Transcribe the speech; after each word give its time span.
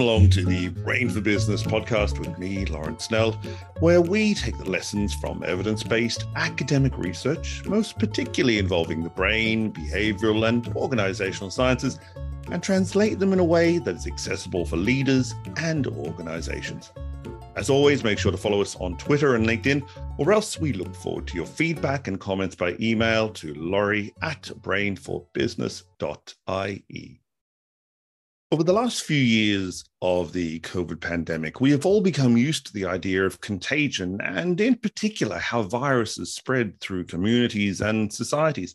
Welcome 0.00 0.14
along 0.14 0.30
to 0.30 0.46
the 0.46 0.68
Brain 0.68 1.10
for 1.10 1.20
Business 1.20 1.62
podcast 1.62 2.18
with 2.18 2.38
me, 2.38 2.64
Lawrence 2.64 3.04
Snell, 3.04 3.32
where 3.80 4.00
we 4.00 4.32
take 4.32 4.56
the 4.56 4.64
lessons 4.64 5.12
from 5.12 5.42
evidence 5.42 5.82
based 5.82 6.24
academic 6.36 6.96
research, 6.96 7.62
most 7.66 7.98
particularly 7.98 8.56
involving 8.56 9.02
the 9.02 9.10
brain, 9.10 9.70
behavioral, 9.70 10.48
and 10.48 10.66
organizational 10.68 11.50
sciences, 11.50 11.98
and 12.50 12.62
translate 12.62 13.18
them 13.18 13.34
in 13.34 13.40
a 13.40 13.44
way 13.44 13.76
that 13.76 13.94
is 13.94 14.06
accessible 14.06 14.64
for 14.64 14.78
leaders 14.78 15.34
and 15.58 15.86
organizations. 15.86 16.92
As 17.54 17.68
always, 17.68 18.02
make 18.02 18.18
sure 18.18 18.32
to 18.32 18.38
follow 18.38 18.62
us 18.62 18.76
on 18.76 18.96
Twitter 18.96 19.34
and 19.34 19.46
LinkedIn, 19.46 19.86
or 20.16 20.32
else 20.32 20.58
we 20.58 20.72
look 20.72 20.94
forward 20.94 21.26
to 21.26 21.36
your 21.36 21.44
feedback 21.44 22.08
and 22.08 22.18
comments 22.18 22.56
by 22.56 22.74
email 22.80 23.28
to 23.34 23.52
laurie 23.52 24.14
at 24.22 24.44
brainforbusiness.ie. 24.62 27.19
Over 28.52 28.64
the 28.64 28.72
last 28.72 29.04
few 29.04 29.16
years 29.16 29.84
of 30.02 30.32
the 30.32 30.58
COVID 30.58 31.00
pandemic, 31.00 31.60
we 31.60 31.70
have 31.70 31.86
all 31.86 32.00
become 32.00 32.36
used 32.36 32.66
to 32.66 32.72
the 32.72 32.84
idea 32.84 33.24
of 33.24 33.40
contagion 33.40 34.20
and, 34.20 34.60
in 34.60 34.74
particular, 34.74 35.38
how 35.38 35.62
viruses 35.62 36.34
spread 36.34 36.80
through 36.80 37.04
communities 37.04 37.80
and 37.80 38.12
societies. 38.12 38.74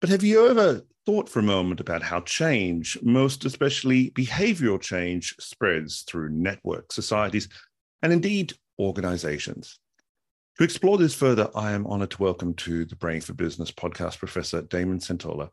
But 0.00 0.08
have 0.08 0.22
you 0.22 0.48
ever 0.48 0.86
thought 1.04 1.28
for 1.28 1.40
a 1.40 1.42
moment 1.42 1.80
about 1.80 2.02
how 2.02 2.20
change, 2.20 2.96
most 3.02 3.44
especially 3.44 4.10
behavioral 4.12 4.80
change, 4.80 5.36
spreads 5.38 6.00
through 6.08 6.30
network 6.30 6.90
societies 6.90 7.50
and 8.00 8.10
indeed 8.10 8.54
organizations? 8.78 9.78
To 10.56 10.64
explore 10.64 10.96
this 10.96 11.14
further, 11.14 11.50
I 11.54 11.72
am 11.72 11.86
honored 11.86 12.12
to 12.12 12.22
welcome 12.22 12.54
to 12.54 12.86
the 12.86 12.96
Brain 12.96 13.20
for 13.20 13.34
Business 13.34 13.70
podcast 13.70 14.18
Professor 14.18 14.62
Damon 14.62 14.98
Centola. 14.98 15.50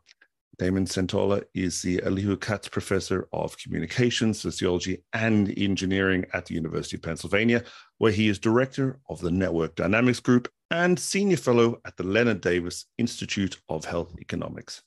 Damon 0.58 0.86
Centola 0.86 1.44
is 1.54 1.82
the 1.82 2.02
Elihu 2.02 2.36
Katz 2.36 2.68
Professor 2.68 3.28
of 3.32 3.58
Communications, 3.58 4.40
Sociology, 4.40 5.02
and 5.12 5.52
Engineering 5.58 6.24
at 6.32 6.46
the 6.46 6.54
University 6.54 6.96
of 6.96 7.02
Pennsylvania, 7.02 7.62
where 7.98 8.12
he 8.12 8.28
is 8.28 8.38
Director 8.38 8.98
of 9.10 9.20
the 9.20 9.30
Network 9.30 9.74
Dynamics 9.74 10.20
Group 10.20 10.48
and 10.70 10.98
Senior 10.98 11.36
Fellow 11.36 11.80
at 11.84 11.96
the 11.98 12.04
Leonard 12.04 12.40
Davis 12.40 12.86
Institute 12.96 13.58
of 13.68 13.84
Health 13.84 14.14
Economics. 14.18 14.82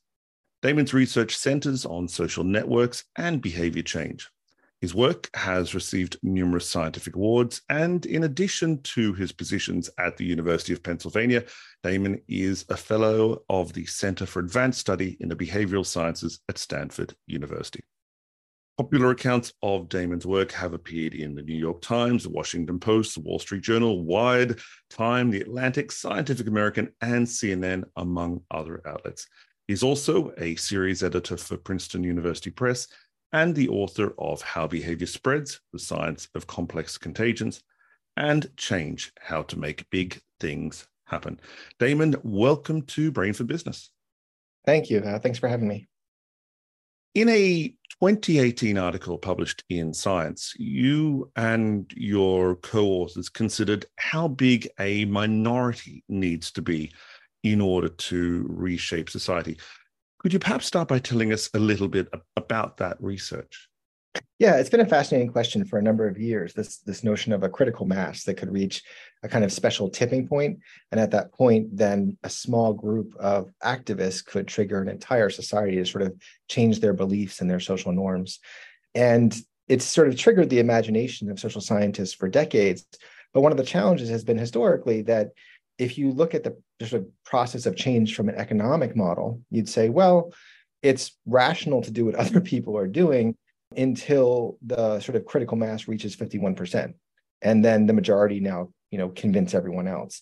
Damon's 0.63 0.93
research 0.93 1.37
centers 1.37 1.85
on 1.85 2.07
social 2.07 2.43
networks 2.43 3.05
and 3.15 3.39
behavior 3.39 3.83
change. 3.83 4.27
His 4.81 4.95
work 4.95 5.29
has 5.35 5.75
received 5.75 6.17
numerous 6.23 6.69
scientific 6.69 7.15
awards, 7.15 7.61
and 7.69 8.05
in 8.05 8.23
addition 8.23 8.81
to 8.83 9.13
his 9.13 9.33
positions 9.33 9.89
at 9.97 10.15
the 10.15 10.25
University 10.25 10.71
of 10.71 10.81
Pennsylvania, 10.81 11.43
Damon 11.83 12.21
is 12.29 12.65
a 12.69 12.77
fellow 12.77 13.43
of 13.49 13.73
the 13.73 13.85
Center 13.85 14.25
for 14.25 14.39
Advanced 14.39 14.79
Study 14.79 15.17
in 15.19 15.27
the 15.27 15.35
Behavioral 15.35 15.85
Sciences 15.85 16.39
at 16.47 16.57
Stanford 16.57 17.13
University. 17.27 17.81
Popular 18.77 19.11
accounts 19.11 19.51
of 19.61 19.89
Damon's 19.89 20.25
work 20.25 20.53
have 20.53 20.73
appeared 20.73 21.13
in 21.13 21.35
the 21.35 21.41
New 21.41 21.57
York 21.57 21.81
Times, 21.81 22.23
the 22.23 22.29
Washington 22.29 22.79
Post, 22.79 23.15
the 23.15 23.21
Wall 23.21 23.37
Street 23.37 23.61
Journal, 23.61 24.05
Wired, 24.05 24.61
Time, 24.89 25.29
The 25.29 25.41
Atlantic, 25.41 25.91
Scientific 25.91 26.47
American, 26.47 26.87
and 27.01 27.27
CNN, 27.27 27.83
among 27.97 28.43
other 28.49 28.81
outlets. 28.85 29.27
He's 29.67 29.83
also 29.83 30.31
a 30.37 30.55
series 30.55 31.03
editor 31.03 31.35
for 31.35 31.57
Princeton 31.57 32.05
University 32.05 32.49
Press 32.49 32.87
and 33.31 33.55
the 33.55 33.69
author 33.69 34.13
of 34.17 34.41
How 34.41 34.67
Behavior 34.67 35.07
Spreads, 35.07 35.61
The 35.71 35.79
Science 35.79 36.29
of 36.35 36.47
Complex 36.47 36.97
Contagions, 36.97 37.61
and 38.17 38.49
Change 38.57 39.13
How 39.19 39.43
to 39.43 39.59
Make 39.59 39.89
Big 39.89 40.19
Things 40.39 40.87
Happen. 41.05 41.39
Damon, 41.79 42.15
welcome 42.23 42.81
to 42.83 43.11
Brain 43.11 43.33
for 43.33 43.43
Business. 43.43 43.91
Thank 44.65 44.89
you. 44.89 44.99
Uh, 44.99 45.19
thanks 45.19 45.39
for 45.39 45.47
having 45.47 45.67
me. 45.67 45.87
In 47.15 47.29
a 47.29 47.73
2018 48.01 48.77
article 48.77 49.17
published 49.17 49.63
in 49.69 49.93
Science, 49.93 50.53
you 50.57 51.31
and 51.35 51.91
your 51.95 52.55
co 52.55 52.85
authors 52.85 53.29
considered 53.29 53.85
how 53.97 54.27
big 54.27 54.69
a 54.79 55.05
minority 55.05 56.03
needs 56.07 56.51
to 56.51 56.61
be 56.61 56.91
in 57.43 57.61
order 57.61 57.89
to 57.89 58.45
reshape 58.49 59.09
society. 59.09 59.57
Could 60.19 60.33
you 60.33 60.39
perhaps 60.39 60.65
start 60.65 60.89
by 60.89 60.99
telling 60.99 61.31
us 61.31 61.49
a 61.53 61.59
little 61.59 61.87
bit 61.87 62.09
about 62.35 62.77
that 62.77 62.97
research? 63.01 63.69
Yeah, 64.37 64.55
it's 64.55 64.69
been 64.69 64.81
a 64.81 64.85
fascinating 64.85 65.31
question 65.31 65.63
for 65.63 65.79
a 65.79 65.81
number 65.81 66.07
of 66.07 66.17
years. 66.17 66.53
This 66.53 66.79
this 66.79 67.03
notion 67.03 67.31
of 67.31 67.43
a 67.43 67.49
critical 67.49 67.85
mass 67.85 68.23
that 68.23 68.35
could 68.35 68.51
reach 68.51 68.83
a 69.23 69.29
kind 69.29 69.45
of 69.45 69.51
special 69.51 69.89
tipping 69.89 70.27
point, 70.27 70.59
and 70.91 70.99
at 70.99 71.11
that 71.11 71.31
point, 71.31 71.75
then 71.75 72.17
a 72.23 72.29
small 72.29 72.73
group 72.73 73.15
of 73.17 73.51
activists 73.63 74.25
could 74.25 74.47
trigger 74.47 74.81
an 74.81 74.89
entire 74.89 75.29
society 75.29 75.77
to 75.77 75.85
sort 75.85 76.01
of 76.01 76.15
change 76.49 76.79
their 76.79 76.93
beliefs 76.93 77.39
and 77.39 77.49
their 77.49 77.59
social 77.59 77.93
norms. 77.93 78.39
And 78.95 79.35
it's 79.67 79.85
sort 79.85 80.07
of 80.07 80.17
triggered 80.17 80.49
the 80.49 80.59
imagination 80.59 81.29
of 81.29 81.39
social 81.39 81.61
scientists 81.61 82.13
for 82.13 82.27
decades. 82.27 82.85
But 83.33 83.41
one 83.41 83.51
of 83.51 83.57
the 83.57 83.63
challenges 83.63 84.09
has 84.09 84.23
been 84.23 84.39
historically 84.39 85.03
that 85.03 85.29
if 85.79 85.97
you 85.97 86.11
look 86.11 86.35
at 86.35 86.43
the 86.43 86.55
sort 86.85 87.01
of 87.01 87.07
process 87.25 87.65
of 87.65 87.75
change 87.75 88.15
from 88.15 88.29
an 88.29 88.35
economic 88.35 88.95
model, 88.95 89.41
you'd 89.49 89.69
say, 89.69 89.89
well, 89.89 90.33
it's 90.83 91.17
rational 91.25 91.81
to 91.81 91.91
do 91.91 92.05
what 92.05 92.15
other 92.23 92.41
people 92.41 92.77
are 92.77 92.87
doing 92.87 93.35
until 93.75 94.57
the 94.61 94.99
sort 94.99 95.15
of 95.15 95.25
critical 95.25 95.57
mass 95.57 95.87
reaches 95.87 96.15
51%. 96.15 96.93
And 97.41 97.63
then 97.63 97.85
the 97.85 97.93
majority 97.93 98.39
now, 98.41 98.69
you 98.91 98.97
know, 98.97 99.09
convince 99.09 99.53
everyone 99.53 99.87
else. 99.87 100.21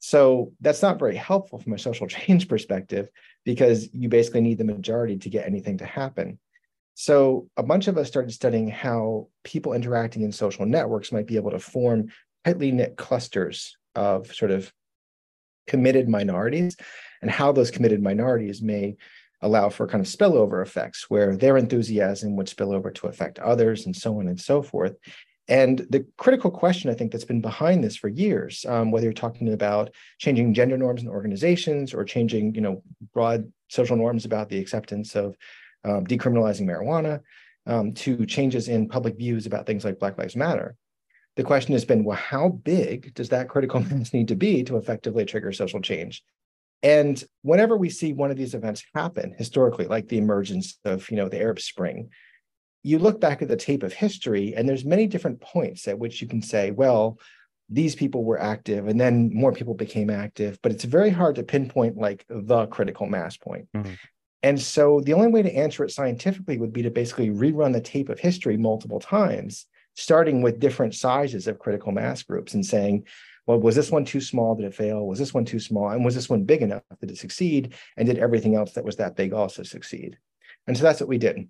So 0.00 0.52
that's 0.60 0.82
not 0.82 0.98
very 0.98 1.16
helpful 1.16 1.58
from 1.60 1.72
a 1.72 1.78
social 1.78 2.06
change 2.08 2.48
perspective 2.48 3.08
because 3.44 3.88
you 3.92 4.08
basically 4.08 4.40
need 4.40 4.58
the 4.58 4.64
majority 4.64 5.18
to 5.18 5.30
get 5.30 5.46
anything 5.46 5.78
to 5.78 5.86
happen. 5.86 6.38
So 6.94 7.48
a 7.56 7.62
bunch 7.62 7.88
of 7.88 7.98
us 7.98 8.08
started 8.08 8.32
studying 8.32 8.68
how 8.68 9.28
people 9.44 9.74
interacting 9.74 10.22
in 10.22 10.32
social 10.32 10.64
networks 10.64 11.12
might 11.12 11.26
be 11.26 11.36
able 11.36 11.50
to 11.50 11.58
form 11.58 12.08
tightly 12.44 12.72
knit 12.72 12.96
clusters 12.96 13.76
of 13.94 14.34
sort 14.34 14.50
of 14.50 14.72
committed 15.66 16.08
minorities 16.08 16.76
and 17.22 17.30
how 17.30 17.52
those 17.52 17.70
committed 17.70 18.02
minorities 18.02 18.62
may 18.62 18.96
allow 19.42 19.68
for 19.68 19.86
kind 19.86 20.04
of 20.04 20.10
spillover 20.10 20.62
effects 20.62 21.10
where 21.10 21.36
their 21.36 21.56
enthusiasm 21.56 22.36
would 22.36 22.48
spill 22.48 22.72
over 22.72 22.90
to 22.90 23.06
affect 23.06 23.38
others 23.38 23.86
and 23.86 23.94
so 23.94 24.18
on 24.18 24.28
and 24.28 24.40
so 24.40 24.62
forth. 24.62 24.96
And 25.48 25.86
the 25.90 26.04
critical 26.16 26.50
question, 26.50 26.90
I 26.90 26.94
think, 26.94 27.12
that's 27.12 27.24
been 27.24 27.40
behind 27.40 27.84
this 27.84 27.96
for 27.96 28.08
years, 28.08 28.64
um, 28.68 28.90
whether 28.90 29.04
you're 29.04 29.12
talking 29.12 29.52
about 29.52 29.94
changing 30.18 30.54
gender 30.54 30.76
norms 30.76 31.02
in 31.02 31.08
organizations 31.08 31.94
or 31.94 32.04
changing, 32.04 32.54
you 32.54 32.60
know, 32.60 32.82
broad 33.12 33.52
social 33.68 33.96
norms 33.96 34.24
about 34.24 34.48
the 34.48 34.58
acceptance 34.58 35.14
of 35.14 35.36
um, 35.84 36.04
decriminalizing 36.04 36.66
marijuana, 36.66 37.20
um, 37.66 37.92
to 37.92 38.26
changes 38.26 38.68
in 38.68 38.88
public 38.88 39.16
views 39.16 39.46
about 39.46 39.66
things 39.66 39.84
like 39.84 40.00
Black 40.00 40.18
Lives 40.18 40.36
Matter, 40.36 40.74
the 41.36 41.44
question 41.44 41.72
has 41.74 41.84
been, 41.84 42.04
well, 42.04 42.16
how 42.16 42.48
big 42.48 43.14
does 43.14 43.28
that 43.28 43.48
critical 43.48 43.80
mass 43.90 44.12
need 44.12 44.28
to 44.28 44.36
be 44.36 44.64
to 44.64 44.76
effectively 44.76 45.24
trigger 45.24 45.52
social 45.52 45.80
change? 45.80 46.22
And 46.82 47.22
whenever 47.42 47.76
we 47.76 47.90
see 47.90 48.12
one 48.12 48.30
of 48.30 48.36
these 48.36 48.54
events 48.54 48.84
happen 48.94 49.34
historically, 49.36 49.86
like 49.86 50.08
the 50.08 50.18
emergence 50.18 50.78
of, 50.84 51.10
you 51.10 51.16
know, 51.16 51.28
the 51.28 51.40
Arab 51.40 51.60
Spring, 51.60 52.10
you 52.82 52.98
look 52.98 53.20
back 53.20 53.42
at 53.42 53.48
the 53.48 53.56
tape 53.56 53.82
of 53.82 53.92
history, 53.92 54.54
and 54.54 54.68
there's 54.68 54.84
many 54.84 55.06
different 55.06 55.40
points 55.40 55.88
at 55.88 55.98
which 55.98 56.22
you 56.22 56.28
can 56.28 56.40
say, 56.40 56.70
well, 56.70 57.18
these 57.68 57.96
people 57.96 58.22
were 58.22 58.40
active, 58.40 58.86
and 58.86 59.00
then 59.00 59.30
more 59.34 59.52
people 59.52 59.74
became 59.74 60.08
active, 60.08 60.58
but 60.62 60.70
it's 60.70 60.84
very 60.84 61.10
hard 61.10 61.34
to 61.34 61.42
pinpoint 61.42 61.96
like 61.96 62.24
the 62.28 62.66
critical 62.66 63.06
mass 63.06 63.36
point. 63.36 63.66
Mm-hmm. 63.74 63.94
And 64.44 64.60
so 64.60 65.00
the 65.00 65.14
only 65.14 65.28
way 65.28 65.42
to 65.42 65.52
answer 65.52 65.82
it 65.82 65.90
scientifically 65.90 66.58
would 66.58 66.72
be 66.72 66.82
to 66.82 66.90
basically 66.90 67.30
rerun 67.30 67.72
the 67.72 67.80
tape 67.80 68.08
of 68.08 68.20
history 68.20 68.56
multiple 68.56 69.00
times 69.00 69.66
starting 69.96 70.42
with 70.42 70.60
different 70.60 70.94
sizes 70.94 71.48
of 71.48 71.58
critical 71.58 71.90
mass 71.90 72.22
groups 72.22 72.54
and 72.54 72.64
saying, 72.64 73.04
well, 73.46 73.58
was 73.58 73.74
this 73.74 73.90
one 73.90 74.04
too 74.04 74.20
small? 74.20 74.54
Did 74.54 74.66
it 74.66 74.74
fail? 74.74 75.06
Was 75.06 75.18
this 75.18 75.32
one 75.32 75.44
too 75.44 75.60
small? 75.60 75.90
And 75.90 76.04
was 76.04 76.14
this 76.14 76.28
one 76.28 76.44
big 76.44 76.62
enough? 76.62 76.82
Did 77.00 77.10
it 77.10 77.18
succeed? 77.18 77.74
And 77.96 78.06
did 78.06 78.18
everything 78.18 78.56
else 78.56 78.72
that 78.72 78.84
was 78.84 78.96
that 78.96 79.16
big 79.16 79.32
also 79.32 79.62
succeed? 79.62 80.18
And 80.66 80.76
so 80.76 80.82
that's 80.82 81.00
what 81.00 81.08
we 81.08 81.18
did. 81.18 81.48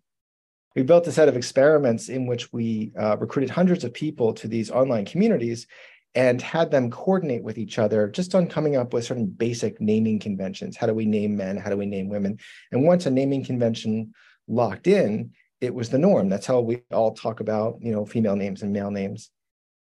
We 0.75 0.83
built 0.83 1.07
a 1.07 1.13
set 1.13 1.29
of 1.29 1.37
experiments 1.37 2.09
in 2.09 2.27
which 2.27 2.53
we 2.53 2.93
uh, 2.99 3.17
recruited 3.17 3.51
hundreds 3.51 3.83
of 3.83 3.95
people 3.95 4.35
to 4.35 4.47
these 4.47 4.71
online 4.71 5.07
communities 5.07 5.67
and 6.15 6.41
had 6.41 6.71
them 6.71 6.91
coordinate 6.91 7.43
with 7.43 7.59
each 7.59 7.79
other 7.79 8.09
just 8.09 8.35
on 8.35 8.47
coming 8.47 8.77
up 8.77 8.93
with 8.93 9.05
certain 9.05 9.27
basic 9.27 9.81
naming 9.81 10.19
conventions. 10.19 10.77
How 10.77 10.87
do 10.87 10.95
we 10.95 11.07
name 11.07 11.37
men? 11.37 11.57
How 11.57 11.71
do 11.71 11.77
we 11.77 11.87
name 11.87 12.09
women? 12.09 12.39
And 12.73 12.85
once 12.85 13.07
a 13.07 13.11
naming 13.11 13.45
convention 13.45 14.15
locked 14.49 14.87
in, 14.87 15.33
it 15.61 15.75
was 15.75 15.89
the 15.89 15.99
norm. 15.99 16.29
That's 16.29 16.47
how 16.47 16.61
we 16.61 16.83
all 16.91 17.15
talk 17.15 17.41
about, 17.41 17.79
you 17.81 17.93
know, 17.93 18.05
female 18.05 18.37
names 18.37 18.63
and 18.63 18.73
male 18.73 18.91
names. 18.91 19.31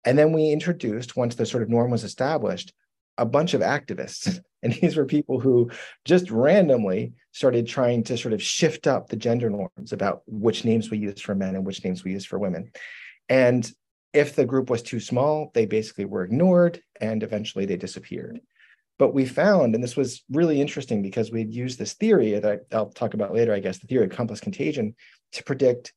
And 0.04 0.16
then 0.16 0.32
we 0.32 0.50
introduced, 0.50 1.16
once 1.16 1.34
the 1.34 1.46
sort 1.46 1.62
of 1.62 1.68
norm 1.68 1.90
was 1.90 2.04
established, 2.04 2.72
a 3.18 3.26
bunch 3.26 3.54
of 3.54 3.60
activists. 3.60 4.40
And 4.62 4.72
these 4.72 4.96
were 4.96 5.04
people 5.04 5.38
who 5.38 5.70
just 6.04 6.28
randomly 6.28 7.12
started 7.30 7.68
trying 7.68 8.02
to 8.04 8.16
sort 8.16 8.34
of 8.34 8.42
shift 8.42 8.88
up 8.88 9.06
the 9.08 9.14
gender 9.14 9.48
norms 9.48 9.92
about 9.92 10.22
which 10.26 10.64
names 10.64 10.90
we 10.90 10.98
use 10.98 11.20
for 11.20 11.36
men 11.36 11.54
and 11.54 11.64
which 11.64 11.84
names 11.84 12.02
we 12.02 12.10
use 12.10 12.24
for 12.24 12.38
women. 12.38 12.72
And 13.28 13.70
if 14.12 14.34
the 14.34 14.46
group 14.46 14.68
was 14.68 14.82
too 14.82 14.98
small, 14.98 15.52
they 15.54 15.66
basically 15.66 16.06
were 16.06 16.24
ignored 16.24 16.82
and 17.00 17.22
eventually 17.22 17.64
they 17.64 17.76
disappeared. 17.76 18.40
But 18.98 19.12
we 19.12 19.26
found, 19.26 19.74
and 19.74 19.84
this 19.84 19.96
was 19.96 20.22
really 20.30 20.60
interesting 20.60 21.02
because 21.02 21.30
we'd 21.30 21.52
used 21.52 21.78
this 21.78 21.94
theory 21.94 22.38
that 22.38 22.62
I, 22.72 22.76
will 22.76 22.90
talk 22.90 23.14
about 23.14 23.34
later, 23.34 23.52
I 23.52 23.60
guess, 23.60 23.78
the 23.78 23.86
theory 23.86 24.06
of 24.06 24.10
complex 24.10 24.40
contagion 24.40 24.94
to 25.32 25.44
predict 25.44 25.92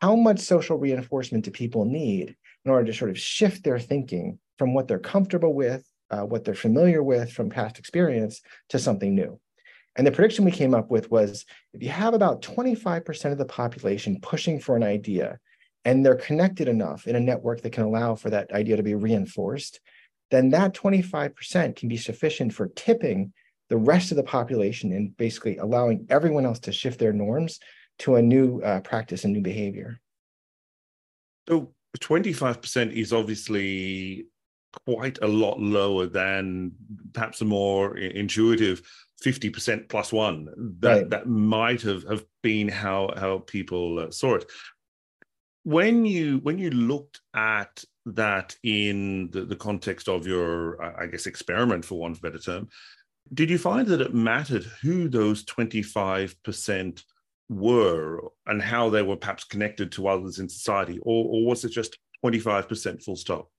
how 0.00 0.14
much 0.14 0.38
social 0.40 0.78
reinforcement 0.78 1.44
do 1.44 1.50
people 1.50 1.84
need 1.84 2.36
in 2.64 2.70
order 2.70 2.86
to 2.86 2.94
sort 2.94 3.10
of 3.10 3.18
shift 3.18 3.64
their 3.64 3.78
thinking 3.78 4.38
from 4.58 4.74
what 4.74 4.86
they're 4.86 4.98
comfortable 4.98 5.54
with, 5.54 5.84
uh, 6.10 6.22
what 6.22 6.44
they're 6.44 6.54
familiar 6.54 7.02
with 7.02 7.32
from 7.32 7.50
past 7.50 7.78
experience 7.78 8.42
to 8.68 8.78
something 8.78 9.14
new. 9.14 9.40
And 9.96 10.06
the 10.06 10.12
prediction 10.12 10.44
we 10.44 10.50
came 10.50 10.74
up 10.74 10.90
with 10.90 11.10
was 11.10 11.46
if 11.72 11.82
you 11.82 11.88
have 11.88 12.14
about 12.14 12.42
25% 12.42 13.32
of 13.32 13.38
the 13.38 13.46
population 13.46 14.20
pushing 14.20 14.60
for 14.60 14.76
an 14.76 14.82
idea 14.82 15.38
and 15.84 16.04
they're 16.04 16.16
connected 16.16 16.68
enough 16.68 17.06
in 17.06 17.16
a 17.16 17.20
network 17.20 17.62
that 17.62 17.72
can 17.72 17.84
allow 17.84 18.14
for 18.14 18.28
that 18.30 18.52
idea 18.52 18.76
to 18.76 18.82
be 18.82 18.94
reinforced, 18.94 19.80
then 20.30 20.50
that 20.50 20.74
25% 20.74 21.76
can 21.76 21.88
be 21.88 21.96
sufficient 21.96 22.52
for 22.52 22.68
tipping 22.68 23.32
the 23.68 23.76
rest 23.76 24.10
of 24.10 24.16
the 24.16 24.22
population 24.22 24.92
and 24.92 25.16
basically 25.16 25.56
allowing 25.58 26.06
everyone 26.08 26.46
else 26.46 26.60
to 26.60 26.72
shift 26.72 26.98
their 26.98 27.12
norms 27.12 27.58
to 27.98 28.16
a 28.16 28.22
new 28.22 28.60
uh, 28.60 28.80
practice 28.80 29.24
and 29.24 29.32
new 29.32 29.42
behavior. 29.42 30.00
So 31.48 31.72
25% 31.98 32.92
is 32.92 33.12
obviously 33.12 34.26
quite 34.84 35.18
a 35.22 35.26
lot 35.26 35.60
lower 35.60 36.06
than 36.06 36.72
perhaps 37.12 37.40
a 37.40 37.44
more 37.44 37.96
intuitive 37.96 38.82
50% 39.24 39.88
plus 39.88 40.12
one 40.12 40.48
that, 40.80 40.92
right. 40.92 41.10
that 41.10 41.26
might 41.26 41.80
have, 41.82 42.04
have 42.08 42.24
been 42.42 42.68
how, 42.68 43.10
how 43.16 43.38
people 43.38 44.00
uh, 44.00 44.10
saw 44.10 44.34
it. 44.34 44.44
When 45.64 46.04
you 46.04 46.38
when 46.44 46.58
you 46.58 46.70
looked 46.70 47.20
at 47.34 47.82
that 48.06 48.54
in 48.62 49.30
the, 49.30 49.44
the 49.44 49.56
context 49.56 50.08
of 50.08 50.26
your, 50.26 50.82
I 51.00 51.06
guess, 51.06 51.26
experiment, 51.26 51.84
for 51.84 51.98
want 51.98 52.12
of 52.12 52.18
a 52.18 52.22
better 52.22 52.38
term, 52.38 52.68
did 53.34 53.50
you 53.50 53.58
find 53.58 53.86
that 53.88 54.00
it 54.00 54.14
mattered 54.14 54.64
who 54.82 55.08
those 55.08 55.44
25% 55.44 57.02
were 57.48 58.20
and 58.46 58.62
how 58.62 58.88
they 58.88 59.02
were 59.02 59.16
perhaps 59.16 59.44
connected 59.44 59.92
to 59.92 60.08
others 60.08 60.38
in 60.38 60.48
society, 60.48 60.98
or, 61.02 61.26
or 61.26 61.46
was 61.46 61.64
it 61.64 61.70
just 61.70 61.98
25% 62.24 63.02
full 63.02 63.16
stop? 63.16 63.50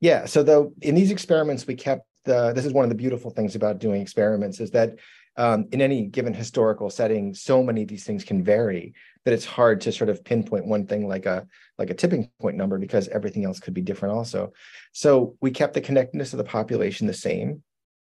Yeah. 0.00 0.26
So 0.26 0.42
though 0.42 0.72
in 0.82 0.94
these 0.94 1.10
experiments, 1.10 1.66
we 1.66 1.74
kept 1.74 2.06
the, 2.24 2.52
this 2.52 2.66
is 2.66 2.72
one 2.72 2.84
of 2.84 2.90
the 2.90 2.96
beautiful 2.96 3.30
things 3.30 3.54
about 3.54 3.78
doing 3.78 4.02
experiments 4.02 4.60
is 4.60 4.70
that 4.72 4.98
um, 5.36 5.66
in 5.72 5.80
any 5.80 6.06
given 6.06 6.32
historical 6.32 6.88
setting, 6.88 7.34
so 7.34 7.62
many 7.62 7.82
of 7.82 7.88
these 7.88 8.04
things 8.04 8.24
can 8.24 8.42
vary 8.42 8.94
that 9.24 9.34
it's 9.34 9.44
hard 9.44 9.80
to 9.82 9.92
sort 9.92 10.08
of 10.08 10.24
pinpoint 10.24 10.66
one 10.66 10.86
thing 10.86 11.06
like 11.06 11.26
a 11.26 11.46
like 11.78 11.90
a 11.90 11.94
tipping 11.94 12.30
point 12.40 12.56
number 12.56 12.78
because 12.78 13.08
everything 13.08 13.44
else 13.44 13.60
could 13.60 13.74
be 13.74 13.82
different 13.82 14.14
also. 14.14 14.52
So 14.92 15.36
we 15.40 15.50
kept 15.50 15.74
the 15.74 15.80
connectedness 15.80 16.32
of 16.32 16.38
the 16.38 16.44
population 16.44 17.06
the 17.06 17.14
same 17.14 17.62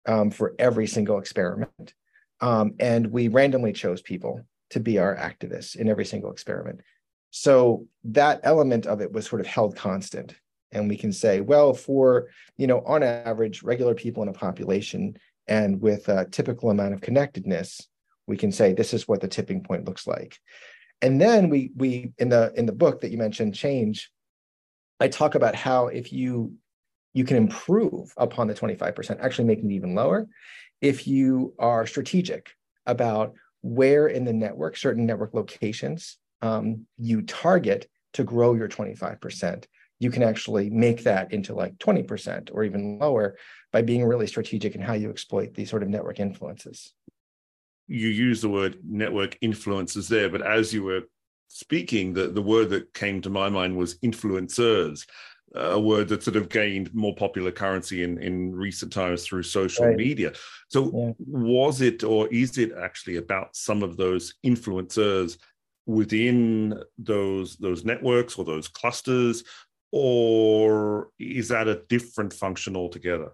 um, 0.06 0.32
for 0.32 0.54
every 0.60 0.88
single 0.88 1.18
experiment, 1.18 1.94
um, 2.42 2.74
and 2.80 3.08
we 3.08 3.30
randomly 3.30 3.72
chose 3.72 4.02
people 4.02 4.42
to 4.72 4.80
be 4.80 4.98
our 4.98 5.16
activists 5.16 5.76
in 5.76 5.88
every 5.88 6.06
single 6.06 6.32
experiment. 6.32 6.82
So 7.30 7.88
that 8.06 8.42
element 8.44 8.86
of 8.86 9.02
it 9.02 9.12
was 9.12 9.28
sort 9.28 9.40
of 9.40 9.48
held 9.48 9.76
constant 9.76 10.36
and 10.74 10.90
we 10.90 10.98
can 10.98 11.14
say 11.14 11.40
well 11.40 11.74
for 11.74 12.28
you 12.58 12.68
know 12.68 12.82
on 12.86 13.04
average 13.04 13.64
regular 13.64 13.94
people 13.94 14.24
in 14.24 14.30
a 14.30 14.34
population 14.34 15.16
and 15.48 15.82
with 15.82 16.08
a 16.10 16.26
typical 16.26 16.70
amount 16.70 16.94
of 16.94 17.02
connectedness 17.02 17.88
we 18.28 18.38
can 18.38 18.52
say 18.52 18.74
this 18.74 18.94
is 18.94 19.08
what 19.08 19.22
the 19.22 19.28
tipping 19.28 19.62
point 19.62 19.86
looks 19.86 20.08
like. 20.08 20.38
And 21.02 21.20
then 21.20 21.50
we 21.50 21.72
we 21.76 22.14
in 22.18 22.30
the 22.30 22.54
in 22.56 22.66
the 22.66 22.72
book 22.72 23.02
that 23.02 23.12
you 23.12 23.18
mentioned 23.18 23.56
change 23.56 24.10
i 25.00 25.08
talk 25.08 25.36
about 25.36 25.56
how 25.56 25.88
if 25.88 26.14
you 26.14 26.54
you 27.14 27.26
can 27.26 27.38
improve 27.38 28.12
upon 28.18 28.48
the 28.48 28.56
25% 28.56 29.20
actually 29.20 29.46
making 29.46 29.70
it 29.70 29.76
even 29.76 29.94
lower 29.94 30.28
if 30.82 31.06
you 31.08 31.54
are 31.60 31.86
strategic 31.86 32.52
about 32.86 33.34
where 33.62 34.08
in 34.08 34.24
the 34.24 34.34
network 34.34 34.78
certain 34.78 35.06
network 35.06 35.34
locations 35.34 36.18
um, 36.42 36.86
you 36.98 37.22
target 37.22 37.88
to 38.14 38.24
grow 38.24 38.54
your 38.54 38.70
25% 38.70 39.66
you 40.04 40.12
can 40.12 40.22
actually 40.22 40.70
make 40.70 41.04
that 41.04 41.32
into 41.32 41.56
like 41.56 41.78
20% 41.78 42.50
or 42.54 42.66
even 42.66 43.00
lower 43.00 43.38
by 43.72 43.82
being 43.82 44.04
really 44.04 44.28
strategic 44.28 44.76
in 44.76 44.82
how 44.82 44.94
you 44.94 45.10
exploit 45.10 45.54
these 45.54 45.70
sort 45.70 45.82
of 45.82 45.88
network 45.88 46.20
influences. 46.20 46.94
You 47.88 48.10
use 48.10 48.42
the 48.42 48.50
word 48.50 48.78
network 48.84 49.38
influences 49.40 50.10
there, 50.10 50.30
but 50.30 50.42
as 50.42 50.74
you 50.74 50.84
were 50.84 51.04
speaking, 51.48 52.14
the, 52.14 52.28
the 52.28 52.42
word 52.42 52.70
that 52.72 52.94
came 52.94 53.22
to 53.22 53.30
my 53.30 53.48
mind 53.48 53.78
was 53.78 53.98
influencers, 54.00 55.06
a 55.56 55.80
word 55.80 56.10
that 56.10 56.24
sort 56.24 56.36
of 56.36 56.50
gained 56.50 56.94
more 56.94 57.16
popular 57.16 57.52
currency 57.52 58.04
in, 58.04 58.18
in 58.18 58.54
recent 58.54 58.92
times 58.92 59.24
through 59.24 59.44
social 59.44 59.86
right. 59.86 59.96
media. 59.96 60.34
So, 60.68 60.92
yeah. 60.94 61.12
was 61.20 61.80
it 61.80 62.04
or 62.04 62.28
is 62.28 62.58
it 62.58 62.72
actually 62.78 63.18
about 63.18 63.56
some 63.56 63.84
of 63.84 63.96
those 63.96 64.34
influencers 64.46 65.38
within 65.86 66.82
those 66.98 67.58
those 67.58 67.84
networks 67.84 68.38
or 68.38 68.46
those 68.46 68.68
clusters 68.68 69.44
or 69.96 71.10
is 71.20 71.50
that 71.50 71.68
a 71.68 71.84
different 71.88 72.34
function 72.34 72.76
altogether? 72.76 73.34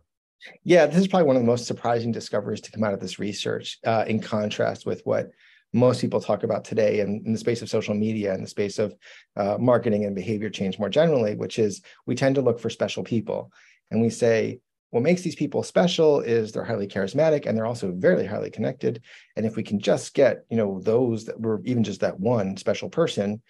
Yeah, 0.65 0.87
this 0.87 0.97
is 0.97 1.07
probably 1.07 1.25
one 1.25 1.37
of 1.37 1.41
the 1.41 1.47
most 1.47 1.65
surprising 1.65 2.11
discoveries 2.11 2.59
to 2.61 2.71
come 2.71 2.83
out 2.83 2.93
of 2.93 2.99
this 2.99 3.17
research, 3.17 3.79
uh, 3.85 4.03
in 4.05 4.19
contrast 4.19 4.85
with 4.85 5.01
what 5.05 5.29
most 5.71 6.01
people 6.01 6.19
talk 6.19 6.43
about 6.43 6.65
today 6.65 6.99
in, 6.99 7.23
in 7.25 7.31
the 7.31 7.39
space 7.39 7.61
of 7.61 7.69
social 7.69 7.93
media 7.93 8.33
and 8.33 8.43
the 8.43 8.49
space 8.49 8.77
of 8.77 8.93
uh, 9.37 9.57
marketing 9.57 10.03
and 10.03 10.15
behavior 10.15 10.49
change 10.49 10.77
more 10.77 10.89
generally, 10.89 11.33
which 11.33 11.59
is 11.59 11.81
we 12.05 12.13
tend 12.13 12.35
to 12.35 12.41
look 12.41 12.59
for 12.59 12.69
special 12.69 13.05
people. 13.05 13.53
And 13.89 14.01
we 14.01 14.09
say, 14.09 14.59
what 14.89 15.03
makes 15.03 15.21
these 15.21 15.35
people 15.35 15.63
special 15.63 16.19
is 16.19 16.51
they're 16.51 16.65
highly 16.65 16.87
charismatic 16.87 17.45
and 17.45 17.57
they're 17.57 17.67
also 17.67 17.93
very 17.95 18.25
highly 18.25 18.49
connected. 18.49 19.01
And 19.37 19.45
if 19.45 19.55
we 19.55 19.63
can 19.63 19.79
just 19.79 20.13
get, 20.13 20.43
you 20.49 20.57
know, 20.57 20.81
those 20.81 21.23
that 21.25 21.39
were 21.39 21.61
even 21.63 21.85
just 21.85 22.01
that 22.01 22.19
one 22.19 22.57
special 22.57 22.89
person, 22.89 23.41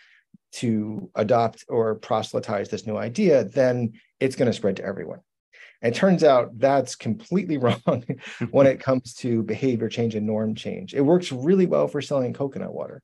to 0.52 1.10
adopt 1.16 1.66
or 1.70 1.96
proselytize 1.96 2.70
this 2.70 2.88
new 2.88 2.98
idea, 2.98 3.44
then 3.44 3.94
it's 4.20 4.36
going 4.36 4.48
to 4.48 4.54
spread 4.54 4.78
to 4.78 4.86
everyone. 4.86 5.20
And 5.82 5.96
it 5.96 5.98
turns 5.98 6.24
out 6.24 6.58
that's 6.58 6.96
completely 6.96 7.58
wrong 7.60 8.04
when 8.52 8.68
it 8.68 8.80
comes 8.80 9.14
to 9.16 9.44
behavior 9.44 9.90
change 9.90 10.16
and 10.16 10.26
norm 10.26 10.56
change. 10.56 10.94
It 10.94 11.02
works 11.02 11.32
really 11.32 11.66
well 11.66 11.88
for 11.88 12.02
selling 12.02 12.34
coconut 12.34 12.74
water, 12.74 13.02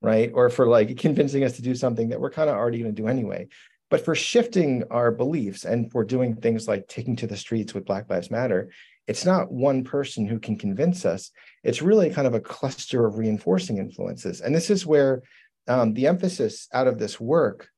right? 0.00 0.30
Or 0.34 0.50
for 0.50 0.66
like 0.66 0.96
convincing 0.96 1.44
us 1.44 1.56
to 1.56 1.62
do 1.62 1.74
something 1.74 2.08
that 2.08 2.20
we're 2.20 2.30
kind 2.30 2.50
of 2.50 2.56
already 2.56 2.78
going 2.78 2.94
to 2.94 3.02
do 3.02 3.08
anyway. 3.08 3.48
But 3.88 4.04
for 4.04 4.16
shifting 4.16 4.82
our 4.90 5.12
beliefs 5.12 5.64
and 5.64 5.90
for 5.92 6.02
doing 6.04 6.34
things 6.34 6.66
like 6.66 6.88
taking 6.88 7.14
to 7.16 7.28
the 7.28 7.36
streets 7.36 7.72
with 7.72 7.84
Black 7.84 8.10
Lives 8.10 8.32
Matter, 8.32 8.70
it's 9.06 9.24
not 9.24 9.52
one 9.52 9.84
person 9.84 10.26
who 10.26 10.40
can 10.40 10.58
convince 10.58 11.04
us. 11.04 11.30
It's 11.62 11.82
really 11.82 12.10
kind 12.10 12.26
of 12.26 12.34
a 12.34 12.40
cluster 12.40 13.06
of 13.06 13.18
reinforcing 13.18 13.78
influences. 13.78 14.40
And 14.40 14.52
this 14.52 14.70
is 14.70 14.84
where 14.84 15.22
um, 15.68 15.94
the 15.94 16.06
emphasis 16.06 16.68
out 16.72 16.86
of 16.86 16.98
this 16.98 17.20
work 17.20 17.68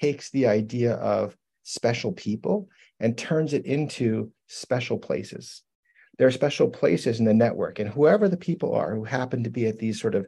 takes 0.00 0.30
the 0.30 0.46
idea 0.46 0.94
of 0.94 1.36
special 1.62 2.12
people 2.12 2.68
and 2.98 3.16
turns 3.16 3.52
it 3.52 3.66
into 3.66 4.30
special 4.46 4.98
places. 4.98 5.62
There 6.18 6.26
are 6.26 6.32
special 6.32 6.68
places 6.68 7.18
in 7.18 7.24
the 7.24 7.32
network, 7.32 7.78
and 7.78 7.88
whoever 7.88 8.28
the 8.28 8.36
people 8.36 8.74
are 8.74 8.94
who 8.94 9.04
happen 9.04 9.44
to 9.44 9.50
be 9.50 9.66
at 9.66 9.78
these 9.78 10.00
sort 10.00 10.14
of 10.14 10.26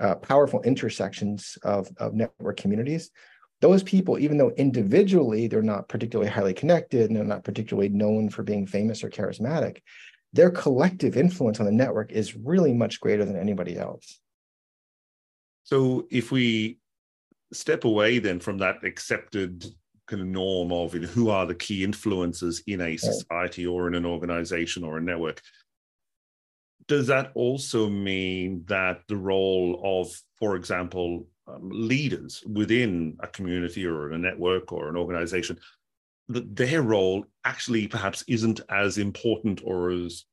uh, 0.00 0.14
powerful 0.16 0.62
intersections 0.62 1.58
of, 1.62 1.88
of 1.98 2.14
network 2.14 2.56
communities, 2.56 3.10
those 3.60 3.82
people, 3.82 4.18
even 4.18 4.36
though 4.36 4.50
individually 4.56 5.46
they're 5.46 5.62
not 5.62 5.88
particularly 5.88 6.30
highly 6.30 6.54
connected 6.54 7.08
and 7.08 7.16
they're 7.16 7.24
not 7.24 7.44
particularly 7.44 7.88
known 7.88 8.28
for 8.28 8.42
being 8.42 8.66
famous 8.66 9.04
or 9.04 9.10
charismatic, 9.10 9.78
their 10.32 10.50
collective 10.50 11.16
influence 11.16 11.60
on 11.60 11.66
the 11.66 11.72
network 11.72 12.10
is 12.10 12.36
really 12.36 12.74
much 12.74 13.00
greater 13.00 13.24
than 13.24 13.36
anybody 13.36 13.78
else. 13.78 14.20
So 15.64 16.06
if 16.10 16.30
we 16.30 16.78
step 17.52 17.84
away 17.84 18.18
then 18.18 18.40
from 18.40 18.58
that 18.58 18.84
accepted 18.84 19.64
kind 20.06 20.20
of 20.20 20.28
norm 20.28 20.72
of 20.72 20.94
you 20.94 21.00
know, 21.00 21.08
who 21.08 21.30
are 21.30 21.46
the 21.46 21.54
key 21.54 21.82
influences 21.82 22.62
in 22.66 22.80
a 22.80 22.96
society 22.96 23.66
or 23.66 23.88
in 23.88 23.94
an 23.94 24.04
organization 24.04 24.84
or 24.84 24.98
a 24.98 25.02
network, 25.02 25.40
does 26.86 27.06
that 27.06 27.32
also 27.34 27.88
mean 27.88 28.64
that 28.66 29.00
the 29.08 29.16
role 29.16 29.80
of, 29.82 30.12
for 30.38 30.56
example, 30.56 31.26
um, 31.46 31.70
leaders 31.72 32.42
within 32.46 33.16
a 33.20 33.26
community 33.26 33.86
or 33.86 34.10
a 34.10 34.18
network 34.18 34.72
or 34.72 34.88
an 34.88 34.96
organization, 34.96 35.58
that 36.28 36.54
their 36.54 36.82
role 36.82 37.24
actually 37.44 37.86
perhaps 37.86 38.24
isn't 38.28 38.60
as 38.68 38.98
important 38.98 39.62
or 39.64 39.90
as 39.90 40.24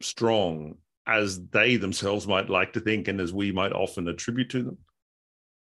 strong 0.00 0.76
as 1.06 1.40
they 1.48 1.76
themselves 1.76 2.26
might 2.26 2.48
like 2.48 2.72
to 2.72 2.80
think 2.80 3.08
and 3.08 3.20
as 3.20 3.32
we 3.32 3.52
might 3.52 3.72
often 3.72 4.08
attribute 4.08 4.50
to 4.50 4.62
them? 4.62 4.78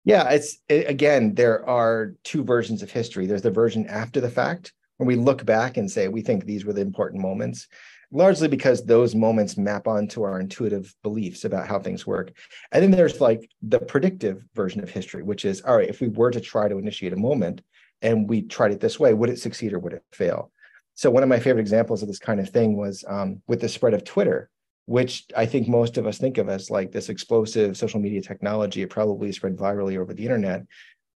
Yeah, 0.04 0.28
it's 0.30 0.58
it, 0.68 0.88
again, 0.88 1.34
there 1.34 1.66
are 1.68 2.14
two 2.24 2.44
versions 2.44 2.82
of 2.82 2.90
history. 2.90 3.26
There's 3.26 3.42
the 3.42 3.50
version 3.50 3.86
after 3.86 4.20
the 4.20 4.30
fact, 4.30 4.72
when 4.98 5.06
we 5.06 5.16
look 5.16 5.44
back 5.44 5.76
and 5.76 5.90
say 5.90 6.08
we 6.08 6.20
think 6.20 6.44
these 6.44 6.64
were 6.64 6.74
the 6.74 6.82
important 6.82 7.22
moments, 7.22 7.66
largely 8.12 8.46
because 8.46 8.84
those 8.84 9.14
moments 9.14 9.56
map 9.56 9.88
onto 9.88 10.22
our 10.22 10.38
intuitive 10.38 10.94
beliefs 11.02 11.44
about 11.44 11.66
how 11.66 11.78
things 11.78 12.06
work. 12.06 12.32
And 12.70 12.82
then 12.82 12.90
there's 12.90 13.20
like 13.20 13.50
the 13.62 13.80
predictive 13.80 14.44
version 14.54 14.82
of 14.82 14.90
history, 14.90 15.22
which 15.22 15.44
is 15.44 15.62
all 15.62 15.76
right, 15.76 15.88
if 15.88 16.00
we 16.00 16.08
were 16.08 16.30
to 16.30 16.40
try 16.40 16.68
to 16.68 16.78
initiate 16.78 17.14
a 17.14 17.16
moment 17.16 17.62
and 18.02 18.28
we 18.28 18.42
tried 18.42 18.72
it 18.72 18.80
this 18.80 19.00
way, 19.00 19.14
would 19.14 19.30
it 19.30 19.40
succeed 19.40 19.72
or 19.72 19.78
would 19.78 19.94
it 19.94 20.04
fail? 20.12 20.52
So 20.94 21.10
one 21.10 21.22
of 21.22 21.28
my 21.28 21.40
favorite 21.40 21.62
examples 21.62 22.02
of 22.02 22.08
this 22.08 22.20
kind 22.20 22.38
of 22.38 22.50
thing 22.50 22.76
was 22.76 23.04
um, 23.08 23.42
with 23.48 23.60
the 23.60 23.68
spread 23.68 23.94
of 23.94 24.04
Twitter 24.04 24.50
which 24.86 25.26
I 25.36 25.46
think 25.46 25.66
most 25.66 25.96
of 25.96 26.06
us 26.06 26.18
think 26.18 26.38
of 26.38 26.48
as 26.48 26.70
like 26.70 26.92
this 26.92 27.08
explosive 27.08 27.76
social 27.76 28.00
media 28.00 28.20
technology. 28.20 28.82
It 28.82 28.90
probably 28.90 29.32
spread 29.32 29.56
virally 29.56 29.98
over 29.98 30.12
the 30.12 30.24
internet. 30.24 30.64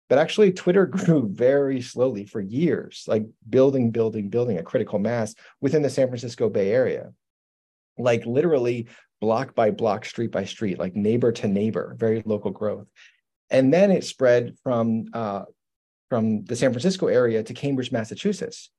But 0.09 0.17
actually, 0.17 0.51
Twitter 0.51 0.85
grew 0.87 1.29
very 1.31 1.81
slowly 1.81 2.25
for 2.25 2.41
years, 2.41 3.05
like 3.07 3.25
building, 3.47 3.91
building, 3.91 4.29
building 4.29 4.57
a 4.57 4.63
critical 4.63 4.97
mass 4.97 5.35
within 5.61 5.83
the 5.83 5.89
San 5.89 6.07
Francisco 6.07 6.49
Bay 6.49 6.71
Area. 6.71 7.11
Like 7.97 8.25
literally 8.25 8.87
block 9.21 9.53
by 9.53 9.71
block, 9.71 10.05
street 10.05 10.31
by 10.31 10.45
street, 10.45 10.79
like 10.79 10.95
neighbor 10.95 11.31
to 11.33 11.47
neighbor, 11.47 11.95
very 11.99 12.23
local 12.25 12.51
growth. 12.51 12.87
And 13.51 13.73
then 13.73 13.91
it 13.91 14.03
spread 14.03 14.55
from 14.63 15.05
uh, 15.13 15.43
from 16.09 16.43
the 16.45 16.55
San 16.55 16.71
Francisco 16.71 17.07
area 17.07 17.43
to 17.43 17.53
Cambridge, 17.53 17.91
Massachusetts, 17.91 18.71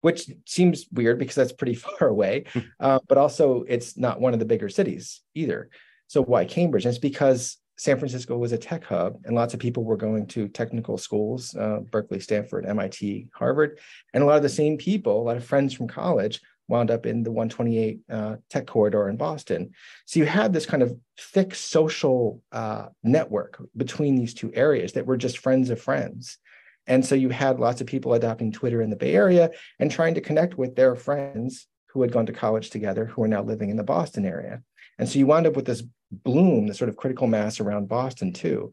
which 0.00 0.30
seems 0.44 0.86
weird 0.92 1.18
because 1.18 1.34
that's 1.34 1.52
pretty 1.52 1.74
far 1.86 2.08
away, 2.08 2.44
uh, 2.80 2.98
but 3.08 3.18
also 3.18 3.64
it's 3.68 3.96
not 3.96 4.20
one 4.20 4.32
of 4.32 4.38
the 4.38 4.44
bigger 4.44 4.68
cities 4.68 5.22
either. 5.34 5.68
So 6.08 6.22
why 6.22 6.44
Cambridge? 6.44 6.84
And 6.84 6.90
it's 6.90 6.98
because 6.98 7.58
San 7.78 7.98
Francisco 7.98 8.36
was 8.38 8.52
a 8.52 8.58
tech 8.58 8.84
hub, 8.84 9.18
and 9.24 9.34
lots 9.34 9.52
of 9.52 9.60
people 9.60 9.84
were 9.84 9.96
going 9.96 10.26
to 10.28 10.48
technical 10.48 10.96
schools, 10.96 11.54
uh, 11.56 11.80
Berkeley, 11.90 12.20
Stanford, 12.20 12.64
MIT, 12.64 13.28
Harvard, 13.34 13.78
and 14.14 14.22
a 14.22 14.26
lot 14.26 14.36
of 14.36 14.42
the 14.42 14.48
same 14.48 14.78
people, 14.78 15.20
a 15.20 15.24
lot 15.24 15.36
of 15.36 15.44
friends 15.44 15.74
from 15.74 15.86
college, 15.86 16.40
wound 16.68 16.90
up 16.90 17.06
in 17.06 17.22
the 17.22 17.30
128 17.30 18.00
uh, 18.10 18.36
tech 18.50 18.66
corridor 18.66 19.08
in 19.08 19.16
Boston. 19.16 19.70
So 20.06 20.20
you 20.20 20.26
had 20.26 20.52
this 20.52 20.66
kind 20.66 20.82
of 20.82 20.96
thick 21.18 21.54
social 21.54 22.42
uh, 22.50 22.86
network 23.02 23.62
between 23.76 24.16
these 24.16 24.34
two 24.34 24.50
areas 24.54 24.92
that 24.94 25.06
were 25.06 25.16
just 25.16 25.38
friends 25.38 25.70
of 25.70 25.80
friends. 25.80 26.38
And 26.86 27.04
so 27.04 27.14
you 27.14 27.28
had 27.30 27.58
lots 27.58 27.80
of 27.80 27.86
people 27.86 28.14
adopting 28.14 28.52
Twitter 28.52 28.82
in 28.82 28.90
the 28.90 28.96
Bay 28.96 29.14
Area 29.14 29.50
and 29.78 29.90
trying 29.90 30.14
to 30.14 30.20
connect 30.20 30.56
with 30.56 30.76
their 30.76 30.94
friends 30.94 31.66
who 31.88 32.02
had 32.02 32.12
gone 32.12 32.26
to 32.26 32.32
college 32.32 32.70
together 32.70 33.06
who 33.06 33.22
are 33.22 33.28
now 33.28 33.42
living 33.42 33.70
in 33.70 33.76
the 33.76 33.82
Boston 33.82 34.24
area. 34.24 34.62
And 34.98 35.08
so 35.08 35.18
you 35.18 35.26
wound 35.26 35.46
up 35.46 35.56
with 35.56 35.66
this 35.66 35.82
bloom, 36.10 36.66
this 36.66 36.78
sort 36.78 36.88
of 36.88 36.96
critical 36.96 37.26
mass 37.26 37.58
around 37.58 37.88
Boston 37.88 38.32
too. 38.32 38.72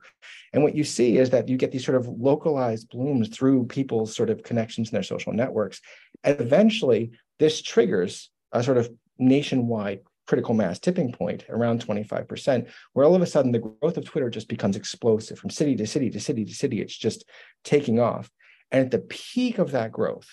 And 0.51 0.63
what 0.63 0.75
you 0.75 0.83
see 0.83 1.17
is 1.17 1.31
that 1.31 1.49
you 1.49 1.57
get 1.57 1.71
these 1.71 1.85
sort 1.85 1.97
of 1.97 2.07
localized 2.07 2.89
blooms 2.89 3.29
through 3.29 3.65
people's 3.65 4.15
sort 4.15 4.29
of 4.29 4.43
connections 4.43 4.89
in 4.89 4.93
their 4.93 5.03
social 5.03 5.33
networks. 5.33 5.81
And 6.23 6.39
eventually, 6.39 7.11
this 7.39 7.61
triggers 7.61 8.29
a 8.51 8.63
sort 8.63 8.77
of 8.77 8.89
nationwide 9.17 10.01
critical 10.27 10.53
mass 10.53 10.79
tipping 10.79 11.11
point 11.11 11.45
around 11.49 11.85
25%, 11.85 12.67
where 12.93 13.05
all 13.05 13.15
of 13.15 13.21
a 13.21 13.25
sudden 13.25 13.51
the 13.51 13.59
growth 13.59 13.97
of 13.97 14.05
Twitter 14.05 14.29
just 14.29 14.47
becomes 14.47 14.75
explosive 14.75 15.37
from 15.37 15.49
city 15.49 15.75
to 15.75 15.85
city 15.85 16.09
to 16.09 16.19
city 16.19 16.45
to 16.45 16.53
city. 16.53 16.81
It's 16.81 16.97
just 16.97 17.25
taking 17.63 17.99
off. 17.99 18.31
And 18.71 18.85
at 18.85 18.91
the 18.91 18.99
peak 18.99 19.59
of 19.59 19.71
that 19.71 19.91
growth, 19.91 20.29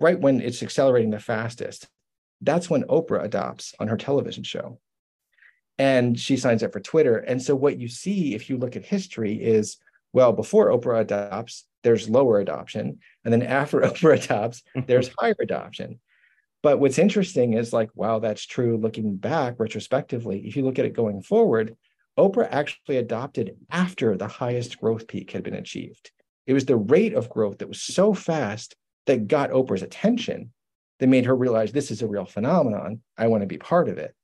right 0.00 0.18
when 0.18 0.40
it's 0.40 0.62
accelerating 0.62 1.10
the 1.10 1.20
fastest, 1.20 1.88
that's 2.40 2.68
when 2.68 2.82
Oprah 2.84 3.24
adopts 3.24 3.74
on 3.80 3.88
her 3.88 3.96
television 3.96 4.44
show. 4.44 4.78
And 5.78 6.18
she 6.18 6.36
signs 6.36 6.62
up 6.62 6.72
for 6.72 6.80
Twitter. 6.80 7.18
And 7.18 7.40
so 7.40 7.54
what 7.54 7.78
you 7.78 7.88
see 7.88 8.34
if 8.34 8.48
you 8.50 8.56
look 8.56 8.76
at 8.76 8.84
history 8.84 9.34
is 9.34 9.76
well, 10.12 10.32
before 10.32 10.70
Oprah 10.70 11.00
adopts, 11.00 11.66
there's 11.82 12.08
lower 12.08 12.40
adoption. 12.40 13.00
And 13.24 13.32
then 13.32 13.42
after 13.42 13.80
Oprah 13.82 14.24
adopts, 14.24 14.62
there's 14.86 15.10
higher 15.18 15.36
adoption. 15.38 16.00
But 16.66 16.80
what's 16.80 16.98
interesting 16.98 17.52
is 17.52 17.72
like, 17.72 17.90
wow, 17.94 18.18
that's 18.18 18.44
true 18.44 18.76
looking 18.76 19.14
back 19.14 19.54
retrospectively. 19.60 20.44
If 20.48 20.56
you 20.56 20.64
look 20.64 20.80
at 20.80 20.84
it 20.84 20.94
going 20.94 21.22
forward, 21.22 21.76
Oprah 22.18 22.48
actually 22.50 22.96
adopted 22.96 23.54
after 23.70 24.16
the 24.16 24.26
highest 24.26 24.80
growth 24.80 25.06
peak 25.06 25.30
had 25.30 25.44
been 25.44 25.54
achieved. 25.54 26.10
It 26.44 26.54
was 26.54 26.64
the 26.64 26.74
rate 26.74 27.14
of 27.14 27.30
growth 27.30 27.58
that 27.58 27.68
was 27.68 27.80
so 27.80 28.14
fast 28.14 28.74
that 29.06 29.28
got 29.28 29.52
Oprah's 29.52 29.84
attention 29.84 30.52
that 30.98 31.06
made 31.06 31.26
her 31.26 31.36
realize 31.36 31.70
this 31.70 31.92
is 31.92 32.02
a 32.02 32.08
real 32.08 32.24
phenomenon. 32.24 33.00
I 33.16 33.28
want 33.28 33.42
to 33.42 33.46
be 33.46 33.58
part 33.58 33.88
of 33.88 33.98
it. 33.98 34.16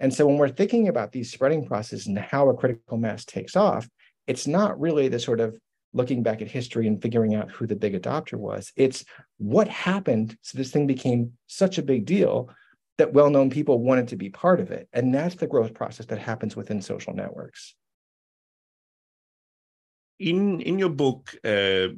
And 0.00 0.12
so 0.12 0.26
when 0.26 0.36
we're 0.36 0.50
thinking 0.50 0.86
about 0.86 1.12
these 1.12 1.32
spreading 1.32 1.64
processes 1.64 2.06
and 2.06 2.18
how 2.18 2.50
a 2.50 2.54
critical 2.54 2.98
mass 2.98 3.24
takes 3.24 3.56
off, 3.56 3.88
it's 4.26 4.46
not 4.46 4.78
really 4.78 5.08
the 5.08 5.18
sort 5.18 5.40
of 5.40 5.56
looking 5.92 6.22
back 6.22 6.40
at 6.40 6.48
history 6.48 6.86
and 6.86 7.02
figuring 7.02 7.34
out 7.34 7.50
who 7.50 7.66
the 7.66 7.76
big 7.76 8.00
adopter 8.00 8.34
was. 8.34 8.72
It's 8.76 9.04
what 9.38 9.68
happened 9.68 10.36
so 10.42 10.56
this 10.56 10.70
thing 10.70 10.86
became 10.86 11.32
such 11.46 11.78
a 11.78 11.82
big 11.82 12.06
deal 12.06 12.50
that 12.98 13.12
well-known 13.12 13.50
people 13.50 13.82
wanted 13.82 14.08
to 14.08 14.16
be 14.16 14.28
part 14.28 14.60
of 14.60 14.70
it. 14.70 14.88
And 14.92 15.14
that's 15.14 15.34
the 15.34 15.46
growth 15.46 15.74
process 15.74 16.06
that 16.06 16.18
happens 16.18 16.54
within 16.54 16.82
social 16.82 17.14
networks. 17.14 17.74
In 20.18 20.60
in 20.60 20.78
your 20.78 20.90
book, 20.90 21.34
uh, 21.44 21.88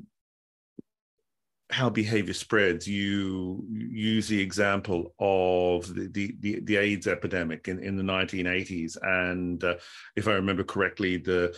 how 1.73 1.89
behavior 1.89 2.35
spreads, 2.35 2.87
you 2.87 3.65
use 3.71 4.29
the 4.29 4.41
example 4.41 5.15
of 5.19 5.93
the, 5.95 6.09
the, 6.09 6.37
the, 6.41 6.61
the 6.61 6.77
AIDS 6.77 7.07
epidemic 7.07 7.67
in, 7.67 7.79
in 7.79 7.97
the 7.97 8.03
1980s. 8.03 8.97
And 9.03 9.65
uh, 9.65 9.77
if 10.15 10.29
I 10.29 10.33
remember 10.33 10.65
correctly, 10.65 11.17
the 11.17 11.57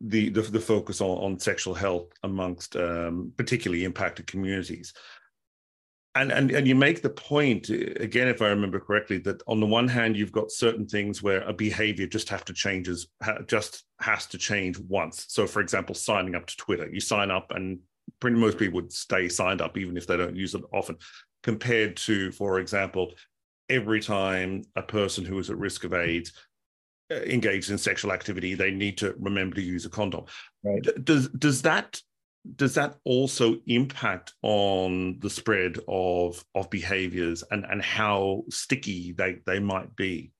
the 0.00 0.28
the, 0.30 0.42
the 0.42 0.60
focus 0.60 1.00
on, 1.00 1.10
on 1.18 1.38
sexual 1.38 1.74
health 1.74 2.08
amongst 2.22 2.76
um, 2.76 3.32
particularly 3.36 3.84
impacted 3.84 4.26
communities. 4.26 4.92
And, 6.14 6.32
and 6.32 6.50
and 6.50 6.66
you 6.66 6.74
make 6.74 7.00
the 7.00 7.10
point 7.10 7.68
again, 7.68 8.28
if 8.28 8.42
I 8.42 8.48
remember 8.48 8.80
correctly, 8.80 9.18
that 9.18 9.42
on 9.46 9.60
the 9.60 9.66
one 9.66 9.86
hand 9.86 10.16
you've 10.16 10.32
got 10.32 10.50
certain 10.50 10.86
things 10.86 11.22
where 11.22 11.42
a 11.42 11.52
behavior 11.52 12.06
just 12.06 12.28
have 12.30 12.44
to 12.46 12.52
changes, 12.52 13.06
just 13.46 13.84
has 14.00 14.26
to 14.26 14.38
change 14.38 14.78
once. 14.78 15.26
So, 15.28 15.46
for 15.46 15.60
example, 15.60 15.94
signing 15.94 16.34
up 16.34 16.46
to 16.46 16.56
Twitter, 16.56 16.88
you 16.90 17.00
sign 17.00 17.30
up, 17.30 17.52
and 17.54 17.78
pretty 18.20 18.36
most 18.36 18.58
people 18.58 18.80
would 18.80 18.92
stay 18.92 19.28
signed 19.28 19.60
up 19.60 19.76
even 19.76 19.96
if 19.96 20.06
they 20.06 20.16
don't 20.16 20.34
use 20.34 20.54
it 20.54 20.62
often. 20.72 20.96
Compared 21.44 21.96
to, 21.98 22.32
for 22.32 22.58
example, 22.58 23.12
every 23.68 24.00
time 24.00 24.64
a 24.74 24.82
person 24.82 25.24
who 25.24 25.38
is 25.38 25.50
at 25.50 25.58
risk 25.58 25.84
of 25.84 25.92
AIDS 25.92 26.32
uh, 26.32 26.47
engaged 27.10 27.70
in 27.70 27.78
sexual 27.78 28.12
activity, 28.12 28.54
they 28.54 28.70
need 28.70 28.98
to 28.98 29.14
remember 29.18 29.56
to 29.56 29.62
use 29.62 29.84
a 29.84 29.90
condom. 29.90 30.24
Right. 30.62 30.82
Does 31.04 31.28
does 31.28 31.62
that 31.62 32.00
does 32.56 32.74
that 32.74 32.96
also 33.04 33.56
impact 33.66 34.34
on 34.42 35.18
the 35.20 35.30
spread 35.30 35.78
of 35.88 36.44
of 36.54 36.70
behaviors 36.70 37.44
and 37.50 37.64
and 37.64 37.82
how 37.82 38.44
sticky 38.50 39.12
they 39.12 39.38
they 39.46 39.58
might 39.58 39.94
be? 39.96 40.32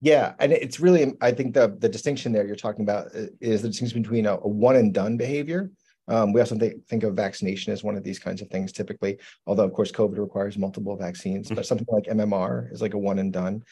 Yeah, 0.00 0.34
and 0.38 0.52
it's 0.52 0.80
really 0.80 1.14
I 1.20 1.32
think 1.32 1.54
the 1.54 1.76
the 1.78 1.88
distinction 1.88 2.32
there 2.32 2.46
you're 2.46 2.56
talking 2.56 2.82
about 2.82 3.08
uh, 3.14 3.26
is 3.40 3.62
the 3.62 3.68
distinction 3.68 4.02
between 4.02 4.26
a, 4.26 4.34
a 4.34 4.48
one 4.48 4.76
and 4.76 4.94
done 4.94 5.16
behavior. 5.16 5.70
Um, 6.06 6.32
we 6.32 6.40
also 6.40 6.56
think, 6.56 6.86
think 6.86 7.02
of 7.02 7.14
vaccination 7.14 7.70
as 7.70 7.84
one 7.84 7.94
of 7.94 8.02
these 8.02 8.18
kinds 8.18 8.40
of 8.40 8.48
things 8.48 8.72
typically, 8.72 9.18
although 9.46 9.64
of 9.64 9.74
course 9.74 9.92
COVID 9.92 10.16
requires 10.16 10.56
multiple 10.56 10.96
vaccines, 10.96 11.46
mm-hmm. 11.46 11.56
but 11.56 11.66
something 11.66 11.86
like 11.90 12.04
MMR 12.04 12.72
is 12.72 12.80
like 12.80 12.94
a 12.94 12.98
one 12.98 13.18
and 13.18 13.30
done 13.30 13.62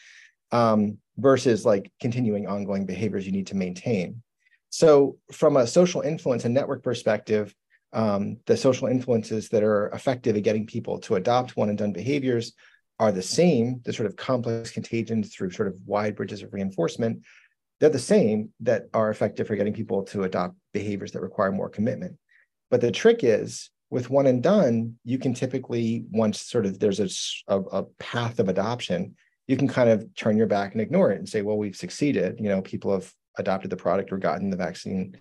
um, 0.51 0.97
versus 1.17 1.65
like 1.65 1.91
continuing 1.99 2.47
ongoing 2.47 2.85
behaviors 2.85 3.25
you 3.25 3.31
need 3.31 3.47
to 3.47 3.55
maintain. 3.55 4.21
So, 4.69 5.17
from 5.31 5.57
a 5.57 5.67
social 5.67 6.01
influence 6.01 6.45
and 6.45 6.53
network 6.53 6.83
perspective, 6.83 7.53
um, 7.93 8.37
the 8.45 8.57
social 8.57 8.87
influences 8.87 9.49
that 9.49 9.63
are 9.63 9.89
effective 9.89 10.35
at 10.35 10.43
getting 10.43 10.67
people 10.67 10.99
to 10.99 11.15
adopt 11.15 11.55
one 11.55 11.69
and 11.69 11.77
done 11.77 11.93
behaviors 11.93 12.53
are 12.99 13.11
the 13.11 13.21
same, 13.21 13.81
the 13.85 13.93
sort 13.93 14.07
of 14.07 14.15
complex 14.15 14.71
contagions 14.71 15.33
through 15.33 15.51
sort 15.51 15.67
of 15.67 15.75
wide 15.85 16.15
bridges 16.15 16.41
of 16.41 16.53
reinforcement. 16.53 17.21
They're 17.79 17.89
the 17.89 17.99
same 17.99 18.49
that 18.61 18.87
are 18.93 19.09
effective 19.09 19.47
for 19.47 19.55
getting 19.55 19.73
people 19.73 20.03
to 20.05 20.23
adopt 20.23 20.55
behaviors 20.73 21.11
that 21.11 21.21
require 21.21 21.51
more 21.51 21.69
commitment. 21.69 22.17
But 22.69 22.81
the 22.81 22.91
trick 22.91 23.23
is 23.23 23.69
with 23.89 24.09
one 24.09 24.27
and 24.27 24.43
done, 24.43 24.97
you 25.05 25.17
can 25.17 25.33
typically, 25.33 26.05
once 26.11 26.41
sort 26.41 26.65
of 26.65 26.79
there's 26.79 26.99
a, 26.99 27.53
a, 27.53 27.61
a 27.61 27.83
path 27.99 28.39
of 28.39 28.49
adoption, 28.49 29.15
you 29.47 29.57
can 29.57 29.67
kind 29.67 29.89
of 29.89 30.13
turn 30.15 30.37
your 30.37 30.47
back 30.47 30.73
and 30.73 30.81
ignore 30.81 31.11
it 31.11 31.19
and 31.19 31.27
say, 31.27 31.41
well, 31.41 31.57
we've 31.57 31.75
succeeded. 31.75 32.39
You 32.39 32.49
know, 32.49 32.61
people 32.61 32.91
have 32.91 33.11
adopted 33.37 33.69
the 33.69 33.77
product 33.77 34.11
or 34.11 34.17
gotten 34.17 34.49
the 34.49 34.57
vaccine. 34.57 35.19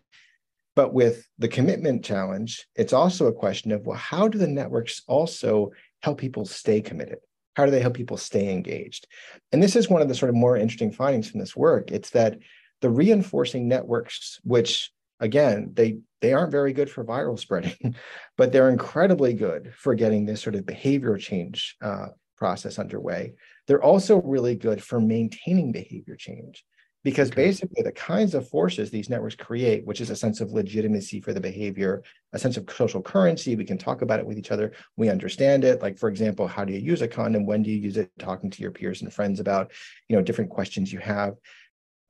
But 0.74 0.92
with 0.92 1.26
the 1.38 1.48
commitment 1.48 2.04
challenge, 2.04 2.66
it's 2.74 2.92
also 2.92 3.26
a 3.26 3.32
question 3.32 3.72
of, 3.72 3.86
well, 3.86 3.96
how 3.96 4.28
do 4.28 4.36
the 4.36 4.46
networks 4.46 5.02
also 5.06 5.70
help 6.02 6.18
people 6.18 6.44
stay 6.44 6.80
committed? 6.80 7.18
How 7.54 7.64
do 7.64 7.70
they 7.70 7.80
help 7.80 7.94
people 7.94 8.18
stay 8.18 8.52
engaged? 8.52 9.06
And 9.52 9.62
this 9.62 9.76
is 9.76 9.88
one 9.88 10.02
of 10.02 10.08
the 10.08 10.14
sort 10.14 10.28
of 10.28 10.36
more 10.36 10.56
interesting 10.56 10.92
findings 10.92 11.30
from 11.30 11.40
this 11.40 11.56
work. 11.56 11.90
It's 11.90 12.10
that 12.10 12.38
the 12.82 12.90
reinforcing 12.90 13.68
networks, 13.68 14.38
which 14.44 14.90
again, 15.20 15.70
they 15.72 15.98
they 16.20 16.32
aren't 16.32 16.50
very 16.52 16.72
good 16.72 16.90
for 16.90 17.04
viral 17.04 17.38
spreading, 17.38 17.94
but 18.36 18.52
they're 18.52 18.70
incredibly 18.70 19.32
good 19.32 19.72
for 19.76 19.94
getting 19.94 20.26
this 20.26 20.42
sort 20.42 20.54
of 20.54 20.66
behavior 20.66 21.16
change 21.16 21.76
uh, 21.80 22.08
process 22.36 22.78
underway. 22.78 23.32
They're 23.66 23.82
also 23.82 24.20
really 24.22 24.54
good 24.54 24.82
for 24.82 25.00
maintaining 25.00 25.72
behavior 25.72 26.16
change 26.16 26.64
because 27.06 27.30
okay. 27.30 27.44
basically 27.44 27.82
the 27.84 27.92
kinds 27.92 28.34
of 28.34 28.48
forces 28.48 28.90
these 28.90 29.08
networks 29.08 29.36
create, 29.36 29.86
which 29.86 30.00
is 30.00 30.10
a 30.10 30.16
sense 30.16 30.40
of 30.40 30.50
legitimacy 30.50 31.20
for 31.20 31.32
the 31.32 31.40
behavior, 31.40 32.02
a 32.32 32.38
sense 32.38 32.56
of 32.56 32.68
social 32.68 33.00
currency, 33.00 33.54
we 33.54 33.64
can 33.64 33.78
talk 33.78 34.02
about 34.02 34.18
it 34.18 34.26
with 34.26 34.36
each 34.36 34.50
other, 34.50 34.72
we 34.96 35.08
understand 35.08 35.62
it. 35.62 35.80
Like, 35.80 35.98
for 35.98 36.08
example, 36.08 36.48
how 36.48 36.64
do 36.64 36.72
you 36.72 36.80
use 36.80 37.02
a 37.02 37.08
condom? 37.08 37.46
When 37.46 37.62
do 37.62 37.70
you 37.70 37.76
use 37.76 37.96
it? 37.96 38.10
Talking 38.18 38.50
to 38.50 38.60
your 38.60 38.72
peers 38.72 39.02
and 39.02 39.12
friends 39.12 39.38
about, 39.38 39.70
you 40.08 40.16
know, 40.16 40.22
different 40.22 40.50
questions 40.50 40.92
you 40.92 40.98
have 40.98 41.34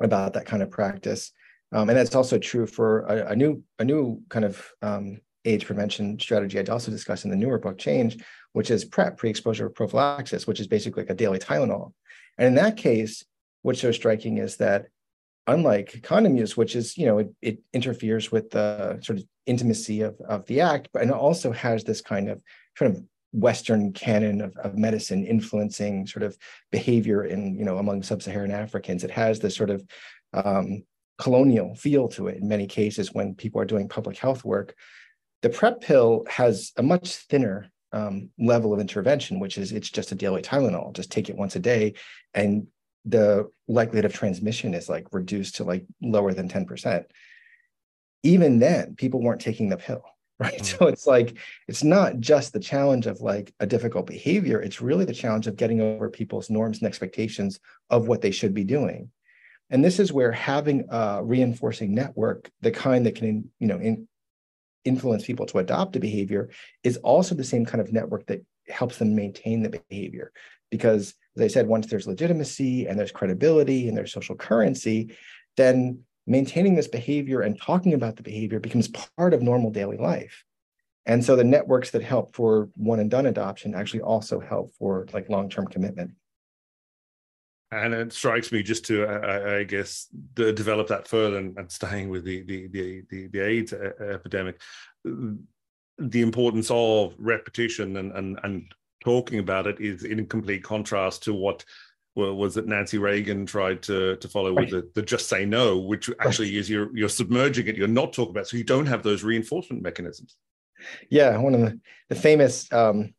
about 0.00 0.32
that 0.32 0.46
kind 0.46 0.62
of 0.62 0.70
practice. 0.70 1.30
Um, 1.72 1.90
and 1.90 1.98
that's 1.98 2.14
also 2.14 2.38
true 2.38 2.66
for 2.66 3.00
a, 3.00 3.32
a, 3.32 3.36
new 3.36 3.62
a 3.78 3.84
new 3.84 4.22
kind 4.30 4.46
of 4.46 4.66
um, 4.80 5.20
AIDS 5.46 5.64
prevention 5.64 6.18
strategy 6.18 6.58
I'd 6.58 6.68
also 6.68 6.90
discuss 6.90 7.24
in 7.24 7.30
the 7.30 7.36
newer 7.36 7.58
book, 7.58 7.78
Change, 7.78 8.18
which 8.52 8.70
is 8.70 8.84
PrEP, 8.84 9.16
pre-exposure 9.16 9.70
prophylaxis, 9.70 10.46
which 10.46 10.60
is 10.60 10.66
basically 10.66 11.02
like 11.02 11.10
a 11.10 11.14
daily 11.14 11.38
Tylenol. 11.38 11.92
And 12.38 12.48
in 12.48 12.54
that 12.56 12.76
case, 12.76 13.24
what's 13.62 13.80
so 13.80 13.92
striking 13.92 14.38
is 14.38 14.56
that 14.56 14.86
unlike 15.46 16.00
condom 16.02 16.36
use, 16.36 16.56
which 16.56 16.74
is, 16.74 16.98
you 16.98 17.06
know, 17.06 17.18
it, 17.18 17.32
it 17.40 17.58
interferes 17.72 18.32
with 18.32 18.50
the 18.50 18.98
sort 19.02 19.18
of 19.18 19.24
intimacy 19.46 20.02
of, 20.02 20.20
of 20.28 20.44
the 20.46 20.60
act, 20.60 20.88
but 20.92 21.02
and 21.02 21.12
also 21.12 21.52
has 21.52 21.84
this 21.84 22.00
kind 22.00 22.28
of 22.28 22.40
kind 22.76 22.94
of 22.94 23.02
Western 23.32 23.92
canon 23.92 24.40
of, 24.40 24.56
of 24.56 24.76
medicine 24.76 25.24
influencing 25.24 26.06
sort 26.06 26.22
of 26.22 26.36
behavior 26.72 27.24
in, 27.24 27.56
you 27.58 27.64
know, 27.64 27.78
among 27.78 28.02
sub-Saharan 28.02 28.50
Africans. 28.50 29.04
It 29.04 29.10
has 29.10 29.38
this 29.38 29.54
sort 29.54 29.70
of 29.70 29.84
um, 30.32 30.82
colonial 31.18 31.74
feel 31.74 32.08
to 32.08 32.28
it 32.28 32.38
in 32.38 32.48
many 32.48 32.66
cases 32.66 33.12
when 33.12 33.34
people 33.34 33.60
are 33.60 33.66
doing 33.66 33.88
public 33.88 34.16
health 34.16 34.44
work. 34.44 34.74
The 35.42 35.50
PrEP 35.50 35.80
pill 35.80 36.24
has 36.28 36.72
a 36.76 36.82
much 36.82 37.16
thinner 37.16 37.70
um, 37.92 38.30
level 38.38 38.74
of 38.74 38.80
intervention, 38.80 39.38
which 39.38 39.58
is 39.58 39.72
it's 39.72 39.90
just 39.90 40.12
a 40.12 40.16
daily 40.16 40.42
Tylenol. 40.42 40.92
Just 40.94 41.10
take 41.10 41.28
it 41.28 41.36
once 41.36 41.56
a 41.56 41.60
day, 41.60 41.94
and 42.34 42.66
the 43.06 43.48
likelihood 43.68 44.04
of 44.04 44.12
transmission 44.12 44.74
is 44.74 44.88
like 44.88 45.06
reduced 45.12 45.56
to 45.56 45.64
like 45.64 45.86
lower 46.02 46.34
than 46.34 46.48
10%. 46.48 47.04
Even 48.24 48.58
then, 48.58 48.96
people 48.96 49.22
weren't 49.22 49.40
taking 49.40 49.68
the 49.68 49.76
pill, 49.76 50.02
right? 50.38 50.54
Mm-hmm. 50.54 50.64
So 50.64 50.86
it's 50.88 51.06
like, 51.06 51.38
it's 51.68 51.84
not 51.84 52.18
just 52.18 52.52
the 52.52 52.60
challenge 52.60 53.06
of 53.06 53.20
like 53.20 53.54
a 53.60 53.66
difficult 53.66 54.06
behavior, 54.06 54.60
it's 54.60 54.82
really 54.82 55.04
the 55.04 55.14
challenge 55.14 55.46
of 55.46 55.56
getting 55.56 55.80
over 55.80 56.10
people's 56.10 56.50
norms 56.50 56.78
and 56.78 56.88
expectations 56.88 57.60
of 57.88 58.08
what 58.08 58.20
they 58.20 58.32
should 58.32 58.52
be 58.52 58.64
doing. 58.64 59.10
And 59.70 59.84
this 59.84 59.98
is 59.98 60.12
where 60.12 60.32
having 60.32 60.86
a 60.90 61.24
reinforcing 61.24 61.94
network, 61.94 62.50
the 62.60 62.70
kind 62.70 63.06
that 63.06 63.16
can, 63.16 63.50
you 63.58 63.66
know, 63.66 63.78
in, 63.78 64.06
influence 64.86 65.24
people 65.24 65.46
to 65.46 65.58
adopt 65.58 65.96
a 65.96 66.00
behavior, 66.00 66.50
is 66.82 66.96
also 66.98 67.34
the 67.34 67.44
same 67.44 67.66
kind 67.66 67.80
of 67.80 67.92
network 67.92 68.26
that 68.26 68.44
helps 68.68 68.98
them 68.98 69.14
maintain 69.14 69.62
the 69.62 69.82
behavior. 69.88 70.32
Because 70.70 71.14
as 71.36 71.42
I 71.42 71.48
said, 71.48 71.66
once 71.66 71.86
there's 71.86 72.06
legitimacy 72.06 72.86
and 72.86 72.98
there's 72.98 73.12
credibility 73.12 73.88
and 73.88 73.96
there's 73.96 74.12
social 74.12 74.36
currency, 74.36 75.14
then 75.56 76.00
maintaining 76.26 76.74
this 76.74 76.88
behavior 76.88 77.42
and 77.42 77.60
talking 77.60 77.94
about 77.94 78.16
the 78.16 78.22
behavior 78.22 78.58
becomes 78.58 78.88
part 78.88 79.34
of 79.34 79.42
normal 79.42 79.70
daily 79.70 79.96
life. 79.96 80.44
And 81.04 81.24
so 81.24 81.36
the 81.36 81.44
networks 81.44 81.90
that 81.90 82.02
help 82.02 82.34
for 82.34 82.68
one 82.74 82.98
and 82.98 83.10
done 83.10 83.26
adoption 83.26 83.74
actually 83.74 84.00
also 84.00 84.40
help 84.40 84.74
for 84.76 85.06
like 85.12 85.30
long-term 85.30 85.68
commitment. 85.68 86.12
And 87.72 87.92
it 87.92 88.12
strikes 88.12 88.52
me 88.52 88.62
just 88.62 88.84
to, 88.86 89.04
I, 89.06 89.58
I 89.58 89.64
guess, 89.64 90.06
develop 90.34 90.86
that 90.88 91.08
further 91.08 91.38
and, 91.38 91.58
and 91.58 91.70
staying 91.70 92.10
with 92.10 92.24
the 92.24 92.42
the 92.42 92.68
the 92.68 93.02
the, 93.10 93.26
the 93.26 93.40
AIDS 93.40 93.72
epidemic, 93.72 94.60
the 95.04 96.22
importance 96.22 96.70
of 96.70 97.14
repetition 97.18 97.96
and 97.96 98.12
and 98.12 98.38
and 98.44 98.72
talking 99.02 99.40
about 99.40 99.66
it 99.66 99.80
is 99.80 100.04
in 100.04 100.26
complete 100.26 100.62
contrast 100.62 101.24
to 101.24 101.32
what 101.32 101.64
well, 102.16 102.34
was 102.34 102.56
it 102.56 102.66
Nancy 102.66 102.98
Reagan 102.98 103.44
tried 103.44 103.82
to 103.82 104.16
to 104.16 104.28
follow 104.28 104.54
right. 104.54 104.70
with 104.70 104.70
the, 104.70 105.00
the 105.00 105.02
just 105.02 105.28
say 105.28 105.44
no, 105.44 105.78
which 105.78 106.10
actually 106.20 106.48
right. 106.48 106.58
is 106.58 106.70
you're 106.70 106.96
you're 106.96 107.08
submerging 107.08 107.66
it, 107.66 107.76
you're 107.76 107.88
not 107.88 108.12
talking 108.12 108.30
about, 108.30 108.48
so 108.48 108.56
you 108.56 108.64
don't 108.64 108.86
have 108.86 109.02
those 109.02 109.22
reinforcement 109.22 109.82
mechanisms. 109.82 110.36
Yeah, 111.10 111.36
one 111.38 111.54
of 111.54 111.60
the, 111.60 111.78
the 112.08 112.14
famous 112.14 112.72
um, 112.72 113.14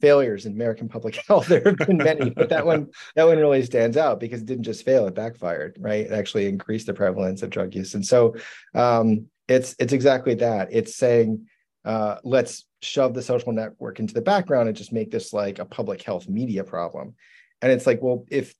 failures 0.00 0.46
in 0.46 0.52
American 0.52 0.88
public 0.88 1.16
health. 1.28 1.46
There 1.46 1.62
have 1.64 1.76
been 1.76 1.98
many, 1.98 2.30
but 2.30 2.48
that 2.50 2.66
one 2.66 2.88
that 3.14 3.26
one 3.26 3.38
really 3.38 3.62
stands 3.62 3.96
out 3.96 4.20
because 4.20 4.42
it 4.42 4.46
didn't 4.46 4.64
just 4.64 4.84
fail; 4.84 5.06
it 5.06 5.14
backfired. 5.14 5.76
Right, 5.78 6.06
it 6.06 6.12
actually 6.12 6.46
increased 6.46 6.86
the 6.86 6.94
prevalence 6.94 7.42
of 7.42 7.50
drug 7.50 7.74
use, 7.74 7.94
and 7.94 8.04
so 8.04 8.34
um, 8.74 9.26
it's 9.48 9.74
it's 9.78 9.92
exactly 9.92 10.34
that. 10.34 10.68
It's 10.70 10.96
saying 10.96 11.46
uh, 11.84 12.18
let's 12.24 12.66
shove 12.82 13.14
the 13.14 13.22
social 13.22 13.52
network 13.52 14.00
into 14.00 14.12
the 14.12 14.20
background 14.20 14.68
and 14.68 14.76
just 14.76 14.92
make 14.92 15.10
this 15.10 15.32
like 15.32 15.60
a 15.60 15.64
public 15.64 16.02
health 16.02 16.28
media 16.28 16.64
problem. 16.64 17.14
And 17.62 17.72
it's 17.72 17.86
like, 17.86 18.02
well, 18.02 18.24
if 18.28 18.54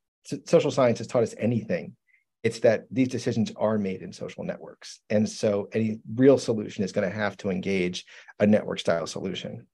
social 0.47 0.71
science 0.71 0.99
has 0.99 1.09
taught 1.09 1.25
us 1.25 1.35
anything, 1.39 1.97
it's 2.45 2.61
that 2.61 2.85
these 2.93 3.09
decisions 3.09 3.53
are 3.57 3.79
made 3.79 4.03
in 4.03 4.13
social 4.13 4.45
networks. 4.45 5.01
And 5.11 5.29
so 5.29 5.69
any 5.73 5.99
real 6.15 6.39
solution 6.39 6.85
is 6.85 6.93
going 6.93 7.09
to 7.09 7.15
have 7.15 7.37
to 7.39 7.51
engage 7.51 8.05
a 8.39 8.47
network 8.47 8.79
style 8.79 9.09
solution. 9.09 9.67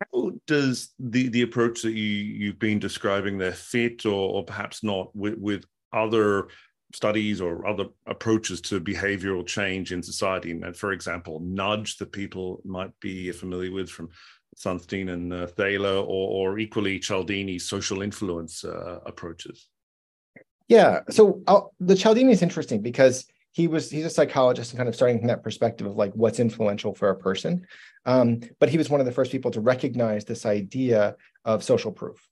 How 0.00 0.30
does 0.46 0.94
the, 0.98 1.28
the 1.28 1.42
approach 1.42 1.82
that 1.82 1.92
you, 1.92 2.04
you've 2.04 2.58
been 2.58 2.78
describing 2.78 3.38
there 3.38 3.52
fit 3.52 4.06
or, 4.06 4.30
or 4.30 4.44
perhaps 4.44 4.84
not 4.84 5.14
with, 5.14 5.38
with 5.38 5.64
other 5.92 6.48
studies 6.94 7.40
or 7.40 7.66
other 7.66 7.86
approaches 8.06 8.60
to 8.62 8.80
behavioral 8.80 9.46
change 9.46 9.92
in 9.92 10.02
society. 10.02 10.52
And 10.52 10.76
for 10.76 10.92
example, 10.92 11.40
nudge 11.40 11.96
that 11.98 12.12
people 12.12 12.60
might 12.64 12.98
be 13.00 13.30
familiar 13.32 13.72
with 13.72 13.90
from 13.90 14.08
Sunstein 14.56 15.12
and 15.12 15.32
uh, 15.32 15.46
Thaler, 15.46 15.96
or, 15.96 16.50
or, 16.50 16.58
equally 16.58 16.98
Cialdini's 16.98 17.68
social 17.68 18.02
influence 18.02 18.64
uh, 18.64 18.98
approaches. 19.06 19.68
Yeah, 20.68 21.00
so 21.10 21.42
I'll, 21.46 21.56
uh, 21.56 21.60
the 21.80 21.94
Cialdini 21.94 22.32
is 22.32 22.42
interesting 22.42 22.82
because 22.82 23.26
he 23.58 23.66
was 23.66 23.90
he's 23.90 24.04
a 24.04 24.10
psychologist 24.10 24.70
and 24.70 24.78
kind 24.78 24.88
of 24.88 24.94
starting 24.94 25.18
from 25.18 25.26
that 25.26 25.42
perspective 25.42 25.84
of 25.84 25.96
like 25.96 26.12
what's 26.12 26.38
influential 26.38 26.94
for 26.94 27.10
a 27.10 27.16
person, 27.16 27.66
um, 28.06 28.38
but 28.60 28.68
he 28.68 28.78
was 28.78 28.88
one 28.88 29.00
of 29.00 29.06
the 29.06 29.10
first 29.12 29.32
people 29.32 29.50
to 29.50 29.60
recognize 29.60 30.24
this 30.24 30.46
idea 30.46 31.16
of 31.44 31.64
social 31.64 31.90
proof, 31.90 32.24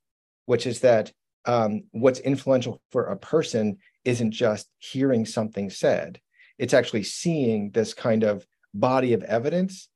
which 0.44 0.68
is 0.68 0.78
that 0.80 1.10
um, 1.44 1.82
what's 1.90 2.20
influential 2.20 2.80
for 2.92 3.06
a 3.06 3.16
person 3.16 3.78
isn't 4.04 4.30
just 4.30 4.68
hearing 4.78 5.26
something 5.26 5.68
said, 5.68 6.20
it's 6.58 6.74
actually 6.74 7.02
seeing 7.02 7.72
this 7.72 7.92
kind 7.92 8.22
of 8.22 8.46
body 8.72 9.12
of 9.12 9.24
evidence 9.24 9.88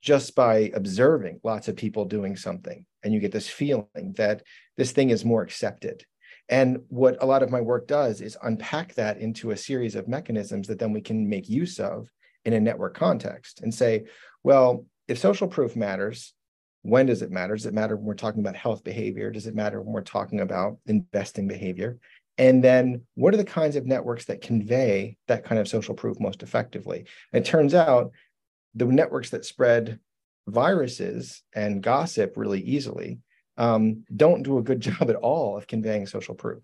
just 0.00 0.36
by 0.36 0.70
observing 0.74 1.40
lots 1.42 1.66
of 1.66 1.74
people 1.74 2.04
doing 2.04 2.36
something. 2.36 2.86
And 3.02 3.12
you 3.12 3.18
get 3.18 3.32
this 3.32 3.48
feeling 3.48 4.14
that 4.16 4.44
this 4.76 4.92
thing 4.92 5.10
is 5.10 5.24
more 5.24 5.42
accepted. 5.42 6.04
And 6.48 6.80
what 6.88 7.22
a 7.22 7.26
lot 7.26 7.42
of 7.42 7.50
my 7.50 7.60
work 7.60 7.86
does 7.86 8.20
is 8.20 8.38
unpack 8.42 8.94
that 8.94 9.18
into 9.18 9.50
a 9.50 9.56
series 9.56 9.94
of 9.94 10.08
mechanisms 10.08 10.68
that 10.68 10.78
then 10.78 10.92
we 10.92 11.00
can 11.00 11.28
make 11.28 11.48
use 11.48 11.78
of 11.78 12.08
in 12.44 12.54
a 12.54 12.60
network 12.60 12.94
context 12.94 13.60
and 13.60 13.74
say, 13.74 14.04
well, 14.42 14.86
if 15.08 15.18
social 15.18 15.48
proof 15.48 15.76
matters, 15.76 16.34
when 16.82 17.06
does 17.06 17.22
it 17.22 17.30
matter? 17.30 17.54
Does 17.54 17.66
it 17.66 17.74
matter 17.74 17.96
when 17.96 18.06
we're 18.06 18.14
talking 18.14 18.40
about 18.40 18.56
health 18.56 18.82
behavior? 18.84 19.30
Does 19.30 19.46
it 19.46 19.54
matter 19.54 19.82
when 19.82 19.92
we're 19.92 20.02
talking 20.02 20.40
about 20.40 20.78
investing 20.86 21.48
behavior? 21.48 21.98
And 22.38 22.62
then 22.62 23.02
what 23.14 23.34
are 23.34 23.38
the 23.38 23.44
kinds 23.44 23.74
of 23.76 23.84
networks 23.84 24.26
that 24.26 24.40
convey 24.40 25.16
that 25.26 25.44
kind 25.44 25.60
of 25.60 25.68
social 25.68 25.94
proof 25.94 26.20
most 26.20 26.42
effectively? 26.42 27.04
And 27.32 27.44
it 27.44 27.48
turns 27.48 27.74
out 27.74 28.12
the 28.74 28.86
networks 28.86 29.30
that 29.30 29.44
spread 29.44 29.98
viruses 30.46 31.42
and 31.54 31.82
gossip 31.82 32.34
really 32.36 32.60
easily 32.60 33.18
um, 33.58 34.04
don't 34.14 34.42
do 34.42 34.56
a 34.56 34.62
good 34.62 34.80
job 34.88 35.10
at 35.10 35.16
all 35.16 35.58
of 35.58 35.66
conveying 35.66 36.06
social 36.06 36.34
proof. 36.34 36.62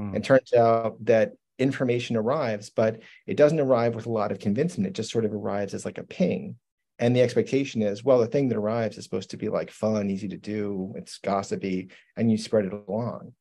Mm. 0.00 0.16
It 0.16 0.24
turns 0.24 0.54
out 0.54 1.04
that 1.04 1.32
information 1.58 2.16
arrives, 2.16 2.70
but 2.70 3.00
it 3.26 3.36
doesn't 3.36 3.60
arrive 3.60 3.94
with 3.94 4.06
a 4.06 4.12
lot 4.12 4.32
of 4.32 4.38
convincing. 4.38 4.86
It 4.86 4.94
just 4.94 5.10
sort 5.10 5.26
of 5.26 5.34
arrives 5.34 5.74
as 5.74 5.84
like 5.84 5.98
a 5.98 6.04
ping. 6.04 6.56
And 6.98 7.14
the 7.14 7.22
expectation 7.22 7.82
is, 7.82 8.04
well, 8.04 8.18
the 8.18 8.26
thing 8.26 8.48
that 8.48 8.58
arrives 8.58 8.96
is 8.96 9.04
supposed 9.04 9.30
to 9.30 9.36
be 9.36 9.48
like 9.48 9.70
fun, 9.70 10.10
easy 10.10 10.28
to 10.28 10.36
do, 10.36 10.92
it's 10.96 11.18
gossipy, 11.18 11.90
and 12.16 12.30
you 12.30 12.38
spread 12.38 12.66
it 12.66 12.72
along. 12.72 13.32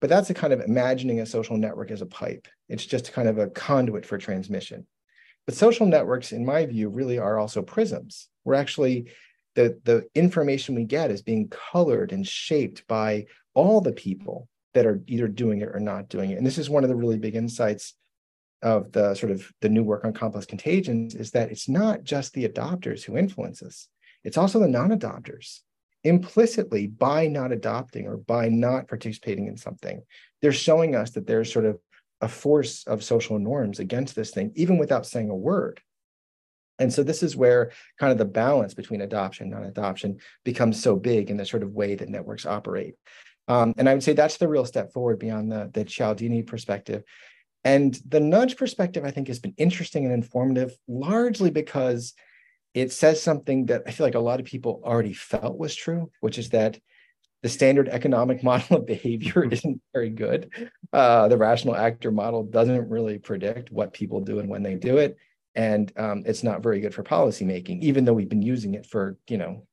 But 0.00 0.10
that's 0.10 0.30
a 0.30 0.34
kind 0.34 0.52
of 0.52 0.60
imagining 0.60 1.20
a 1.20 1.26
social 1.26 1.56
network 1.56 1.90
as 1.90 2.02
a 2.02 2.06
pipe. 2.06 2.46
It's 2.68 2.86
just 2.86 3.12
kind 3.12 3.28
of 3.28 3.38
a 3.38 3.48
conduit 3.48 4.06
for 4.06 4.16
transmission. 4.16 4.86
But 5.44 5.56
social 5.56 5.86
networks, 5.86 6.30
in 6.30 6.44
my 6.44 6.66
view, 6.66 6.88
really 6.88 7.18
are 7.18 7.38
also 7.38 7.62
prisms. 7.62 8.28
We're 8.44 8.54
actually, 8.54 9.10
the, 9.58 9.76
the 9.82 10.06
information 10.14 10.76
we 10.76 10.84
get 10.84 11.10
is 11.10 11.20
being 11.20 11.48
colored 11.48 12.12
and 12.12 12.24
shaped 12.24 12.86
by 12.86 13.26
all 13.54 13.80
the 13.80 13.92
people 13.92 14.48
that 14.74 14.86
are 14.86 15.02
either 15.08 15.26
doing 15.26 15.62
it 15.62 15.70
or 15.72 15.80
not 15.80 16.08
doing 16.08 16.30
it. 16.30 16.38
And 16.38 16.46
this 16.46 16.58
is 16.58 16.70
one 16.70 16.84
of 16.84 16.88
the 16.88 16.94
really 16.94 17.18
big 17.18 17.34
insights 17.34 17.94
of 18.62 18.92
the 18.92 19.16
sort 19.16 19.32
of 19.32 19.50
the 19.60 19.68
new 19.68 19.82
work 19.82 20.04
on 20.04 20.12
complex 20.12 20.46
contagions 20.46 21.16
is 21.16 21.32
that 21.32 21.50
it's 21.50 21.68
not 21.68 22.04
just 22.04 22.32
the 22.34 22.48
adopters 22.48 23.02
who 23.02 23.16
influence 23.16 23.60
us, 23.60 23.88
it's 24.22 24.38
also 24.38 24.60
the 24.60 24.68
non-adopters 24.68 25.58
implicitly 26.04 26.86
by 26.86 27.26
not 27.26 27.50
adopting 27.50 28.06
or 28.06 28.16
by 28.16 28.48
not 28.48 28.86
participating 28.86 29.48
in 29.48 29.56
something, 29.56 30.00
they're 30.40 30.52
showing 30.52 30.94
us 30.94 31.10
that 31.10 31.26
there's 31.26 31.52
sort 31.52 31.64
of 31.64 31.80
a 32.20 32.28
force 32.28 32.84
of 32.86 33.02
social 33.02 33.40
norms 33.40 33.80
against 33.80 34.14
this 34.14 34.30
thing, 34.30 34.52
even 34.54 34.78
without 34.78 35.04
saying 35.04 35.30
a 35.30 35.36
word. 35.36 35.80
And 36.78 36.92
so 36.92 37.02
this 37.02 37.22
is 37.22 37.36
where 37.36 37.72
kind 37.98 38.12
of 38.12 38.18
the 38.18 38.24
balance 38.24 38.74
between 38.74 39.00
adoption 39.00 39.44
and 39.44 39.52
non-adoption 39.52 40.18
becomes 40.44 40.80
so 40.80 40.96
big 40.96 41.30
in 41.30 41.36
the 41.36 41.46
sort 41.46 41.62
of 41.62 41.72
way 41.72 41.94
that 41.94 42.08
networks 42.08 42.46
operate. 42.46 42.94
Um, 43.48 43.74
and 43.78 43.88
I 43.88 43.94
would 43.94 44.02
say 44.02 44.12
that's 44.12 44.36
the 44.36 44.48
real 44.48 44.64
step 44.64 44.92
forward 44.92 45.18
beyond 45.18 45.50
the, 45.50 45.70
the 45.72 45.84
Cialdini 45.84 46.42
perspective. 46.42 47.02
And 47.64 47.98
the 48.06 48.20
nudge 48.20 48.56
perspective, 48.56 49.04
I 49.04 49.10
think, 49.10 49.28
has 49.28 49.40
been 49.40 49.54
interesting 49.56 50.04
and 50.04 50.14
informative, 50.14 50.76
largely 50.86 51.50
because 51.50 52.14
it 52.74 52.92
says 52.92 53.20
something 53.20 53.66
that 53.66 53.82
I 53.86 53.90
feel 53.90 54.06
like 54.06 54.14
a 54.14 54.20
lot 54.20 54.40
of 54.40 54.46
people 54.46 54.80
already 54.84 55.14
felt 55.14 55.58
was 55.58 55.74
true, 55.74 56.10
which 56.20 56.38
is 56.38 56.50
that 56.50 56.78
the 57.42 57.48
standard 57.48 57.88
economic 57.88 58.42
model 58.44 58.78
of 58.78 58.86
behavior 58.86 59.44
isn't 59.50 59.80
very 59.92 60.10
good. 60.10 60.70
Uh, 60.92 61.28
the 61.28 61.36
rational 61.36 61.74
actor 61.74 62.10
model 62.12 62.44
doesn't 62.44 62.88
really 62.88 63.18
predict 63.18 63.72
what 63.72 63.92
people 63.92 64.20
do 64.20 64.38
and 64.38 64.48
when 64.48 64.62
they 64.62 64.74
do 64.74 64.98
it. 64.98 65.16
And 65.58 65.92
um, 65.96 66.22
it's 66.24 66.44
not 66.44 66.62
very 66.62 66.78
good 66.78 66.94
for 66.94 67.02
policymaking, 67.02 67.82
even 67.82 68.04
though 68.04 68.12
we've 68.12 68.28
been 68.28 68.42
using 68.42 68.74
it 68.74 68.86
for, 68.86 69.18
you 69.28 69.38
know, 69.38 69.66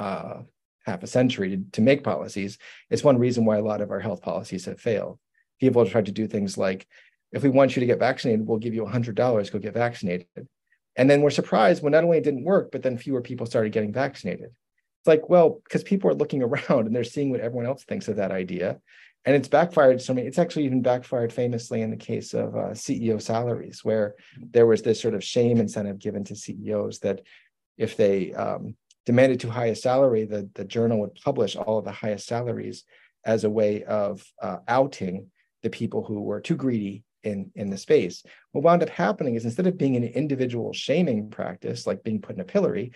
uh, 0.00 0.40
half 0.84 1.04
a 1.04 1.06
century 1.06 1.50
to, 1.50 1.62
to 1.70 1.80
make 1.80 2.02
policies. 2.02 2.58
It's 2.90 3.04
one 3.04 3.16
reason 3.16 3.44
why 3.44 3.58
a 3.58 3.62
lot 3.62 3.80
of 3.80 3.92
our 3.92 4.00
health 4.00 4.22
policies 4.22 4.64
have 4.64 4.80
failed. 4.80 5.20
people 5.60 5.86
tried 5.86 6.06
to 6.06 6.12
do 6.12 6.26
things 6.26 6.58
like, 6.58 6.84
if 7.30 7.44
we 7.44 7.48
want 7.48 7.76
you 7.76 7.80
to 7.80 7.86
get 7.86 8.00
vaccinated, 8.00 8.44
we'll 8.44 8.58
give 8.58 8.74
you 8.74 8.84
$100, 8.84 9.52
go 9.52 9.58
get 9.60 9.72
vaccinated. 9.72 10.26
And 10.96 11.08
then 11.08 11.22
we're 11.22 11.30
surprised 11.30 11.80
when 11.80 11.92
not 11.92 12.02
only 12.02 12.18
it 12.18 12.24
didn't 12.24 12.42
work, 12.42 12.72
but 12.72 12.82
then 12.82 12.98
fewer 12.98 13.20
people 13.20 13.46
started 13.46 13.70
getting 13.70 13.92
vaccinated. 13.92 14.46
It's 14.46 15.06
like, 15.06 15.28
well, 15.28 15.60
because 15.62 15.84
people 15.84 16.10
are 16.10 16.14
looking 16.14 16.42
around 16.48 16.88
and 16.88 16.96
they're 16.96 17.04
seeing 17.04 17.30
what 17.30 17.38
everyone 17.38 17.66
else 17.66 17.84
thinks 17.84 18.08
of 18.08 18.16
that 18.16 18.32
idea. 18.32 18.80
And 19.26 19.36
it's 19.36 19.48
backfired 19.48 20.00
so 20.00 20.14
many, 20.14 20.26
it's 20.26 20.38
actually 20.38 20.64
even 20.64 20.80
backfired 20.80 21.32
famously 21.32 21.82
in 21.82 21.90
the 21.90 21.96
case 21.96 22.32
of 22.32 22.56
uh, 22.56 22.70
CEO 22.70 23.20
salaries, 23.20 23.84
where 23.84 24.14
there 24.38 24.66
was 24.66 24.82
this 24.82 25.00
sort 25.00 25.14
of 25.14 25.22
shame 25.22 25.58
incentive 25.58 25.98
given 25.98 26.24
to 26.24 26.36
CEOs 26.36 27.00
that 27.00 27.20
if 27.76 27.96
they 27.96 28.32
um, 28.32 28.76
demanded 29.04 29.38
too 29.38 29.50
high 29.50 29.66
a 29.66 29.74
salary, 29.74 30.24
the, 30.24 30.48
the 30.54 30.64
journal 30.64 31.00
would 31.00 31.14
publish 31.16 31.56
all 31.56 31.78
of 31.78 31.84
the 31.84 31.92
highest 31.92 32.26
salaries 32.26 32.84
as 33.24 33.44
a 33.44 33.50
way 33.50 33.84
of 33.84 34.24
uh, 34.42 34.58
outing 34.68 35.26
the 35.62 35.70
people 35.70 36.02
who 36.02 36.22
were 36.22 36.40
too 36.40 36.56
greedy 36.56 37.04
in, 37.22 37.50
in 37.54 37.68
the 37.68 37.76
space. 37.76 38.22
What 38.52 38.64
wound 38.64 38.82
up 38.82 38.88
happening 38.88 39.34
is 39.34 39.44
instead 39.44 39.66
of 39.66 39.76
being 39.76 39.96
an 39.96 40.04
individual 40.04 40.72
shaming 40.72 41.28
practice, 41.30 41.86
like 41.86 42.02
being 42.02 42.20
put 42.20 42.36
in 42.36 42.40
a 42.40 42.44
pillory, 42.44 42.92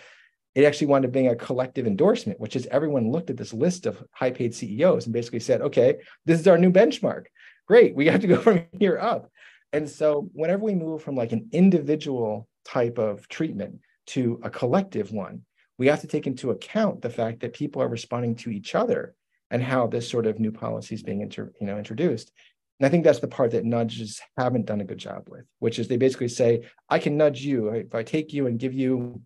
it 0.54 0.64
actually 0.64 0.86
wound 0.86 1.04
up 1.04 1.12
being 1.12 1.28
a 1.28 1.36
collective 1.36 1.86
endorsement, 1.86 2.38
which 2.38 2.56
is 2.56 2.66
everyone 2.70 3.10
looked 3.10 3.30
at 3.30 3.36
this 3.36 3.52
list 3.52 3.86
of 3.86 4.02
high 4.12 4.30
paid 4.30 4.54
CEOs 4.54 5.06
and 5.06 5.12
basically 5.12 5.40
said, 5.40 5.60
okay, 5.60 5.96
this 6.26 6.38
is 6.38 6.46
our 6.46 6.58
new 6.58 6.70
benchmark. 6.70 7.24
Great, 7.66 7.94
we 7.94 8.06
have 8.06 8.20
to 8.20 8.26
go 8.26 8.36
from 8.40 8.64
here 8.78 8.98
up. 8.98 9.30
And 9.72 9.88
so 9.90 10.30
whenever 10.32 10.62
we 10.62 10.74
move 10.74 11.02
from 11.02 11.16
like 11.16 11.32
an 11.32 11.48
individual 11.52 12.48
type 12.64 12.98
of 12.98 13.28
treatment 13.28 13.80
to 14.06 14.40
a 14.44 14.50
collective 14.50 15.10
one, 15.10 15.42
we 15.78 15.88
have 15.88 16.02
to 16.02 16.06
take 16.06 16.28
into 16.28 16.52
account 16.52 17.02
the 17.02 17.10
fact 17.10 17.40
that 17.40 17.52
people 17.52 17.82
are 17.82 17.88
responding 17.88 18.36
to 18.36 18.50
each 18.50 18.76
other 18.76 19.14
and 19.50 19.62
how 19.62 19.88
this 19.88 20.08
sort 20.08 20.26
of 20.26 20.38
new 20.38 20.52
policy 20.52 20.94
is 20.94 21.02
being 21.02 21.20
inter, 21.20 21.52
you 21.60 21.66
know, 21.66 21.76
introduced. 21.76 22.30
And 22.78 22.86
I 22.86 22.90
think 22.90 23.04
that's 23.04 23.18
the 23.18 23.28
part 23.28 23.52
that 23.52 23.64
nudges 23.64 24.20
haven't 24.36 24.66
done 24.66 24.80
a 24.80 24.84
good 24.84 24.98
job 24.98 25.28
with, 25.28 25.44
which 25.58 25.78
is 25.78 25.88
they 25.88 25.96
basically 25.96 26.28
say, 26.28 26.68
I 26.88 26.98
can 27.00 27.16
nudge 27.16 27.40
you. 27.40 27.68
If 27.70 27.94
I 27.94 28.04
take 28.04 28.32
you 28.32 28.46
and 28.46 28.58
give 28.58 28.74
you 28.74 29.20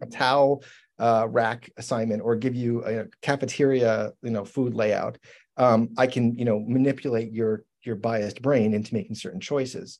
a 0.00 0.06
towel 0.06 0.62
uh, 0.98 1.26
rack 1.28 1.70
assignment 1.76 2.22
or 2.22 2.36
give 2.36 2.54
you 2.54 2.84
a 2.84 3.06
cafeteria, 3.22 4.12
you 4.22 4.30
know, 4.30 4.44
food 4.44 4.74
layout, 4.74 5.18
um, 5.56 5.90
I 5.96 6.06
can, 6.06 6.36
you 6.36 6.44
know, 6.44 6.60
manipulate 6.60 7.32
your 7.32 7.64
your 7.82 7.96
biased 7.96 8.42
brain 8.42 8.74
into 8.74 8.94
making 8.94 9.16
certain 9.16 9.40
choices. 9.40 9.98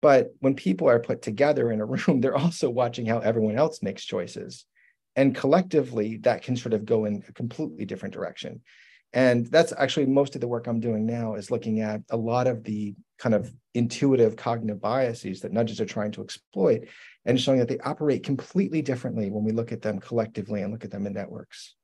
But 0.00 0.28
when 0.38 0.54
people 0.54 0.88
are 0.88 1.00
put 1.00 1.22
together 1.22 1.72
in 1.72 1.80
a 1.80 1.84
room, 1.92 2.20
they're 2.20 2.36
also 2.36 2.70
watching 2.70 3.06
how 3.06 3.18
everyone 3.18 3.56
else 3.56 3.82
makes 3.82 4.04
choices. 4.04 4.64
And 5.16 5.34
collectively, 5.34 6.18
that 6.18 6.42
can 6.42 6.56
sort 6.56 6.74
of 6.74 6.84
go 6.84 7.04
in 7.04 7.24
a 7.28 7.32
completely 7.32 7.84
different 7.84 8.14
direction. 8.14 8.60
And 9.12 9.46
that's 9.46 9.72
actually 9.76 10.06
most 10.06 10.34
of 10.34 10.40
the 10.40 10.48
work 10.48 10.66
I'm 10.66 10.80
doing 10.80 11.06
now 11.06 11.34
is 11.34 11.50
looking 11.50 11.80
at 11.80 12.02
a 12.10 12.16
lot 12.16 12.46
of 12.46 12.62
the 12.64 12.94
kind 13.18 13.34
of 13.34 13.52
intuitive 13.74 14.36
cognitive 14.36 14.80
biases 14.80 15.40
that 15.40 15.52
nudges 15.52 15.80
are 15.80 15.86
trying 15.86 16.12
to 16.12 16.22
exploit 16.22 16.88
and 17.24 17.40
showing 17.40 17.58
that 17.58 17.68
they 17.68 17.78
operate 17.78 18.22
completely 18.22 18.82
differently 18.82 19.30
when 19.30 19.44
we 19.44 19.52
look 19.52 19.72
at 19.72 19.82
them 19.82 19.98
collectively 19.98 20.62
and 20.62 20.72
look 20.72 20.84
at 20.84 20.90
them 20.90 21.06
in 21.06 21.14
networks. 21.14 21.74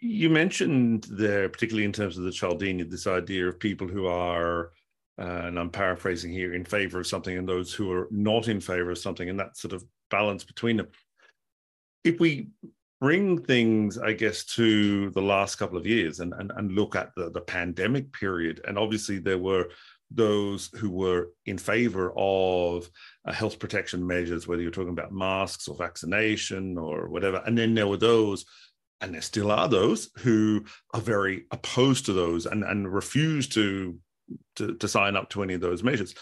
You 0.00 0.30
mentioned 0.30 1.06
there, 1.10 1.48
particularly 1.48 1.84
in 1.84 1.92
terms 1.92 2.16
of 2.16 2.24
the 2.24 2.32
Cialdini, 2.32 2.84
this 2.84 3.06
idea 3.06 3.46
of 3.46 3.58
people 3.58 3.86
who 3.86 4.06
are, 4.06 4.72
uh, 5.18 5.42
and 5.44 5.58
I'm 5.58 5.70
paraphrasing 5.70 6.32
here, 6.32 6.54
in 6.54 6.64
favor 6.64 7.00
of 7.00 7.06
something 7.06 7.36
and 7.36 7.48
those 7.48 7.74
who 7.74 7.92
are 7.92 8.08
not 8.10 8.48
in 8.48 8.60
favor 8.60 8.90
of 8.90 8.98
something, 8.98 9.28
and 9.28 9.38
that 9.38 9.58
sort 9.58 9.74
of 9.74 9.84
balance 10.10 10.44
between 10.44 10.78
them 10.78 10.88
if 12.04 12.20
we 12.20 12.48
bring 13.00 13.42
things, 13.42 13.96
I 13.96 14.12
guess, 14.12 14.44
to 14.56 15.10
the 15.10 15.22
last 15.22 15.56
couple 15.56 15.78
of 15.78 15.86
years 15.86 16.20
and, 16.20 16.34
and, 16.34 16.52
and 16.54 16.72
look 16.72 16.94
at 16.94 17.14
the, 17.16 17.30
the 17.30 17.40
pandemic 17.40 18.12
period, 18.12 18.60
and 18.66 18.78
obviously 18.78 19.18
there 19.18 19.38
were 19.38 19.70
those 20.10 20.70
who 20.74 20.90
were 20.90 21.30
in 21.46 21.56
favor 21.56 22.12
of 22.16 22.90
uh, 23.24 23.32
health 23.32 23.58
protection 23.58 24.06
measures, 24.06 24.46
whether 24.46 24.60
you're 24.60 24.70
talking 24.70 24.90
about 24.90 25.12
masks 25.12 25.68
or 25.68 25.76
vaccination 25.76 26.76
or 26.76 27.08
whatever. 27.08 27.42
And 27.46 27.56
then 27.56 27.74
there 27.74 27.86
were 27.86 27.96
those, 27.96 28.44
and 29.00 29.14
there 29.14 29.22
still 29.22 29.50
are 29.52 29.68
those, 29.68 30.10
who 30.18 30.64
are 30.92 31.00
very 31.00 31.46
opposed 31.52 32.06
to 32.06 32.12
those 32.12 32.46
and, 32.46 32.64
and 32.64 32.92
refuse 32.92 33.48
to, 33.50 33.98
to, 34.56 34.74
to 34.74 34.88
sign 34.88 35.16
up 35.16 35.30
to 35.30 35.42
any 35.42 35.54
of 35.54 35.60
those 35.60 35.84
measures. 35.84 36.14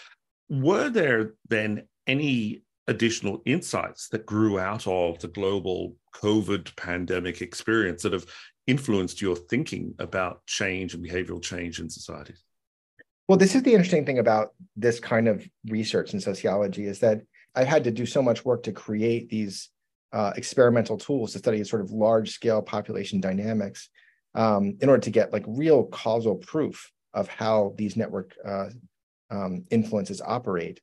Were 0.50 0.90
there 0.90 1.32
then 1.48 1.88
any 2.06 2.62
additional 2.88 3.42
insights 3.44 4.08
that 4.08 4.26
grew 4.26 4.58
out 4.58 4.86
of 4.86 5.18
the 5.20 5.28
global 5.28 5.94
COVID 6.14 6.74
pandemic 6.76 7.40
experience 7.42 8.02
that 8.02 8.12
have 8.12 8.26
influenced 8.66 9.22
your 9.22 9.36
thinking 9.36 9.94
about 9.98 10.44
change 10.46 10.94
and 10.94 11.04
behavioral 11.04 11.42
change 11.42 11.80
in 11.80 11.88
societies? 11.88 12.42
Well, 13.28 13.38
this 13.38 13.54
is 13.54 13.62
the 13.62 13.72
interesting 13.72 14.06
thing 14.06 14.18
about 14.18 14.54
this 14.74 14.98
kind 14.98 15.28
of 15.28 15.46
research 15.66 16.14
in 16.14 16.20
sociology 16.20 16.86
is 16.86 16.98
that 17.00 17.20
I've 17.54 17.66
had 17.66 17.84
to 17.84 17.90
do 17.90 18.06
so 18.06 18.22
much 18.22 18.44
work 18.44 18.62
to 18.64 18.72
create 18.72 19.28
these 19.28 19.68
uh, 20.12 20.32
experimental 20.36 20.96
tools 20.96 21.32
to 21.32 21.38
study 21.38 21.62
sort 21.64 21.82
of 21.82 21.90
large 21.90 22.30
scale 22.30 22.62
population 22.62 23.20
dynamics 23.20 23.90
um, 24.34 24.78
in 24.80 24.88
order 24.88 25.02
to 25.02 25.10
get 25.10 25.32
like 25.32 25.44
real 25.46 25.84
causal 25.84 26.36
proof 26.36 26.90
of 27.12 27.28
how 27.28 27.74
these 27.76 27.96
network 27.96 28.34
uh, 28.46 28.68
um, 29.30 29.64
influences 29.70 30.22
operate. 30.24 30.80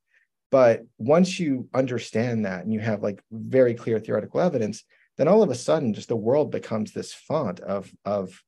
But 0.55 0.85
once 0.97 1.37
you 1.37 1.67
understand 1.73 2.45
that 2.45 2.63
and 2.63 2.71
you 2.71 2.79
have 2.79 3.03
like 3.03 3.21
very 3.29 3.73
clear 3.73 3.99
theoretical 3.99 4.39
evidence, 4.39 4.85
then 5.17 5.27
all 5.27 5.43
of 5.43 5.49
a 5.49 5.53
sudden, 5.55 5.93
just 5.93 6.07
the 6.07 6.15
world 6.15 6.49
becomes 6.49 6.93
this 6.93 7.11
font 7.13 7.59
of, 7.59 7.91
of 8.05 8.41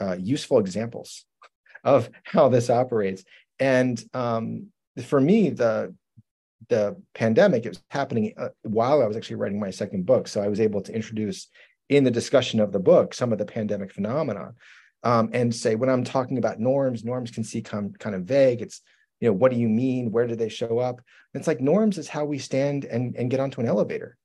uh, 0.00 0.16
useful 0.18 0.58
examples 0.58 1.24
of 1.84 2.10
how 2.24 2.48
this 2.48 2.70
operates. 2.70 3.22
And 3.60 4.04
um, 4.14 4.70
for 5.04 5.20
me, 5.20 5.50
the 5.50 5.94
the 6.70 7.00
pandemic 7.14 7.64
it 7.66 7.68
was 7.68 7.82
happening 7.88 8.34
uh, 8.36 8.48
while 8.62 9.00
I 9.00 9.06
was 9.06 9.16
actually 9.16 9.36
writing 9.36 9.60
my 9.60 9.70
second 9.70 10.06
book, 10.06 10.26
so 10.26 10.42
I 10.42 10.48
was 10.48 10.58
able 10.58 10.82
to 10.82 10.92
introduce 10.92 11.46
in 11.88 12.02
the 12.02 12.10
discussion 12.10 12.58
of 12.58 12.72
the 12.72 12.80
book 12.80 13.14
some 13.14 13.30
of 13.30 13.38
the 13.38 13.46
pandemic 13.46 13.92
phenomena, 13.92 14.54
um, 15.04 15.30
and 15.32 15.54
say 15.54 15.76
when 15.76 15.88
I'm 15.88 16.02
talking 16.02 16.38
about 16.38 16.58
norms, 16.58 17.04
norms 17.04 17.30
can 17.30 17.44
seem 17.44 17.62
kind 17.62 18.16
of 18.16 18.22
vague. 18.22 18.60
It's 18.60 18.80
you 19.20 19.28
know 19.28 19.32
what 19.32 19.52
do 19.52 19.58
you 19.58 19.68
mean? 19.68 20.10
Where 20.10 20.26
do 20.26 20.36
they 20.36 20.48
show 20.48 20.78
up? 20.78 21.00
It's 21.34 21.46
like 21.46 21.60
norms 21.60 21.98
is 21.98 22.08
how 22.08 22.24
we 22.24 22.38
stand 22.38 22.84
and, 22.84 23.16
and 23.16 23.30
get 23.30 23.40
onto 23.40 23.60
an 23.60 23.66
elevator. 23.66 24.16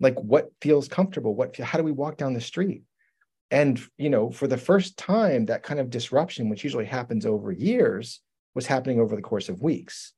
Like 0.00 0.18
what 0.20 0.50
feels 0.60 0.88
comfortable? 0.88 1.34
What 1.34 1.56
how 1.56 1.78
do 1.78 1.84
we 1.84 1.92
walk 1.92 2.16
down 2.16 2.32
the 2.32 2.40
street? 2.40 2.82
And 3.50 3.80
you 3.98 4.10
know 4.10 4.30
for 4.30 4.46
the 4.46 4.56
first 4.56 4.96
time 4.96 5.46
that 5.46 5.62
kind 5.62 5.80
of 5.80 5.90
disruption 5.90 6.48
which 6.48 6.64
usually 6.64 6.86
happens 6.86 7.26
over 7.26 7.52
years 7.52 8.20
was 8.54 8.66
happening 8.66 9.00
over 9.00 9.14
the 9.14 9.22
course 9.22 9.48
of 9.48 9.62
weeks. 9.62 10.12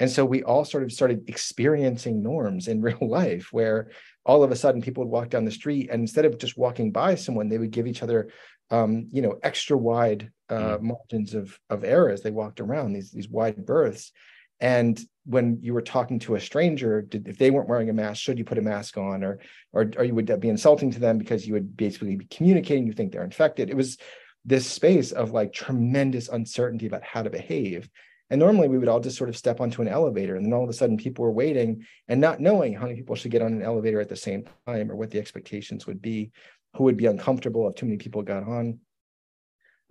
And 0.00 0.10
so 0.10 0.24
we 0.24 0.44
all 0.44 0.64
sort 0.64 0.84
of 0.84 0.92
started 0.92 1.28
experiencing 1.28 2.22
norms 2.22 2.68
in 2.68 2.80
real 2.88 2.98
life 3.00 3.48
where 3.52 3.90
all 4.24 4.42
of 4.42 4.50
a 4.50 4.56
sudden 4.56 4.82
people 4.82 5.04
would 5.04 5.10
walk 5.10 5.30
down 5.30 5.44
the 5.44 5.50
street 5.50 5.88
and 5.90 6.00
instead 6.02 6.24
of 6.24 6.38
just 6.38 6.58
walking 6.58 6.92
by 6.92 7.14
someone 7.14 7.48
they 7.48 7.58
would 7.58 7.70
give 7.70 7.86
each 7.86 8.02
other 8.02 8.30
um, 8.70 9.08
you 9.12 9.22
know, 9.22 9.38
extra 9.42 9.76
wide 9.76 10.30
uh, 10.48 10.78
mm. 10.78 10.82
margins 10.82 11.34
of 11.34 11.58
of 11.70 11.84
error 11.84 12.10
as 12.10 12.22
they 12.22 12.30
walked 12.30 12.60
around 12.60 12.92
these 12.92 13.10
these 13.10 13.28
wide 13.28 13.64
berths. 13.64 14.12
And 14.60 15.00
when 15.24 15.58
you 15.62 15.72
were 15.72 15.82
talking 15.82 16.18
to 16.20 16.34
a 16.34 16.40
stranger, 16.40 17.02
did, 17.02 17.28
if 17.28 17.38
they 17.38 17.50
weren't 17.50 17.68
wearing 17.68 17.90
a 17.90 17.92
mask, 17.92 18.20
should 18.20 18.38
you 18.38 18.44
put 18.44 18.58
a 18.58 18.62
mask 18.62 18.96
on, 18.96 19.22
or 19.22 19.38
or 19.72 19.90
or 19.96 20.04
you 20.04 20.14
would 20.14 20.40
be 20.40 20.48
insulting 20.48 20.90
to 20.92 21.00
them 21.00 21.18
because 21.18 21.46
you 21.46 21.54
would 21.54 21.76
basically 21.76 22.16
be 22.16 22.26
communicating 22.26 22.86
you 22.86 22.92
think 22.92 23.12
they're 23.12 23.24
infected? 23.24 23.70
It 23.70 23.76
was 23.76 23.98
this 24.44 24.66
space 24.66 25.12
of 25.12 25.32
like 25.32 25.52
tremendous 25.52 26.28
uncertainty 26.28 26.86
about 26.86 27.04
how 27.04 27.22
to 27.22 27.30
behave. 27.30 27.88
And 28.30 28.40
normally 28.40 28.68
we 28.68 28.76
would 28.76 28.88
all 28.88 29.00
just 29.00 29.16
sort 29.16 29.30
of 29.30 29.36
step 29.38 29.60
onto 29.60 29.80
an 29.80 29.88
elevator, 29.88 30.36
and 30.36 30.44
then 30.44 30.52
all 30.52 30.64
of 30.64 30.68
a 30.68 30.74
sudden 30.74 30.96
people 30.96 31.24
were 31.24 31.32
waiting 31.32 31.86
and 32.08 32.20
not 32.20 32.40
knowing 32.40 32.74
how 32.74 32.82
many 32.82 32.96
people 32.96 33.16
should 33.16 33.30
get 33.30 33.42
on 33.42 33.52
an 33.52 33.62
elevator 33.62 34.00
at 34.00 34.08
the 34.08 34.16
same 34.16 34.44
time 34.66 34.90
or 34.90 34.96
what 34.96 35.10
the 35.10 35.18
expectations 35.18 35.86
would 35.86 36.02
be 36.02 36.30
who 36.74 36.84
would 36.84 36.96
be 36.96 37.06
uncomfortable 37.06 37.68
if 37.68 37.74
too 37.74 37.86
many 37.86 37.98
people 37.98 38.22
got 38.22 38.44
on. 38.44 38.80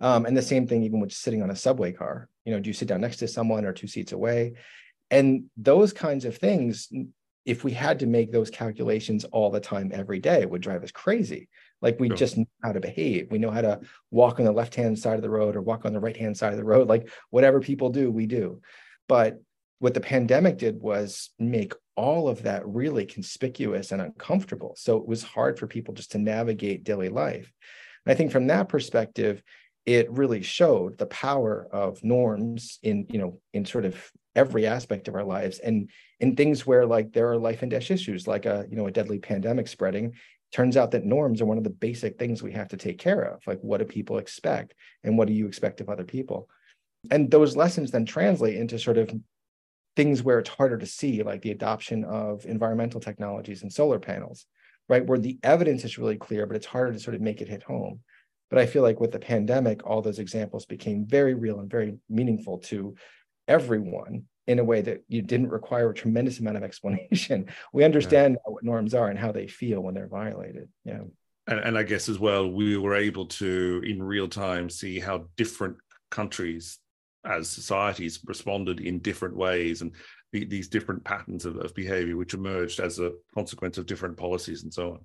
Um, 0.00 0.26
and 0.26 0.36
the 0.36 0.42
same 0.42 0.66
thing 0.66 0.84
even 0.84 1.00
with 1.00 1.12
sitting 1.12 1.42
on 1.42 1.50
a 1.50 1.56
subway 1.56 1.92
car. 1.92 2.28
You 2.44 2.52
know, 2.52 2.60
do 2.60 2.70
you 2.70 2.74
sit 2.74 2.88
down 2.88 3.00
next 3.00 3.16
to 3.18 3.28
someone 3.28 3.64
or 3.64 3.72
two 3.72 3.88
seats 3.88 4.12
away? 4.12 4.54
And 5.10 5.44
those 5.56 5.92
kinds 5.92 6.24
of 6.24 6.36
things, 6.36 6.90
if 7.44 7.64
we 7.64 7.72
had 7.72 7.98
to 8.00 8.06
make 8.06 8.30
those 8.30 8.50
calculations 8.50 9.24
all 9.24 9.50
the 9.50 9.60
time, 9.60 9.90
every 9.92 10.20
day, 10.20 10.44
would 10.46 10.62
drive 10.62 10.84
us 10.84 10.92
crazy. 10.92 11.48
Like 11.80 11.98
we 11.98 12.08
sure. 12.08 12.16
just 12.16 12.36
know 12.36 12.46
how 12.62 12.72
to 12.72 12.80
behave. 12.80 13.30
We 13.30 13.38
know 13.38 13.50
how 13.50 13.62
to 13.62 13.80
walk 14.10 14.38
on 14.38 14.44
the 14.44 14.52
left 14.52 14.74
hand 14.74 14.98
side 14.98 15.16
of 15.16 15.22
the 15.22 15.30
road 15.30 15.56
or 15.56 15.62
walk 15.62 15.84
on 15.84 15.92
the 15.92 16.00
right 16.00 16.16
hand 16.16 16.36
side 16.36 16.52
of 16.52 16.58
the 16.58 16.64
road. 16.64 16.88
Like 16.88 17.08
whatever 17.30 17.60
people 17.60 17.90
do, 17.90 18.10
we 18.10 18.26
do. 18.26 18.60
But 19.08 19.40
what 19.78 19.94
the 19.94 20.00
pandemic 20.00 20.58
did 20.58 20.80
was 20.80 21.30
make 21.38 21.72
all 21.96 22.28
of 22.28 22.42
that 22.42 22.66
really 22.66 23.06
conspicuous 23.06 23.92
and 23.92 24.02
uncomfortable. 24.02 24.74
So 24.76 24.96
it 24.96 25.06
was 25.06 25.22
hard 25.22 25.58
for 25.58 25.66
people 25.66 25.94
just 25.94 26.12
to 26.12 26.18
navigate 26.18 26.84
daily 26.84 27.08
life. 27.08 27.52
And 28.04 28.12
I 28.12 28.16
think 28.16 28.32
from 28.32 28.48
that 28.48 28.68
perspective, 28.68 29.42
it 29.86 30.10
really 30.10 30.42
showed 30.42 30.98
the 30.98 31.06
power 31.06 31.66
of 31.72 32.02
norms 32.04 32.78
in, 32.82 33.06
you 33.10 33.18
know, 33.18 33.40
in 33.52 33.64
sort 33.64 33.84
of 33.84 34.10
every 34.36 34.66
aspect 34.66 35.08
of 35.08 35.14
our 35.14 35.24
lives 35.24 35.58
and 35.58 35.90
in 36.20 36.36
things 36.36 36.66
where 36.66 36.84
like 36.84 37.12
there 37.12 37.30
are 37.30 37.38
life 37.38 37.62
and 37.62 37.70
death 37.70 37.90
issues, 37.90 38.26
like 38.26 38.46
a, 38.46 38.66
you 38.70 38.76
know, 38.76 38.86
a 38.86 38.92
deadly 38.92 39.18
pandemic 39.18 39.66
spreading. 39.66 40.12
Turns 40.52 40.76
out 40.76 40.92
that 40.92 41.04
norms 41.04 41.40
are 41.40 41.46
one 41.46 41.58
of 41.58 41.64
the 41.64 41.70
basic 41.70 42.18
things 42.18 42.42
we 42.42 42.52
have 42.52 42.68
to 42.68 42.76
take 42.76 42.98
care 42.98 43.22
of. 43.22 43.40
Like 43.46 43.60
what 43.60 43.78
do 43.78 43.84
people 43.84 44.18
expect? 44.18 44.74
And 45.04 45.16
what 45.16 45.28
do 45.28 45.34
you 45.34 45.46
expect 45.46 45.80
of 45.80 45.88
other 45.88 46.04
people? 46.04 46.48
and 47.10 47.30
those 47.30 47.56
lessons 47.56 47.90
then 47.90 48.04
translate 48.04 48.56
into 48.56 48.78
sort 48.78 48.98
of 48.98 49.10
things 49.98 50.22
where 50.22 50.38
it's 50.38 50.48
harder 50.48 50.78
to 50.78 50.86
see, 50.86 51.24
like 51.24 51.42
the 51.42 51.50
adoption 51.50 52.04
of 52.04 52.46
environmental 52.46 53.00
technologies 53.00 53.62
and 53.62 53.72
solar 53.72 53.98
panels, 53.98 54.46
right? 54.88 55.04
Where 55.04 55.18
the 55.18 55.40
evidence 55.42 55.82
is 55.82 55.98
really 55.98 56.16
clear, 56.16 56.46
but 56.46 56.54
it's 56.54 56.66
harder 56.66 56.92
to 56.92 57.00
sort 57.00 57.16
of 57.16 57.20
make 57.20 57.40
it 57.40 57.48
hit 57.48 57.64
home. 57.64 57.98
But 58.48 58.60
I 58.60 58.66
feel 58.66 58.84
like 58.84 59.00
with 59.00 59.10
the 59.10 59.18
pandemic, 59.18 59.84
all 59.84 60.00
those 60.00 60.20
examples 60.20 60.66
became 60.66 61.04
very 61.04 61.34
real 61.34 61.58
and 61.58 61.68
very 61.68 61.98
meaningful 62.08 62.58
to 62.70 62.94
everyone 63.48 64.26
in 64.46 64.60
a 64.60 64.64
way 64.64 64.82
that 64.82 65.02
you 65.08 65.20
didn't 65.20 65.50
require 65.50 65.90
a 65.90 65.94
tremendous 65.94 66.38
amount 66.38 66.58
of 66.58 66.62
explanation. 66.70 67.46
We 67.72 67.82
understand 67.82 68.34
yeah. 68.36 68.52
what 68.52 68.62
norms 68.62 68.94
are 68.94 69.08
and 69.08 69.18
how 69.18 69.32
they 69.32 69.48
feel 69.48 69.80
when 69.80 69.94
they're 69.94 70.06
violated. 70.06 70.68
Yeah. 70.84 71.00
And, 71.48 71.58
and 71.58 71.76
I 71.76 71.82
guess 71.82 72.08
as 72.08 72.20
well, 72.20 72.48
we 72.48 72.76
were 72.76 72.94
able 72.94 73.26
to, 73.26 73.82
in 73.84 74.00
real 74.00 74.28
time, 74.28 74.70
see 74.70 75.00
how 75.00 75.26
different 75.36 75.78
countries 76.08 76.78
as 77.28 77.48
societies 77.48 78.20
responded 78.24 78.80
in 78.80 78.98
different 78.98 79.36
ways 79.36 79.82
and 79.82 79.92
the, 80.32 80.44
these 80.44 80.68
different 80.68 81.04
patterns 81.04 81.44
of, 81.44 81.56
of 81.56 81.74
behavior 81.74 82.16
which 82.16 82.34
emerged 82.34 82.80
as 82.80 82.98
a 82.98 83.12
consequence 83.34 83.78
of 83.78 83.86
different 83.86 84.16
policies 84.16 84.62
and 84.62 84.72
so 84.72 84.92
on 84.92 85.00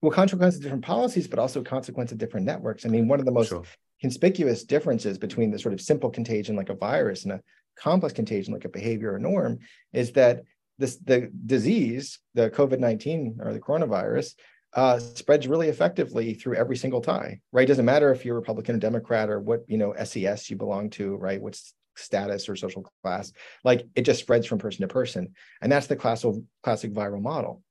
well 0.00 0.12
consequence 0.12 0.56
of 0.56 0.62
different 0.62 0.84
policies 0.84 1.28
but 1.28 1.38
also 1.38 1.62
consequence 1.62 2.10
of 2.10 2.18
different 2.18 2.46
networks 2.46 2.86
i 2.86 2.88
mean 2.88 3.06
one 3.06 3.20
of 3.20 3.26
the 3.26 3.32
most 3.32 3.48
sure. 3.48 3.62
conspicuous 4.00 4.64
differences 4.64 5.18
between 5.18 5.50
the 5.50 5.58
sort 5.58 5.74
of 5.74 5.80
simple 5.80 6.10
contagion 6.10 6.56
like 6.56 6.70
a 6.70 6.74
virus 6.74 7.24
and 7.24 7.32
a 7.32 7.40
complex 7.78 8.14
contagion 8.14 8.52
like 8.52 8.64
a 8.64 8.70
behavior 8.70 9.14
or 9.14 9.18
norm 9.18 9.58
is 9.92 10.12
that 10.12 10.42
this 10.78 10.96
the 10.96 11.30
disease 11.46 12.18
the 12.34 12.50
covid-19 12.50 13.44
or 13.44 13.52
the 13.52 13.60
coronavirus 13.60 14.34
uh, 14.74 14.98
spreads 14.98 15.48
really 15.48 15.68
effectively 15.68 16.34
through 16.34 16.56
every 16.56 16.76
single 16.76 17.00
tie, 17.00 17.40
right? 17.52 17.66
Doesn't 17.66 17.84
matter 17.84 18.12
if 18.12 18.24
you're 18.24 18.34
Republican 18.34 18.76
or 18.76 18.78
Democrat 18.78 19.30
or 19.30 19.40
what 19.40 19.64
you 19.66 19.78
know 19.78 19.94
SES 20.04 20.50
you 20.50 20.56
belong 20.56 20.90
to, 20.90 21.16
right? 21.16 21.40
What's 21.40 21.74
status 21.96 22.48
or 22.48 22.56
social 22.56 22.90
class, 23.02 23.32
like 23.64 23.86
it 23.94 24.02
just 24.02 24.20
spreads 24.20 24.46
from 24.46 24.58
person 24.58 24.82
to 24.82 24.88
person, 24.88 25.34
and 25.60 25.70
that's 25.70 25.86
the 25.86 25.96
classic 25.96 26.34
classic 26.62 26.92
viral 26.92 27.22
model. 27.22 27.62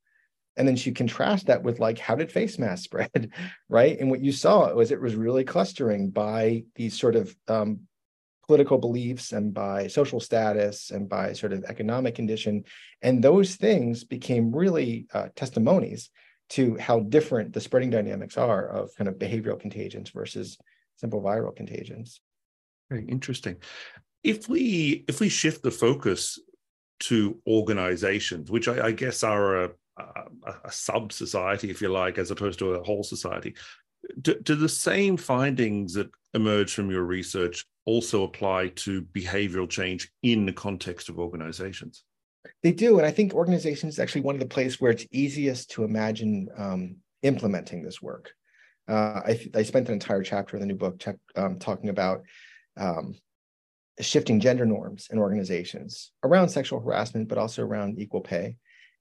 And 0.58 0.68
then 0.68 0.76
you 0.76 0.92
contrast 0.92 1.48
that 1.48 1.62
with 1.62 1.80
like 1.80 2.00
how 2.00 2.16
did 2.16 2.32
face 2.32 2.58
mask 2.58 2.84
spread, 2.86 3.32
right? 3.70 4.00
And 4.00 4.10
what 4.10 4.24
you 4.24 4.32
saw 4.32 4.74
was 4.74 4.92
it 4.92 5.02
was 5.02 5.16
really 5.16 5.44
clustering 5.44 6.10
by 6.10 6.64
these 6.76 7.00
sort 7.00 7.16
of 7.16 7.36
um, 7.48 7.82
political 8.48 8.80
beliefs 8.80 9.34
and 9.34 9.54
by 9.54 9.86
social 9.88 10.20
status 10.20 10.90
and 10.90 11.08
by 11.08 11.34
sort 11.34 11.54
of 11.54 11.64
economic 11.66 12.16
condition, 12.16 12.64
and 13.04 13.24
those 13.24 13.56
things 13.56 14.04
became 14.04 14.52
really 14.52 15.06
uh, 15.14 15.28
testimonies 15.36 16.10
to 16.50 16.78
how 16.78 17.02
different 17.02 17.54
the 17.54 17.62
spreading 17.62 17.90
dynamics 17.90 18.38
are 18.38 18.68
of 18.68 18.96
kind 18.96 19.08
of 19.08 19.16
behavioral 19.16 19.60
contagions 19.60 20.10
versus 20.10 20.58
simple 20.96 21.22
viral 21.22 21.56
contagions. 21.56 22.22
Very 22.90 23.06
interesting. 23.06 23.58
If 24.24 24.50
we 24.50 25.06
if 25.08 25.20
we 25.20 25.30
shift 25.30 25.64
the 25.64 25.72
focus 25.72 26.40
to 27.02 27.40
organizations, 27.48 28.50
which 28.50 28.68
I, 28.68 28.88
I 28.88 28.92
guess 28.92 29.24
are 29.24 29.66
a, 29.66 29.70
a, 29.98 30.54
a, 30.66 30.72
sub 30.72 31.14
society, 31.14 31.70
if 31.70 31.82
you 31.82 31.90
like, 31.90 32.18
as 32.18 32.32
opposed 32.32 32.60
to 32.60 32.72
a 32.72 32.84
whole 32.84 33.04
society, 33.04 33.56
do, 34.22 34.40
do 34.42 34.56
the 34.56 34.70
same 34.70 35.18
findings 35.18 35.94
that 35.94 36.10
emerge 36.34 36.74
from 36.74 36.90
your 36.90 37.04
research 37.04 37.66
also 37.86 38.24
apply 38.24 38.70
to 38.70 39.04
behavioral 39.04 39.70
change 39.70 40.12
in 40.24 40.46
the 40.46 40.54
context 40.54 41.10
of 41.10 41.20
organizations? 41.20 42.04
They 42.64 42.72
do, 42.72 42.98
and 42.98 43.06
I 43.06 43.12
think 43.12 43.34
organizations 43.34 43.96
is 43.96 44.00
actually 44.00 44.22
one 44.22 44.36
of 44.36 44.40
the 44.40 44.48
places 44.48 44.80
where 44.80 44.92
it's 44.92 45.06
easiest 45.12 45.72
to 45.72 45.84
imagine 45.84 46.50
um, 46.58 46.98
implementing 47.22 47.84
this 47.84 48.02
work. 48.02 48.32
Uh, 48.88 49.22
I, 49.26 49.50
I, 49.54 49.64
spent 49.64 49.90
an 49.90 49.94
entire 49.94 50.24
chapter 50.24 50.56
in 50.56 50.62
the 50.62 50.66
new 50.66 50.76
book 50.76 50.98
Change, 50.98 51.18
um, 51.36 51.60
talking 51.60 51.90
about 51.90 52.22
um, 52.78 53.16
shifting 54.00 54.40
gender 54.40 54.66
norms 54.66 55.10
in 55.12 55.20
organizations 55.20 56.12
around 56.24 56.50
sexual 56.50 56.80
harassment, 56.80 57.28
but 57.28 57.38
also 57.38 57.64
around 57.64 58.00
equal 58.00 58.22
pay. 58.22 58.56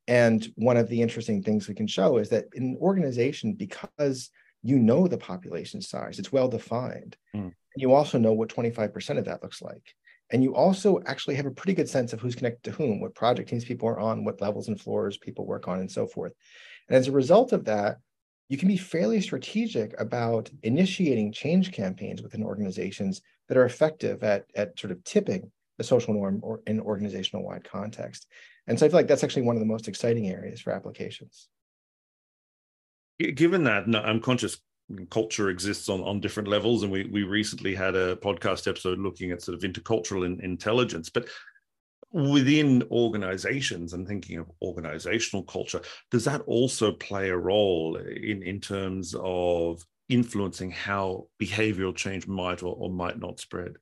And 0.09 0.47
one 0.57 0.77
of 0.77 0.89
the 0.89 1.03
interesting 1.03 1.43
things 1.43 1.69
we 1.69 1.75
can 1.75 1.87
show 1.87 2.19
is 2.19 2.29
that 2.31 2.47
in 2.55 2.63
an 2.65 2.79
organization, 2.81 3.55
because 3.55 4.31
you 4.63 4.79
know 4.79 5.07
the 5.07 5.19
population 5.19 5.81
size, 5.81 6.19
it's 6.19 6.33
well 6.33 6.49
defined. 6.49 7.17
Mm. 7.35 7.53
You 7.77 7.93
also 7.93 8.19
know 8.19 8.33
what 8.33 8.49
25% 8.49 9.19
of 9.19 9.25
that 9.27 9.43
looks 9.43 9.61
like. 9.61 9.95
And 10.31 10.43
you 10.43 10.55
also 10.55 11.01
actually 11.07 11.37
have 11.37 11.47
a 11.47 11.51
pretty 11.51 11.75
good 11.75 11.89
sense 11.89 12.13
of 12.13 12.21
who's 12.21 12.35
connected 12.35 12.65
to 12.65 12.77
whom, 12.77 13.01
what 13.01 13.15
project 13.15 13.49
teams 13.49 13.65
people 13.65 13.89
are 13.89 14.01
on, 14.01 14.25
what 14.25 14.41
levels 14.41 14.69
and 14.69 14.81
floors 14.81 15.17
people 15.17 15.47
work 15.47 15.69
on, 15.69 15.79
and 15.79 15.91
so 15.91 16.07
forth. 16.07 16.33
And 16.89 16.97
as 16.97 17.09
a 17.09 17.13
result 17.13 17.53
of 17.53 17.65
that, 17.67 17.99
you 18.49 18.57
can 18.57 18.69
be 18.69 18.77
fairly 18.77 19.21
strategic 19.21 19.99
about 20.01 20.51
initiating 20.63 21.33
change 21.33 21.73
campaigns 21.73 22.23
within 22.23 22.45
organizations 22.45 23.23
that 23.49 23.57
are 23.57 23.65
effective 23.65 24.23
at, 24.23 24.47
at 24.55 24.79
sort 24.79 24.93
of 24.93 25.03
tipping 25.05 25.51
the 25.79 25.85
social 25.85 26.15
norm 26.15 26.41
or 26.43 26.61
in 26.67 26.81
organizational 26.81 27.45
wide 27.45 27.65
context. 27.65 28.27
And 28.67 28.79
so 28.79 28.87
I 28.87 28.89
feel 28.89 28.99
like 28.99 29.09
that's 29.09 29.25
actually 29.25 29.43
one 29.43 29.57
of 29.57 29.61
the 29.61 29.67
most 29.67 29.89
exciting 29.89 30.29
areas 30.29 30.61
for 30.61 30.73
applications. 30.73 31.49
Given 33.19 33.65
that, 33.65 33.85
I'm 33.95 34.21
conscious 34.21 34.59
culture 35.11 35.51
exists 35.51 35.89
on, 35.89 36.01
on 36.03 36.21
different 36.21 36.49
levels. 36.49 36.83
And 36.83 36.93
we, 36.93 37.05
we 37.07 37.23
recently 37.23 37.75
had 37.75 37.95
a 37.95 38.17
podcast 38.17 38.69
episode 38.69 38.99
looking 38.99 39.31
at 39.31 39.43
sort 39.43 39.57
of 39.57 39.71
intercultural 39.71 40.25
in, 40.25 40.41
intelligence. 40.41 41.11
But 41.11 41.29
within 42.13 42.83
organizations 42.91 43.93
and 43.93 44.07
thinking 44.07 44.39
of 44.39 44.51
organizational 44.63 45.45
culture, 45.45 45.81
does 46.11 46.25
that 46.25 46.43
also 46.43 46.93
play 46.93 47.31
a 47.31 47.37
role 47.37 47.97
in, 47.97 48.43
in 48.43 48.61
terms 48.61 49.15
of 49.19 49.83
influencing 50.09 50.71
how 50.71 51.27
behavioral 51.43 51.95
change 51.95 52.27
might 52.27 52.63
or, 52.63 52.75
or 52.77 52.91
might 52.91 53.19
not 53.19 53.41
spread? 53.41 53.75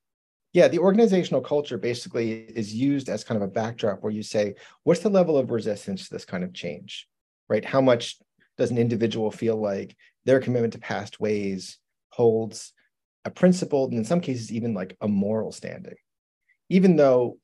Yeah, 0.55 0.69
the 0.69 0.79
organizational 0.79 1.41
culture 1.41 1.77
basically 1.77 2.33
is 2.33 2.73
used 2.73 3.09
as 3.09 3.25
kind 3.25 3.43
of 3.43 3.49
a 3.49 3.53
backdrop 3.53 4.03
where 4.03 4.13
you 4.13 4.23
say, 4.23 4.55
what's 4.85 5.01
the 5.01 5.11
level 5.11 5.37
of 5.37 5.51
resistance 5.51 6.09
to 6.09 6.15
this 6.15 6.25
kind 6.25 6.45
of 6.45 6.55
change, 6.55 7.09
right? 7.49 7.65
How 7.65 7.81
much 7.81 8.19
does 8.57 8.71
an 8.71 8.79
individual 8.79 9.31
feel 9.31 9.57
like 9.57 9.97
their 10.25 10.41
commitment 10.41 10.73
to 10.73 10.79
past 10.79 11.21
ways 11.21 11.79
holds 12.11 12.73
a 13.25 13.31
principled 13.31 13.91
and 13.91 13.99
in 13.99 14.05
some 14.05 14.21
cases 14.21 14.53
even 14.53 14.75
like 14.75 14.97
a 15.01 15.09
moral 15.09 15.53
standing? 15.53 15.97
Even 16.69 16.97
though 16.97 17.39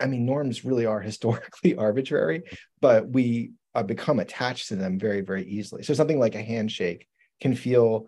i 0.00 0.06
mean 0.06 0.24
norms 0.24 0.64
really 0.64 0.86
are 0.86 1.00
historically 1.10 1.76
arbitrary 1.76 2.42
but 2.80 3.06
we 3.06 3.52
uh, 3.74 3.82
become 3.82 4.18
attached 4.18 4.68
to 4.68 4.76
them 4.76 4.98
very 4.98 5.20
very 5.20 5.44
easily. 5.44 5.82
So 5.82 5.94
something 5.94 6.18
like 6.18 6.34
a 6.34 6.42
handshake 6.42 7.06
can 7.40 7.54
feel 7.54 8.06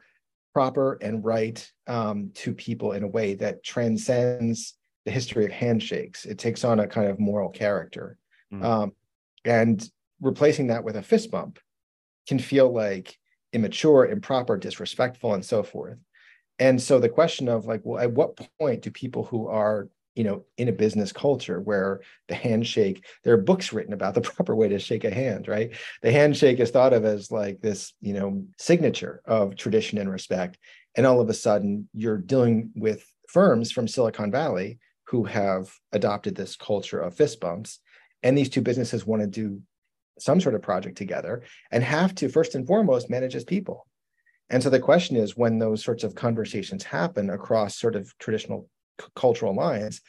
proper 0.52 0.98
and 1.00 1.24
right 1.24 1.66
um, 1.86 2.30
to 2.34 2.52
people 2.52 2.92
in 2.92 3.02
a 3.02 3.08
way 3.08 3.34
that 3.34 3.64
transcends 3.64 4.74
the 5.04 5.10
history 5.10 5.44
of 5.44 5.50
handshakes. 5.50 6.26
It 6.26 6.38
takes 6.38 6.64
on 6.64 6.80
a 6.80 6.86
kind 6.86 7.08
of 7.08 7.18
moral 7.18 7.48
character. 7.48 8.18
Mm. 8.52 8.64
um, 8.64 8.92
and 9.46 9.82
replacing 10.20 10.66
that 10.66 10.84
with 10.84 10.96
a 10.96 11.02
fist 11.02 11.30
bump 11.30 11.58
can 12.26 12.38
feel 12.38 12.72
like 12.72 13.16
immature, 13.52 14.06
improper, 14.06 14.56
disrespectful, 14.56 15.34
and 15.34 15.44
so 15.44 15.62
forth. 15.62 15.98
And 16.58 16.80
so 16.80 16.98
the 16.98 17.08
question 17.08 17.48
of 17.48 17.66
like, 17.66 17.80
well, 17.84 18.02
at 18.02 18.12
what 18.12 18.38
point 18.58 18.82
do 18.82 18.90
people 18.90 19.24
who 19.24 19.48
are 19.48 19.88
you 20.14 20.24
know 20.24 20.44
in 20.58 20.68
a 20.68 20.72
business 20.72 21.10
culture 21.10 21.58
where 21.58 22.02
the 22.28 22.34
handshake 22.34 23.02
there 23.24 23.32
are 23.32 23.38
books 23.38 23.72
written 23.72 23.94
about 23.94 24.12
the 24.12 24.20
proper 24.32 24.54
way 24.54 24.68
to 24.68 24.78
shake 24.78 25.04
a 25.04 25.14
hand 25.14 25.48
right? 25.48 25.74
The 26.02 26.12
handshake 26.12 26.60
is 26.60 26.70
thought 26.70 26.92
of 26.92 27.04
as 27.04 27.30
like 27.30 27.60
this 27.60 27.94
you 28.00 28.12
know 28.12 28.44
signature 28.58 29.22
of 29.24 29.56
tradition 29.56 29.98
and 29.98 30.10
respect. 30.10 30.58
And 30.94 31.06
all 31.06 31.20
of 31.20 31.30
a 31.30 31.34
sudden 31.34 31.88
you're 31.94 32.18
dealing 32.18 32.70
with 32.74 33.04
firms 33.28 33.72
from 33.72 33.88
silicon 33.88 34.30
valley 34.30 34.78
who 35.06 35.24
have 35.24 35.70
adopted 35.92 36.34
this 36.34 36.56
culture 36.56 37.00
of 37.00 37.14
fist 37.14 37.40
bumps. 37.40 37.80
And 38.22 38.36
these 38.36 38.48
two 38.48 38.60
businesses 38.60 39.06
want 39.06 39.22
to 39.22 39.28
do 39.28 39.60
some 40.18 40.40
sort 40.40 40.54
of 40.54 40.62
project 40.62 40.96
together 40.96 41.42
and 41.70 41.82
have 41.82 42.14
to 42.16 42.28
first 42.28 42.54
and 42.54 42.66
foremost 42.66 43.10
manage 43.10 43.34
as 43.34 43.44
people. 43.44 43.86
And 44.50 44.62
so 44.62 44.70
the 44.70 44.80
question 44.80 45.16
is 45.16 45.36
when 45.36 45.58
those 45.58 45.82
sorts 45.82 46.04
of 46.04 46.14
conversations 46.14 46.84
happen 46.84 47.30
across 47.30 47.78
sort 47.78 47.96
of 47.96 48.12
traditional 48.18 48.68
c- 49.00 49.06
cultural 49.16 49.54
lines 49.54 50.02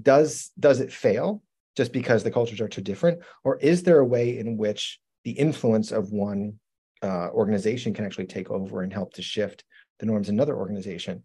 does 0.00 0.50
does 0.58 0.80
it 0.80 0.92
fail 0.92 1.42
just 1.76 1.92
because 1.92 2.22
the 2.22 2.30
cultures 2.30 2.60
are 2.60 2.68
too 2.68 2.80
different? 2.80 3.20
Or 3.44 3.58
is 3.58 3.82
there 3.82 3.98
a 3.98 4.04
way 4.04 4.38
in 4.38 4.56
which 4.56 4.98
the 5.24 5.32
influence 5.32 5.92
of 5.92 6.10
one 6.10 6.58
uh, 7.02 7.28
organization 7.30 7.92
can 7.92 8.04
actually 8.04 8.26
take 8.26 8.50
over 8.50 8.82
and 8.82 8.92
help 8.92 9.12
to 9.14 9.22
shift 9.22 9.64
the 9.98 10.06
norms 10.06 10.28
in 10.28 10.34
another 10.34 10.56
organization? 10.56 11.22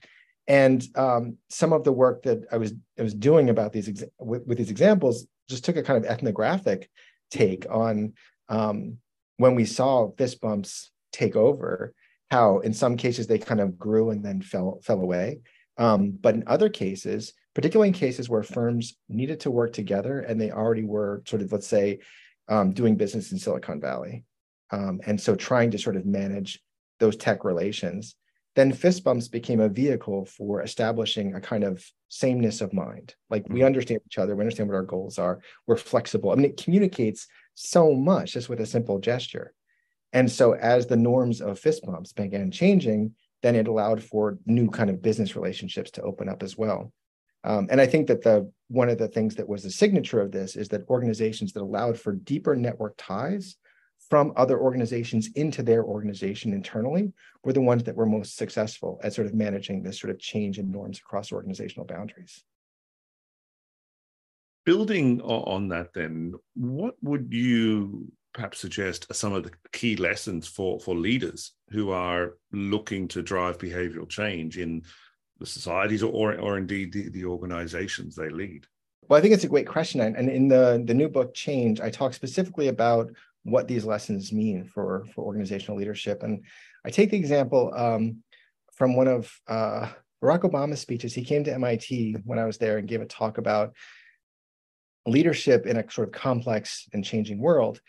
And 0.47 0.85
um, 0.95 1.37
some 1.49 1.71
of 1.71 1.83
the 1.83 1.91
work 1.93 2.23
that 2.23 2.43
I 2.51 2.57
was 2.57 2.73
I 2.99 3.03
was 3.03 3.13
doing 3.13 3.49
about 3.49 3.71
these 3.71 3.87
exa- 3.87 4.09
with, 4.19 4.45
with, 4.45 4.57
these 4.57 4.71
examples 4.71 5.27
just 5.49 5.63
took 5.63 5.77
a 5.77 5.83
kind 5.83 6.03
of 6.03 6.09
ethnographic 6.09 6.89
take 7.31 7.65
on 7.69 8.13
um, 8.49 8.97
when 9.37 9.55
we 9.55 9.65
saw 9.65 10.11
fist 10.17 10.41
bumps 10.41 10.91
take 11.11 11.35
over, 11.35 11.93
how 12.29 12.59
in 12.59 12.73
some 12.73 12.95
cases 12.95 13.27
they 13.27 13.39
kind 13.39 13.59
of 13.59 13.77
grew 13.77 14.11
and 14.11 14.23
then 14.23 14.41
fell 14.41 14.79
fell 14.83 15.01
away. 15.01 15.39
Um, 15.77 16.11
but 16.11 16.35
in 16.35 16.43
other 16.47 16.69
cases, 16.69 17.33
particularly 17.55 17.89
in 17.89 17.93
cases 17.93 18.29
where 18.29 18.43
firms 18.43 18.95
needed 19.09 19.39
to 19.41 19.51
work 19.51 19.73
together 19.73 20.19
and 20.19 20.39
they 20.39 20.51
already 20.51 20.83
were 20.83 21.23
sort 21.25 21.41
of, 21.41 21.51
let's 21.51 21.67
say, 21.67 21.99
um, 22.47 22.71
doing 22.71 22.95
business 22.95 23.31
in 23.31 23.39
Silicon 23.39 23.81
Valley. 23.81 24.23
Um, 24.71 25.01
and 25.05 25.19
so 25.19 25.35
trying 25.35 25.71
to 25.71 25.77
sort 25.77 25.95
of 25.95 26.05
manage 26.05 26.61
those 26.99 27.15
tech 27.17 27.43
relations, 27.43 28.15
then 28.55 28.73
fist 28.73 29.03
bumps 29.03 29.27
became 29.27 29.61
a 29.61 29.69
vehicle 29.69 30.25
for 30.25 30.61
establishing 30.61 31.35
a 31.35 31.41
kind 31.41 31.63
of 31.63 31.85
sameness 32.09 32.61
of 32.61 32.73
mind. 32.73 33.15
Like 33.29 33.47
we 33.47 33.59
mm-hmm. 33.59 33.65
understand 33.65 34.01
each 34.05 34.17
other, 34.17 34.35
we 34.35 34.41
understand 34.41 34.69
what 34.69 34.75
our 34.75 34.83
goals 34.83 35.17
are, 35.17 35.39
we're 35.67 35.77
flexible. 35.77 36.31
I 36.31 36.35
mean, 36.35 36.45
it 36.45 36.61
communicates 36.61 37.27
so 37.53 37.93
much 37.93 38.33
just 38.33 38.49
with 38.49 38.59
a 38.59 38.65
simple 38.65 38.99
gesture. 38.99 39.53
And 40.13 40.29
so 40.29 40.53
as 40.53 40.87
the 40.87 40.97
norms 40.97 41.39
of 41.41 41.59
fist 41.59 41.85
bumps 41.85 42.11
began 42.11 42.51
changing, 42.51 43.15
then 43.41 43.55
it 43.55 43.67
allowed 43.67 44.03
for 44.03 44.37
new 44.45 44.69
kind 44.69 44.89
of 44.89 45.01
business 45.01 45.35
relationships 45.35 45.91
to 45.91 46.01
open 46.01 46.27
up 46.27 46.43
as 46.43 46.57
well. 46.57 46.91
Um, 47.43 47.67
and 47.71 47.81
I 47.81 47.87
think 47.87 48.07
that 48.07 48.21
the 48.21 48.51
one 48.67 48.89
of 48.89 48.97
the 48.97 49.07
things 49.07 49.35
that 49.35 49.47
was 49.47 49.63
the 49.63 49.71
signature 49.71 50.21
of 50.21 50.31
this 50.31 50.55
is 50.55 50.67
that 50.69 50.87
organizations 50.89 51.53
that 51.53 51.63
allowed 51.63 51.97
for 51.97 52.13
deeper 52.13 52.55
network 52.55 52.93
ties 52.97 53.55
from 54.11 54.33
other 54.35 54.59
organizations 54.59 55.29
into 55.35 55.63
their 55.63 55.85
organization 55.85 56.51
internally 56.51 57.13
were 57.45 57.53
the 57.53 57.61
ones 57.61 57.81
that 57.85 57.95
were 57.95 58.05
most 58.05 58.35
successful 58.35 58.99
at 59.03 59.13
sort 59.13 59.25
of 59.25 59.33
managing 59.33 59.81
this 59.81 59.97
sort 59.97 60.11
of 60.11 60.19
change 60.19 60.59
in 60.59 60.69
norms 60.69 60.99
across 60.99 61.31
organizational 61.31 61.85
boundaries. 61.85 62.43
Building 64.65 65.21
on 65.21 65.69
that, 65.69 65.93
then, 65.93 66.33
what 66.55 66.95
would 67.01 67.31
you 67.31 68.11
perhaps 68.33 68.59
suggest 68.59 69.09
are 69.09 69.13
some 69.13 69.31
of 69.31 69.45
the 69.45 69.51
key 69.71 69.95
lessons 69.95 70.45
for, 70.45 70.77
for 70.81 70.93
leaders 70.93 71.53
who 71.69 71.91
are 71.91 72.33
looking 72.51 73.07
to 73.07 73.21
drive 73.21 73.57
behavioral 73.57 74.09
change 74.09 74.57
in 74.57 74.83
the 75.39 75.45
societies 75.45 76.03
or, 76.03 76.37
or 76.37 76.57
indeed 76.57 76.91
the, 76.91 77.07
the 77.09 77.23
organizations 77.23 78.17
they 78.17 78.29
lead? 78.29 78.67
Well, 79.07 79.17
I 79.17 79.21
think 79.21 79.33
it's 79.33 79.45
a 79.45 79.49
great 79.49 79.67
question. 79.67 80.01
And 80.01 80.29
in 80.29 80.47
the, 80.47 80.83
the 80.85 80.93
new 80.93 81.09
book, 81.09 81.33
Change, 81.33 81.79
I 81.79 81.89
talk 81.89 82.13
specifically 82.13 82.67
about 82.67 83.09
what 83.43 83.67
these 83.67 83.85
lessons 83.85 84.31
mean 84.31 84.65
for, 84.65 85.05
for 85.13 85.23
organizational 85.23 85.77
leadership. 85.77 86.23
And 86.23 86.43
I 86.85 86.89
take 86.89 87.11
the 87.11 87.17
example 87.17 87.73
um, 87.75 88.17
from 88.73 88.95
one 88.95 89.07
of 89.07 89.31
uh, 89.47 89.89
Barack 90.23 90.41
Obama's 90.41 90.79
speeches. 90.79 91.13
He 91.13 91.23
came 91.23 91.43
to 91.43 91.53
MIT 91.53 92.17
when 92.23 92.39
I 92.39 92.45
was 92.45 92.57
there 92.57 92.77
and 92.77 92.87
gave 92.87 93.01
a 93.01 93.05
talk 93.05 93.37
about 93.37 93.73
leadership 95.07 95.65
in 95.65 95.77
a 95.77 95.91
sort 95.91 96.07
of 96.07 96.13
complex 96.13 96.87
and 96.93 97.03
changing 97.03 97.39
world. 97.39 97.81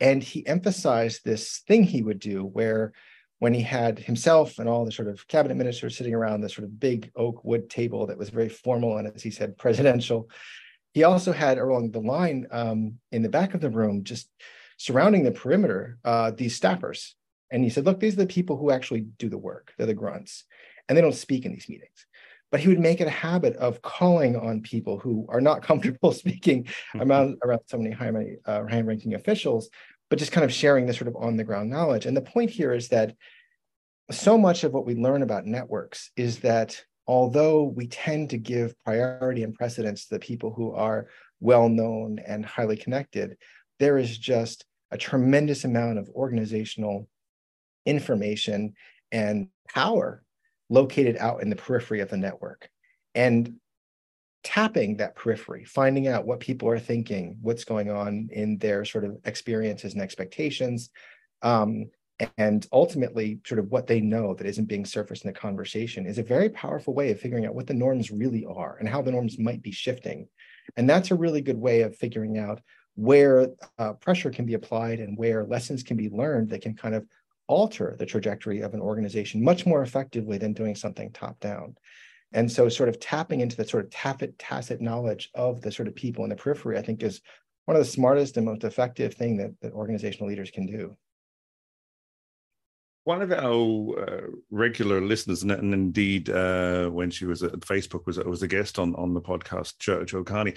And 0.00 0.22
he 0.22 0.46
emphasized 0.46 1.20
this 1.24 1.62
thing 1.68 1.84
he 1.84 2.02
would 2.02 2.18
do 2.18 2.44
where 2.44 2.92
when 3.38 3.52
he 3.52 3.60
had 3.60 3.98
himself 3.98 4.58
and 4.58 4.68
all 4.68 4.84
the 4.84 4.92
sort 4.92 5.08
of 5.08 5.26
cabinet 5.28 5.56
ministers 5.56 5.96
sitting 5.96 6.14
around 6.14 6.40
this 6.40 6.54
sort 6.54 6.64
of 6.64 6.80
big 6.80 7.10
oak 7.14 7.44
wood 7.44 7.68
table 7.68 8.06
that 8.06 8.16
was 8.16 8.30
very 8.30 8.48
formal 8.48 8.96
and 8.96 9.06
as 9.08 9.22
he 9.22 9.30
said 9.30 9.58
presidential 9.58 10.28
he 10.94 11.02
also 11.02 11.32
had 11.32 11.58
along 11.58 11.90
the 11.90 12.00
line 12.00 12.46
um, 12.52 12.94
in 13.12 13.22
the 13.22 13.28
back 13.28 13.52
of 13.52 13.60
the 13.60 13.68
room 13.68 14.04
just 14.04 14.30
surrounding 14.76 15.24
the 15.24 15.32
perimeter 15.32 15.98
uh, 16.04 16.30
these 16.30 16.58
staffers. 16.58 17.12
And 17.50 17.62
he 17.62 17.70
said, 17.70 17.84
look, 17.84 18.00
these 18.00 18.14
are 18.14 18.18
the 18.18 18.26
people 18.26 18.56
who 18.56 18.70
actually 18.70 19.02
do 19.18 19.28
the 19.28 19.38
work. 19.38 19.72
They're 19.76 19.86
the 19.86 19.94
grunts. 19.94 20.44
And 20.88 20.96
they 20.96 21.02
don't 21.02 21.14
speak 21.14 21.44
in 21.46 21.52
these 21.52 21.68
meetings. 21.68 22.06
But 22.50 22.60
he 22.60 22.68
would 22.68 22.80
make 22.80 23.00
it 23.00 23.06
a 23.06 23.10
habit 23.10 23.56
of 23.56 23.82
calling 23.82 24.36
on 24.36 24.60
people 24.60 24.98
who 24.98 25.26
are 25.28 25.40
not 25.40 25.62
comfortable 25.66 26.12
speaking 26.12 26.64
mm-hmm. 26.64 27.02
around, 27.02 27.38
around 27.44 27.60
so 27.66 27.78
many 27.78 27.94
high, 27.94 28.12
uh, 28.46 28.64
high 28.66 28.80
ranking 28.80 29.14
officials, 29.14 29.70
but 30.10 30.18
just 30.18 30.32
kind 30.32 30.44
of 30.44 30.52
sharing 30.52 30.86
this 30.86 30.98
sort 30.98 31.08
of 31.08 31.16
on 31.16 31.36
the 31.36 31.44
ground 31.44 31.70
knowledge. 31.70 32.06
And 32.06 32.16
the 32.16 32.22
point 32.22 32.50
here 32.50 32.72
is 32.72 32.88
that 32.88 33.14
so 34.10 34.36
much 34.36 34.64
of 34.64 34.72
what 34.72 34.86
we 34.86 34.94
learn 34.94 35.22
about 35.22 35.46
networks 35.46 36.10
is 36.16 36.40
that 36.40 36.82
although 37.06 37.64
we 37.64 37.86
tend 37.86 38.30
to 38.30 38.38
give 38.38 38.74
priority 38.84 39.42
and 39.42 39.54
precedence 39.54 40.06
to 40.06 40.14
the 40.14 40.20
people 40.20 40.52
who 40.52 40.72
are 40.72 41.08
well 41.40 41.68
known 41.68 42.18
and 42.18 42.44
highly 42.44 42.76
connected, 42.76 43.36
there 43.78 43.98
is 43.98 44.16
just 44.16 44.64
a 44.90 44.98
tremendous 44.98 45.64
amount 45.64 45.98
of 45.98 46.08
organizational 46.10 47.08
information 47.86 48.74
and 49.12 49.48
power 49.68 50.22
located 50.70 51.16
out 51.18 51.42
in 51.42 51.50
the 51.50 51.56
periphery 51.56 52.00
of 52.00 52.08
the 52.08 52.16
network. 52.16 52.68
And 53.14 53.54
tapping 54.42 54.98
that 54.98 55.16
periphery, 55.16 55.64
finding 55.64 56.06
out 56.06 56.26
what 56.26 56.40
people 56.40 56.68
are 56.68 56.78
thinking, 56.78 57.38
what's 57.40 57.64
going 57.64 57.90
on 57.90 58.28
in 58.30 58.58
their 58.58 58.84
sort 58.84 59.04
of 59.04 59.16
experiences 59.24 59.94
and 59.94 60.02
expectations, 60.02 60.90
um, 61.42 61.86
and 62.38 62.66
ultimately 62.72 63.40
sort 63.44 63.58
of 63.58 63.70
what 63.70 63.86
they 63.86 64.00
know 64.00 64.34
that 64.34 64.46
isn't 64.46 64.66
being 64.66 64.84
surfaced 64.84 65.24
in 65.24 65.32
the 65.32 65.38
conversation 65.38 66.06
is 66.06 66.18
a 66.18 66.22
very 66.22 66.48
powerful 66.48 66.94
way 66.94 67.10
of 67.10 67.18
figuring 67.18 67.44
out 67.44 67.54
what 67.54 67.66
the 67.66 67.74
norms 67.74 68.10
really 68.10 68.44
are 68.44 68.76
and 68.78 68.88
how 68.88 69.02
the 69.02 69.10
norms 69.10 69.38
might 69.38 69.62
be 69.62 69.72
shifting. 69.72 70.28
And 70.76 70.88
that's 70.88 71.10
a 71.10 71.16
really 71.16 71.40
good 71.40 71.58
way 71.58 71.80
of 71.80 71.96
figuring 71.96 72.38
out 72.38 72.60
where 72.96 73.48
uh, 73.78 73.92
pressure 73.94 74.30
can 74.30 74.46
be 74.46 74.54
applied 74.54 75.00
and 75.00 75.18
where 75.18 75.44
lessons 75.44 75.82
can 75.82 75.96
be 75.96 76.08
learned 76.10 76.50
that 76.50 76.62
can 76.62 76.74
kind 76.74 76.94
of 76.94 77.06
alter 77.46 77.96
the 77.98 78.06
trajectory 78.06 78.60
of 78.60 78.74
an 78.74 78.80
organization 78.80 79.42
much 79.42 79.66
more 79.66 79.82
effectively 79.82 80.38
than 80.38 80.52
doing 80.52 80.74
something 80.74 81.10
top 81.10 81.38
down. 81.40 81.76
And 82.32 82.50
so, 82.50 82.68
sort 82.68 82.88
of 82.88 82.98
tapping 82.98 83.40
into 83.40 83.56
the 83.56 83.64
sort 83.64 83.84
of 83.84 83.90
tacit, 83.90 84.38
tacit 84.38 84.80
knowledge 84.80 85.30
of 85.34 85.60
the 85.60 85.70
sort 85.70 85.86
of 85.86 85.94
people 85.94 86.24
in 86.24 86.30
the 86.30 86.36
periphery, 86.36 86.76
I 86.78 86.82
think, 86.82 87.02
is 87.02 87.20
one 87.66 87.76
of 87.76 87.82
the 87.82 87.90
smartest 87.90 88.36
and 88.36 88.46
most 88.46 88.64
effective 88.64 89.14
thing 89.14 89.36
that, 89.36 89.52
that 89.60 89.72
organizational 89.72 90.28
leaders 90.28 90.50
can 90.50 90.66
do. 90.66 90.96
One 93.04 93.22
of 93.22 93.30
our 93.32 94.00
uh, 94.00 94.26
regular 94.50 95.00
listeners, 95.00 95.42
and, 95.42 95.52
and 95.52 95.74
indeed, 95.74 96.30
uh, 96.30 96.88
when 96.88 97.10
she 97.10 97.26
was 97.26 97.42
at 97.42 97.52
Facebook, 97.60 98.06
was 98.06 98.18
was 98.18 98.42
a 98.42 98.48
guest 98.48 98.78
on 98.78 98.94
on 98.96 99.14
the 99.14 99.20
podcast, 99.20 99.78
Jo, 99.78 100.04
jo 100.04 100.24
Carney. 100.24 100.54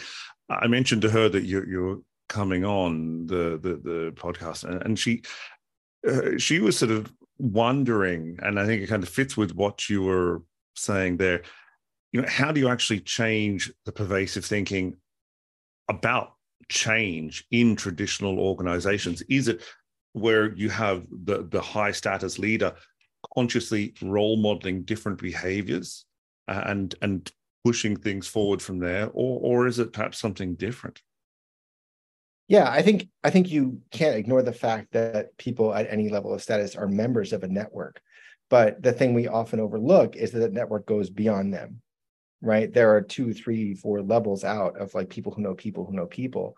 I 0.50 0.68
mentioned 0.68 1.02
to 1.04 1.10
her 1.10 1.30
that 1.30 1.44
you, 1.44 1.64
you're 1.68 2.00
coming 2.28 2.66
on 2.66 3.26
the 3.26 3.60
the, 3.62 3.80
the 3.84 4.14
podcast, 4.16 4.64
and, 4.64 4.82
and 4.84 5.00
she 5.00 5.22
uh, 6.08 6.38
she 6.38 6.60
was 6.60 6.78
sort 6.78 6.92
of 6.92 7.12
wondering, 7.38 8.40
and 8.42 8.60
I 8.60 8.66
think 8.66 8.82
it 8.82 8.88
kind 8.88 9.04
of 9.04 9.10
fits 9.10 9.38
with 9.38 9.54
what 9.54 9.90
you 9.90 10.04
were 10.04 10.44
saying 10.76 11.18
there. 11.18 11.44
You 12.12 12.22
know, 12.22 12.28
how 12.28 12.52
do 12.52 12.60
you 12.60 12.70
actually 12.70 13.02
change 13.02 13.72
the 13.86 13.92
pervasive 13.92 14.46
thinking 14.46 14.96
about 15.90 16.34
change 16.70 17.46
in 17.52 17.76
traditional 17.76 18.40
organizations? 18.40 19.22
Is 19.24 19.48
it 19.48 19.64
where 20.14 20.54
you 20.56 20.70
have 20.70 21.06
the 21.12 21.48
the 21.50 21.62
high 21.62 21.92
status 21.92 22.40
leader 22.40 22.74
consciously 23.34 23.94
role 24.02 24.38
modeling 24.38 24.84
different 24.84 25.20
behaviors 25.20 26.06
and 26.48 26.96
and 27.02 27.32
pushing 27.64 27.96
things 27.98 28.28
forward 28.28 28.62
from 28.62 28.80
there, 28.80 29.10
or 29.14 29.40
or 29.42 29.68
is 29.68 29.80
it 29.80 29.94
perhaps 29.94 30.20
something 30.20 30.56
different? 30.56 31.02
Yeah, 32.48 32.70
I 32.70 32.82
think 32.82 33.08
I 33.24 33.30
think 33.30 33.50
you 33.52 33.82
can't 33.92 34.16
ignore 34.16 34.42
the 34.42 34.54
fact 34.54 34.94
that 34.94 35.38
people 35.38 35.74
at 35.74 35.92
any 35.92 36.10
level 36.10 36.34
of 36.34 36.42
status 36.42 36.76
are 36.76 36.88
members 36.88 37.34
of 37.34 37.44
a 37.44 37.48
network. 37.48 38.02
But 38.50 38.82
the 38.82 38.94
thing 38.94 39.14
we 39.14 39.28
often 39.28 39.60
overlook 39.60 40.16
is 40.16 40.32
that 40.32 40.40
the 40.40 40.50
network 40.50 40.86
goes 40.86 41.10
beyond 41.10 41.54
them, 41.54 41.82
right? 42.42 42.74
There 42.74 42.96
are 42.96 43.02
two, 43.02 43.34
three, 43.34 43.74
four 43.76 44.02
levels 44.02 44.46
out 44.46 44.78
of 44.80 44.94
like 44.96 45.10
people 45.10 45.34
who 45.34 45.42
know 45.42 45.56
people 45.56 45.86
who 45.86 45.94
know 45.94 46.06
people. 46.06 46.56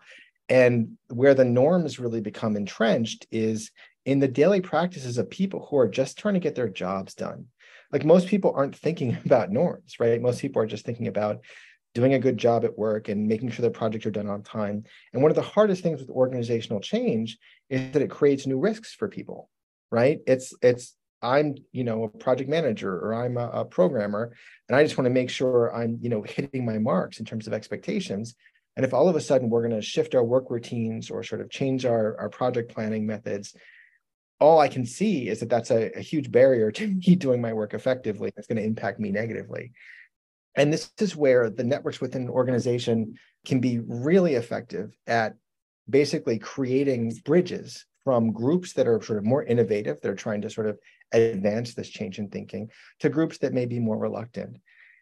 And 0.48 0.96
where 1.08 1.34
the 1.34 1.44
norms 1.44 1.98
really 1.98 2.20
become 2.20 2.56
entrenched 2.56 3.26
is 3.32 3.70
in 4.04 4.20
the 4.20 4.28
daily 4.28 4.60
practices 4.60 5.18
of 5.18 5.30
people 5.30 5.66
who 5.68 5.76
are 5.78 5.88
just 5.88 6.18
trying 6.18 6.34
to 6.34 6.40
get 6.40 6.54
their 6.54 6.68
jobs 6.68 7.14
done. 7.14 7.46
Like 7.92 8.04
most 8.04 8.28
people 8.28 8.52
aren't 8.54 8.76
thinking 8.76 9.18
about 9.24 9.50
norms, 9.50 9.96
right? 9.98 10.22
Most 10.22 10.40
people 10.40 10.62
are 10.62 10.66
just 10.66 10.84
thinking 10.86 11.08
about 11.08 11.40
doing 11.94 12.14
a 12.14 12.18
good 12.18 12.38
job 12.38 12.64
at 12.64 12.78
work 12.78 13.08
and 13.08 13.26
making 13.26 13.50
sure 13.50 13.62
the 13.62 13.70
projects 13.70 14.06
are 14.06 14.10
done 14.10 14.28
on 14.28 14.42
time. 14.42 14.84
And 15.12 15.22
one 15.22 15.30
of 15.30 15.36
the 15.36 15.42
hardest 15.42 15.82
things 15.82 16.00
with 16.00 16.10
organizational 16.10 16.80
change 16.80 17.36
is 17.68 17.92
that 17.92 18.02
it 18.02 18.10
creates 18.10 18.46
new 18.46 18.58
risks 18.58 18.94
for 18.94 19.08
people, 19.08 19.50
right? 19.90 20.20
It's 20.26 20.54
it's 20.62 20.94
I'm, 21.22 21.56
you 21.72 21.84
know, 21.84 22.04
a 22.04 22.08
project 22.08 22.48
manager 22.48 22.98
or 22.98 23.14
I'm 23.14 23.36
a, 23.36 23.48
a 23.48 23.64
programmer, 23.64 24.34
and 24.68 24.76
I 24.76 24.82
just 24.82 24.96
want 24.96 25.06
to 25.06 25.10
make 25.10 25.30
sure 25.30 25.74
I'm, 25.74 25.98
you 26.00 26.08
know, 26.08 26.22
hitting 26.22 26.64
my 26.64 26.78
marks 26.78 27.18
in 27.18 27.26
terms 27.26 27.46
of 27.46 27.52
expectations. 27.52 28.34
And 28.76 28.86
if 28.86 28.94
all 28.94 29.08
of 29.08 29.16
a 29.16 29.20
sudden 29.20 29.50
we're 29.50 29.66
going 29.66 29.78
to 29.78 29.86
shift 29.86 30.14
our 30.14 30.24
work 30.24 30.46
routines 30.48 31.10
or 31.10 31.22
sort 31.22 31.42
of 31.42 31.50
change 31.50 31.84
our, 31.84 32.18
our 32.18 32.30
project 32.30 32.72
planning 32.72 33.06
methods, 33.06 33.54
all 34.38 34.58
I 34.58 34.68
can 34.68 34.86
see 34.86 35.28
is 35.28 35.40
that 35.40 35.50
that's 35.50 35.70
a, 35.70 35.90
a 35.98 36.00
huge 36.00 36.30
barrier 36.30 36.70
to 36.72 36.86
me 37.06 37.16
doing 37.16 37.40
my 37.42 37.52
work 37.52 37.74
effectively. 37.74 38.32
It's 38.36 38.46
going 38.46 38.56
to 38.56 38.64
impact 38.64 38.98
me 38.98 39.10
negatively. 39.10 39.72
And 40.56 40.72
this 40.72 40.90
is 40.98 41.16
where 41.16 41.48
the 41.48 41.64
networks 41.64 42.00
within 42.00 42.22
an 42.22 42.28
organization 42.28 43.14
can 43.46 43.60
be 43.60 43.78
really 43.86 44.34
effective 44.34 44.96
at 45.06 45.34
basically 45.88 46.38
creating 46.38 47.12
bridges 47.24 47.86
from 48.04 48.32
groups 48.32 48.72
that 48.74 48.88
are 48.88 49.00
sort 49.02 49.18
of 49.18 49.24
more 49.24 49.44
innovative, 49.44 50.00
that 50.00 50.10
are 50.10 50.14
trying 50.14 50.40
to 50.42 50.50
sort 50.50 50.66
of 50.66 50.78
advance 51.12 51.74
this 51.74 51.88
change 51.88 52.18
in 52.18 52.28
thinking, 52.28 52.70
to 53.00 53.08
groups 53.08 53.38
that 53.38 53.52
may 53.52 53.66
be 53.66 53.78
more 53.78 53.98
reluctant. 53.98 54.56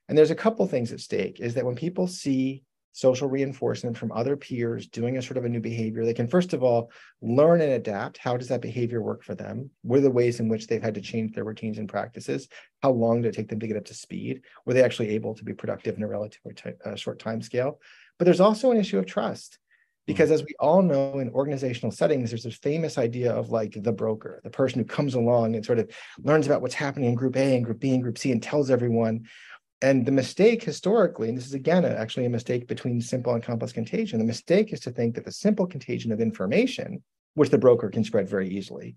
And 0.09 0.17
there's 0.17 0.31
a 0.31 0.37
couple 0.37 0.67
things 0.67 0.93
at 0.93 1.01
stake 1.01 1.41
is 1.41 1.55
that 1.55 1.65
when 1.65 1.77
people 1.77 2.07
see 2.07 2.65
social 2.99 3.29
reinforcement 3.29 3.97
from 3.97 4.11
other 4.13 4.37
peers 4.37 4.89
doing 4.89 5.17
a 5.17 5.23
sort 5.23 5.37
of 5.37 5.45
a 5.45 5.49
new 5.49 5.61
behavior. 5.61 6.05
They 6.05 6.15
can 6.15 6.29
first 6.29 6.53
of 6.53 6.63
all 6.63 6.91
learn 7.23 7.61
and 7.61 7.73
adapt. 7.73 8.19
How 8.19 8.37
does 8.37 8.49
that 8.49 8.61
behavior 8.61 9.01
work 9.03 9.23
for 9.23 9.35
them? 9.35 9.71
What 9.83 9.99
are 9.99 10.03
the 10.03 10.11
ways 10.11 10.41
in 10.41 10.49
which 10.49 10.67
they've 10.67 10.83
had 10.83 10.95
to 10.97 11.01
change 11.01 11.33
their 11.33 11.45
routines 11.45 11.79
and 11.79 11.89
practices? 11.89 12.49
How 12.83 12.91
long 12.91 13.23
did 13.23 13.29
it 13.29 13.37
take 13.37 13.49
them 13.49 13.61
to 13.61 13.69
get 13.69 13.77
up 13.77 13.85
to 13.87 13.95
speed? 13.95 14.43
Were 14.65 14.75
they 14.75 14.83
actually 14.83 15.11
able 15.11 15.35
to 15.37 15.45
be 15.45 15.55
productive 15.55 15.97
in 15.97 16.03
a 16.03 16.09
relatively 16.09 16.55
t- 16.55 16.71
uh, 16.85 16.97
short 16.97 17.19
time 17.19 17.41
scale 17.41 17.81
but 18.19 18.25
there's 18.25 18.41
also 18.41 18.73
an 18.73 18.79
issue 18.79 18.99
of 18.99 19.07
trust 19.07 19.59
Because 20.07 20.31
as 20.31 20.43
we 20.43 20.55
all 20.59 20.83
know 20.83 21.19
in 21.19 21.29
organizational 21.31 21.93
settings, 21.93 22.31
there's 22.31 22.45
this 22.45 22.57
famous 22.57 22.97
idea 22.97 23.31
of 23.31 23.51
like 23.51 23.75
the 23.77 23.93
broker, 23.93 24.41
the 24.43 24.51
person 24.51 24.79
who 24.79 24.87
comes 24.87 25.15
along 25.15 25.55
and 25.55 25.65
sort 25.65 25.79
of 25.79 25.91
learns 26.23 26.47
about 26.47 26.63
what's 26.63 26.75
happening 26.75 27.11
in 27.11 27.15
group 27.15 27.37
A 27.37 27.57
and 27.57 27.65
group 27.65 27.79
B 27.79 27.93
and 27.93 28.03
group 28.03 28.17
C 28.17 28.33
and 28.33 28.43
tells 28.43 28.71
everyone. 28.71 29.27
And 29.81 30.05
the 30.05 30.13
mistake 30.13 30.63
historically, 30.63 31.29
and 31.29 31.39
this 31.39 31.47
is 31.47 31.55
again 31.55 31.85
actually 31.85 32.27
a 32.27 32.31
mistake 32.31 32.67
between 32.67 33.01
simple 33.01 33.35
and 33.35 33.43
complex 33.43 33.73
contagion, 33.73 34.19
the 34.19 34.25
mistake 34.25 34.73
is 34.73 34.81
to 34.81 34.91
think 34.91 35.15
that 35.15 35.25
the 35.25 35.33
simple 35.33 35.67
contagion 35.67 36.11
of 36.11 36.21
information, 36.21 37.03
which 37.35 37.51
the 37.51 37.59
broker 37.59 37.89
can 37.89 38.03
spread 38.03 38.29
very 38.29 38.49
easily, 38.49 38.97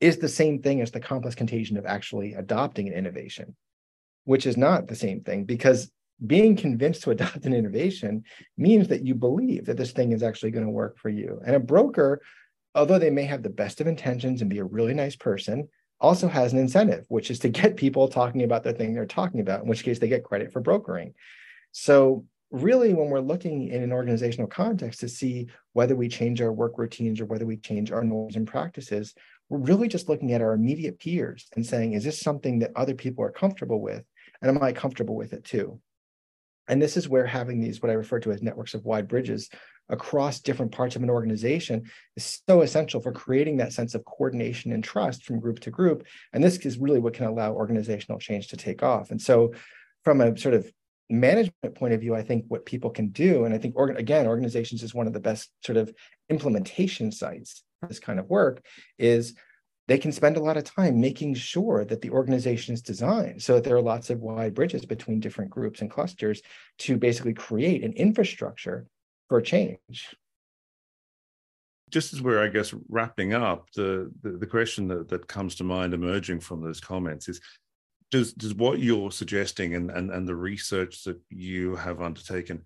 is 0.00 0.18
the 0.18 0.28
same 0.28 0.62
thing 0.62 0.80
as 0.80 0.92
the 0.92 1.00
complex 1.00 1.34
contagion 1.34 1.76
of 1.76 1.84
actually 1.84 2.34
adopting 2.34 2.86
an 2.86 2.94
innovation, 2.94 3.56
which 4.24 4.46
is 4.46 4.56
not 4.56 4.86
the 4.86 4.94
same 4.94 5.20
thing 5.20 5.44
because 5.44 5.90
being 6.24 6.54
convinced 6.54 7.02
to 7.02 7.10
adopt 7.10 7.44
an 7.46 7.54
innovation 7.54 8.22
means 8.56 8.88
that 8.88 9.04
you 9.04 9.14
believe 9.14 9.66
that 9.66 9.76
this 9.76 9.92
thing 9.92 10.12
is 10.12 10.22
actually 10.22 10.50
going 10.50 10.64
to 10.64 10.70
work 10.70 10.98
for 10.98 11.08
you. 11.08 11.40
And 11.44 11.56
a 11.56 11.60
broker, 11.60 12.20
although 12.74 12.98
they 12.98 13.10
may 13.10 13.24
have 13.24 13.42
the 13.42 13.50
best 13.50 13.80
of 13.80 13.86
intentions 13.86 14.40
and 14.40 14.50
be 14.50 14.58
a 14.58 14.64
really 14.64 14.94
nice 14.94 15.16
person, 15.16 15.68
also 16.00 16.28
has 16.28 16.52
an 16.52 16.58
incentive, 16.58 17.04
which 17.08 17.30
is 17.30 17.38
to 17.40 17.48
get 17.48 17.76
people 17.76 18.08
talking 18.08 18.42
about 18.42 18.62
the 18.62 18.72
thing 18.72 18.94
they're 18.94 19.06
talking 19.06 19.40
about, 19.40 19.62
in 19.62 19.68
which 19.68 19.84
case 19.84 19.98
they 19.98 20.08
get 20.08 20.24
credit 20.24 20.52
for 20.52 20.60
brokering. 20.60 21.14
So, 21.72 22.24
really, 22.50 22.94
when 22.94 23.10
we're 23.10 23.20
looking 23.20 23.68
in 23.68 23.82
an 23.82 23.92
organizational 23.92 24.48
context 24.48 25.00
to 25.00 25.08
see 25.08 25.46
whether 25.72 25.94
we 25.94 26.08
change 26.08 26.40
our 26.40 26.52
work 26.52 26.78
routines 26.78 27.20
or 27.20 27.26
whether 27.26 27.46
we 27.46 27.56
change 27.56 27.92
our 27.92 28.02
norms 28.02 28.34
and 28.34 28.46
practices, 28.46 29.14
we're 29.48 29.58
really 29.58 29.88
just 29.88 30.08
looking 30.08 30.32
at 30.32 30.40
our 30.40 30.52
immediate 30.52 30.98
peers 30.98 31.46
and 31.54 31.64
saying, 31.64 31.92
is 31.92 32.04
this 32.04 32.20
something 32.20 32.58
that 32.60 32.72
other 32.74 32.94
people 32.94 33.24
are 33.24 33.30
comfortable 33.30 33.80
with? 33.80 34.04
And 34.42 34.56
am 34.56 34.62
I 34.62 34.72
comfortable 34.72 35.14
with 35.14 35.32
it 35.32 35.44
too? 35.44 35.80
And 36.66 36.80
this 36.80 36.96
is 36.96 37.08
where 37.08 37.26
having 37.26 37.60
these, 37.60 37.82
what 37.82 37.90
I 37.90 37.94
refer 37.94 38.20
to 38.20 38.32
as 38.32 38.42
networks 38.42 38.74
of 38.74 38.84
wide 38.84 39.08
bridges 39.08 39.50
across 39.90 40.40
different 40.40 40.72
parts 40.72 40.96
of 40.96 41.02
an 41.02 41.10
organization 41.10 41.82
is 42.16 42.40
so 42.48 42.62
essential 42.62 43.00
for 43.00 43.12
creating 43.12 43.58
that 43.58 43.72
sense 43.72 43.94
of 43.94 44.04
coordination 44.04 44.72
and 44.72 44.82
trust 44.82 45.24
from 45.24 45.40
group 45.40 45.60
to 45.60 45.70
group. 45.70 46.04
And 46.32 46.42
this 46.42 46.56
is 46.58 46.78
really 46.78 47.00
what 47.00 47.14
can 47.14 47.26
allow 47.26 47.52
organizational 47.52 48.18
change 48.18 48.48
to 48.48 48.56
take 48.56 48.82
off. 48.82 49.10
And 49.10 49.20
so, 49.20 49.52
from 50.04 50.20
a 50.20 50.36
sort 50.38 50.54
of 50.54 50.70
management 51.10 51.74
point 51.74 51.92
of 51.92 52.00
view, 52.00 52.14
I 52.14 52.22
think 52.22 52.46
what 52.48 52.64
people 52.64 52.90
can 52.90 53.08
do, 53.08 53.44
and 53.44 53.54
I 53.54 53.58
think 53.58 53.74
again, 53.78 54.26
organizations 54.26 54.82
is 54.82 54.94
one 54.94 55.06
of 55.06 55.12
the 55.12 55.20
best 55.20 55.50
sort 55.64 55.76
of 55.76 55.92
implementation 56.30 57.12
sites 57.12 57.62
for 57.80 57.88
this 57.88 57.98
kind 57.98 58.18
of 58.18 58.30
work, 58.30 58.64
is 58.98 59.34
they 59.88 59.98
can 59.98 60.12
spend 60.12 60.36
a 60.36 60.40
lot 60.40 60.56
of 60.56 60.62
time 60.62 61.00
making 61.00 61.34
sure 61.34 61.84
that 61.84 62.00
the 62.00 62.10
organization 62.10 62.72
is 62.72 62.80
designed 62.80 63.42
so 63.42 63.54
that 63.54 63.64
there 63.64 63.74
are 63.74 63.82
lots 63.82 64.08
of 64.08 64.20
wide 64.20 64.54
bridges 64.54 64.86
between 64.86 65.18
different 65.18 65.50
groups 65.50 65.80
and 65.80 65.90
clusters 65.90 66.42
to 66.78 66.96
basically 66.96 67.34
create 67.34 67.82
an 67.82 67.92
infrastructure 67.94 68.86
for 69.30 69.40
change. 69.40 70.14
Just 71.88 72.12
as 72.12 72.20
we're, 72.20 72.44
I 72.44 72.48
guess, 72.48 72.74
wrapping 72.88 73.32
up, 73.32 73.68
the, 73.74 74.12
the, 74.22 74.32
the 74.32 74.46
question 74.46 74.88
that, 74.88 75.08
that 75.08 75.26
comes 75.26 75.54
to 75.56 75.64
mind 75.64 75.94
emerging 75.94 76.40
from 76.40 76.62
those 76.62 76.80
comments 76.80 77.28
is 77.28 77.40
does, 78.10 78.32
does 78.32 78.54
what 78.54 78.80
you're 78.80 79.12
suggesting 79.12 79.76
and, 79.76 79.90
and, 79.90 80.10
and 80.10 80.26
the 80.26 80.34
research 80.34 81.04
that 81.04 81.18
you 81.30 81.76
have 81.76 82.02
undertaken 82.02 82.62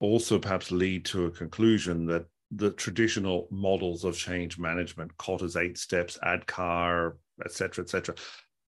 also 0.00 0.38
perhaps 0.38 0.72
lead 0.72 1.04
to 1.06 1.26
a 1.26 1.30
conclusion 1.30 2.06
that 2.06 2.26
the 2.50 2.72
traditional 2.72 3.46
models 3.50 4.04
of 4.04 4.16
change 4.16 4.58
management, 4.58 5.16
Kotter's 5.16 5.56
eight 5.56 5.78
steps, 5.78 6.18
ADKAR, 6.24 7.14
et 7.44 7.52
cetera, 7.52 7.84
et 7.84 7.88
cetera, 7.88 8.14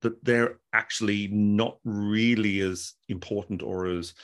that 0.02 0.24
they're 0.24 0.58
actually 0.72 1.28
not 1.28 1.78
really 1.84 2.60
as 2.60 2.94
important 3.08 3.62
or 3.62 3.86
as 3.86 4.14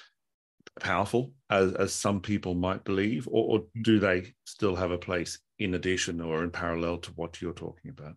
powerful 0.80 1.32
as, 1.50 1.72
as 1.74 1.92
some 1.92 2.20
people 2.20 2.54
might 2.54 2.84
believe, 2.84 3.28
or, 3.28 3.58
or 3.58 3.64
do 3.82 3.98
they 3.98 4.34
still 4.44 4.76
have 4.76 4.90
a 4.90 4.98
place 4.98 5.38
in 5.58 5.74
addition 5.74 6.20
or 6.20 6.42
in 6.44 6.50
parallel 6.50 6.98
to 6.98 7.10
what 7.12 7.40
you're 7.40 7.52
talking 7.52 7.90
about? 7.90 8.14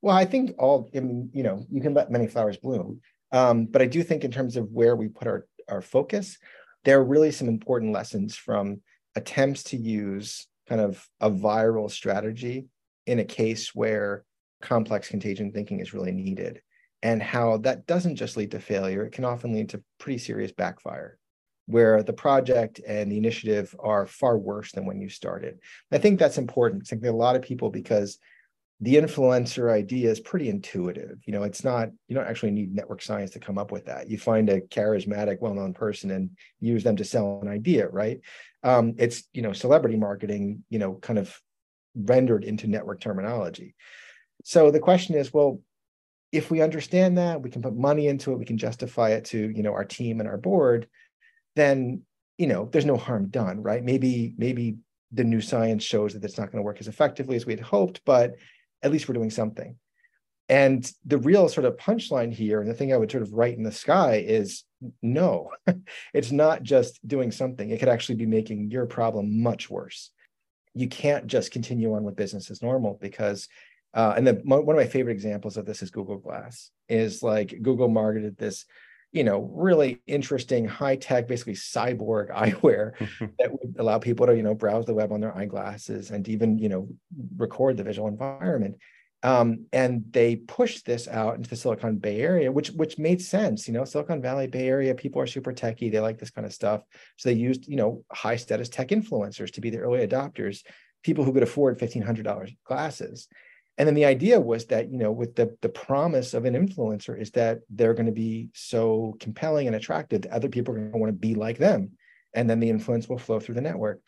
Well, 0.00 0.16
I 0.16 0.24
think 0.24 0.54
all, 0.58 0.90
I 0.94 1.00
mean, 1.00 1.30
you 1.32 1.42
know, 1.42 1.64
you 1.70 1.80
can 1.80 1.94
let 1.94 2.10
many 2.10 2.26
flowers 2.26 2.56
bloom. 2.56 3.00
Um, 3.30 3.66
but 3.66 3.80
I 3.80 3.86
do 3.86 4.02
think 4.02 4.24
in 4.24 4.30
terms 4.30 4.56
of 4.56 4.70
where 4.70 4.96
we 4.96 5.08
put 5.08 5.28
our, 5.28 5.46
our 5.68 5.80
focus, 5.80 6.38
there 6.84 6.98
are 6.98 7.04
really 7.04 7.30
some 7.30 7.48
important 7.48 7.92
lessons 7.92 8.36
from 8.36 8.80
attempts 9.14 9.62
to 9.64 9.76
use 9.76 10.46
kind 10.68 10.80
of 10.80 11.06
a 11.20 11.30
viral 11.30 11.90
strategy 11.90 12.66
in 13.06 13.18
a 13.18 13.24
case 13.24 13.74
where 13.74 14.24
complex 14.60 15.08
contagion 15.08 15.52
thinking 15.52 15.80
is 15.80 15.92
really 15.92 16.12
needed 16.12 16.60
and 17.02 17.22
how 17.22 17.56
that 17.58 17.86
doesn't 17.86 18.16
just 18.16 18.36
lead 18.36 18.52
to 18.52 18.60
failure 18.60 19.04
it 19.04 19.12
can 19.12 19.24
often 19.24 19.52
lead 19.52 19.68
to 19.68 19.82
pretty 19.98 20.18
serious 20.18 20.52
backfire 20.52 21.18
where 21.72 22.02
the 22.02 22.12
project 22.12 22.80
and 22.86 23.10
the 23.10 23.16
initiative 23.16 23.74
are 23.80 24.06
far 24.06 24.38
worse 24.38 24.72
than 24.72 24.86
when 24.86 25.00
you 25.00 25.08
started 25.08 25.58
i 25.90 25.98
think 25.98 26.18
that's 26.18 26.38
important 26.38 26.82
i 26.84 26.86
think 26.88 27.04
a 27.04 27.10
lot 27.10 27.36
of 27.36 27.42
people 27.42 27.70
because 27.70 28.18
the 28.82 28.96
influencer 28.96 29.70
idea 29.70 30.10
is 30.10 30.18
pretty 30.18 30.48
intuitive. 30.48 31.20
You 31.24 31.32
know, 31.32 31.44
it's 31.44 31.62
not, 31.62 31.90
you 32.08 32.16
don't 32.16 32.26
actually 32.26 32.50
need 32.50 32.74
network 32.74 33.00
science 33.00 33.30
to 33.30 33.38
come 33.38 33.56
up 33.56 33.70
with 33.70 33.86
that. 33.86 34.10
You 34.10 34.18
find 34.18 34.50
a 34.50 34.60
charismatic, 34.60 35.40
well 35.40 35.54
known 35.54 35.72
person 35.72 36.10
and 36.10 36.30
use 36.58 36.82
them 36.82 36.96
to 36.96 37.04
sell 37.04 37.38
an 37.42 37.48
idea, 37.48 37.88
right? 37.88 38.20
Um, 38.64 38.94
it's, 38.98 39.22
you 39.32 39.40
know, 39.40 39.52
celebrity 39.52 39.96
marketing, 39.96 40.64
you 40.68 40.80
know, 40.80 40.94
kind 40.94 41.20
of 41.20 41.40
rendered 41.94 42.42
into 42.42 42.66
network 42.66 43.00
terminology. 43.00 43.76
So 44.42 44.72
the 44.72 44.80
question 44.80 45.14
is, 45.14 45.32
well, 45.32 45.60
if 46.32 46.50
we 46.50 46.60
understand 46.60 47.18
that, 47.18 47.40
we 47.40 47.50
can 47.50 47.62
put 47.62 47.76
money 47.76 48.08
into 48.08 48.32
it, 48.32 48.38
we 48.38 48.46
can 48.46 48.58
justify 48.58 49.10
it 49.10 49.26
to, 49.26 49.38
you 49.38 49.62
know, 49.62 49.74
our 49.74 49.84
team 49.84 50.18
and 50.18 50.28
our 50.28 50.38
board, 50.38 50.88
then, 51.56 52.02
you 52.38 52.46
know, 52.46 52.68
there's 52.70 52.86
no 52.86 52.96
harm 52.96 53.28
done, 53.28 53.62
right? 53.62 53.82
Maybe, 53.82 54.34
maybe 54.38 54.76
the 55.12 55.24
new 55.24 55.40
science 55.40 55.84
shows 55.84 56.14
that 56.14 56.24
it's 56.24 56.38
not 56.38 56.50
going 56.50 56.62
to 56.62 56.66
work 56.66 56.80
as 56.80 56.88
effectively 56.88 57.36
as 57.36 57.46
we 57.46 57.52
had 57.52 57.60
hoped, 57.60 58.00
but 58.04 58.34
at 58.82 58.90
least 58.90 59.08
we're 59.08 59.14
doing 59.14 59.30
something. 59.30 59.76
And 60.48 60.90
the 61.04 61.18
real 61.18 61.48
sort 61.48 61.66
of 61.66 61.76
punchline 61.76 62.32
here, 62.32 62.60
and 62.60 62.68
the 62.68 62.74
thing 62.74 62.92
I 62.92 62.96
would 62.96 63.10
sort 63.10 63.22
of 63.22 63.32
write 63.32 63.56
in 63.56 63.62
the 63.62 63.72
sky 63.72 64.24
is 64.26 64.64
no, 65.02 65.50
it's 66.14 66.32
not 66.32 66.62
just 66.62 67.06
doing 67.06 67.30
something. 67.30 67.70
It 67.70 67.78
could 67.78 67.88
actually 67.88 68.16
be 68.16 68.26
making 68.26 68.70
your 68.70 68.86
problem 68.86 69.42
much 69.42 69.70
worse. 69.70 70.10
You 70.74 70.88
can't 70.88 71.26
just 71.26 71.52
continue 71.52 71.94
on 71.94 72.02
with 72.02 72.16
business 72.16 72.50
as 72.50 72.62
normal 72.62 72.98
because, 73.00 73.48
uh, 73.94 74.14
and 74.16 74.26
the, 74.26 74.34
one 74.44 74.60
of 74.68 74.76
my 74.76 74.86
favorite 74.86 75.12
examples 75.12 75.56
of 75.56 75.66
this 75.66 75.82
is 75.82 75.90
Google 75.90 76.18
Glass, 76.18 76.70
is 76.88 77.22
like 77.22 77.58
Google 77.62 77.88
marketed 77.88 78.36
this 78.36 78.64
you 79.12 79.24
know, 79.24 79.50
really 79.54 80.00
interesting, 80.06 80.66
high 80.66 80.96
tech, 80.96 81.28
basically 81.28 81.54
cyborg 81.54 82.30
eyewear 82.34 82.92
that 83.38 83.52
would 83.52 83.76
allow 83.78 83.98
people 83.98 84.26
to, 84.26 84.36
you 84.36 84.42
know, 84.42 84.54
browse 84.54 84.86
the 84.86 84.94
web 84.94 85.12
on 85.12 85.20
their 85.20 85.36
eyeglasses 85.36 86.10
and 86.10 86.26
even, 86.28 86.58
you 86.58 86.68
know, 86.68 86.88
record 87.36 87.76
the 87.76 87.84
visual 87.84 88.08
environment. 88.08 88.76
Um, 89.24 89.66
and 89.72 90.04
they 90.10 90.36
pushed 90.36 90.84
this 90.84 91.06
out 91.06 91.36
into 91.36 91.48
the 91.48 91.54
Silicon 91.54 91.98
Bay 91.98 92.20
area, 92.20 92.50
which 92.50 92.70
which 92.70 92.98
made 92.98 93.22
sense. 93.22 93.68
You 93.68 93.74
know, 93.74 93.84
Silicon 93.84 94.20
Valley, 94.20 94.48
Bay 94.48 94.66
Area, 94.66 94.96
people 94.96 95.22
are 95.22 95.28
super 95.28 95.52
techy. 95.52 95.90
They 95.90 96.00
like 96.00 96.18
this 96.18 96.30
kind 96.30 96.44
of 96.44 96.52
stuff. 96.52 96.82
So 97.18 97.28
they 97.28 97.36
used, 97.36 97.68
you 97.68 97.76
know, 97.76 98.04
high 98.10 98.34
status 98.34 98.68
tech 98.68 98.88
influencers 98.88 99.52
to 99.52 99.60
be 99.60 99.70
the 99.70 99.78
early 99.78 100.04
adopters, 100.04 100.64
people 101.04 101.22
who 101.22 101.32
could 101.32 101.44
afford 101.44 101.78
fifteen 101.78 102.02
hundred 102.02 102.24
dollars 102.24 102.50
glasses. 102.64 103.28
And 103.78 103.86
then 103.86 103.94
the 103.94 104.04
idea 104.04 104.38
was 104.38 104.66
that, 104.66 104.90
you 104.90 104.98
know, 104.98 105.10
with 105.10 105.34
the, 105.34 105.56
the 105.62 105.68
promise 105.68 106.34
of 106.34 106.44
an 106.44 106.54
influencer 106.54 107.18
is 107.18 107.30
that 107.32 107.60
they're 107.70 107.94
going 107.94 108.06
to 108.06 108.12
be 108.12 108.50
so 108.54 109.16
compelling 109.18 109.66
and 109.66 109.74
attractive 109.74 110.22
that 110.22 110.32
other 110.32 110.48
people 110.48 110.74
are 110.74 110.78
going 110.78 110.92
to 110.92 110.98
want 110.98 111.08
to 111.08 111.18
be 111.18 111.34
like 111.34 111.58
them. 111.58 111.92
And 112.34 112.48
then 112.48 112.60
the 112.60 112.70
influence 112.70 113.08
will 113.08 113.18
flow 113.18 113.40
through 113.40 113.54
the 113.54 113.62
network. 113.62 114.00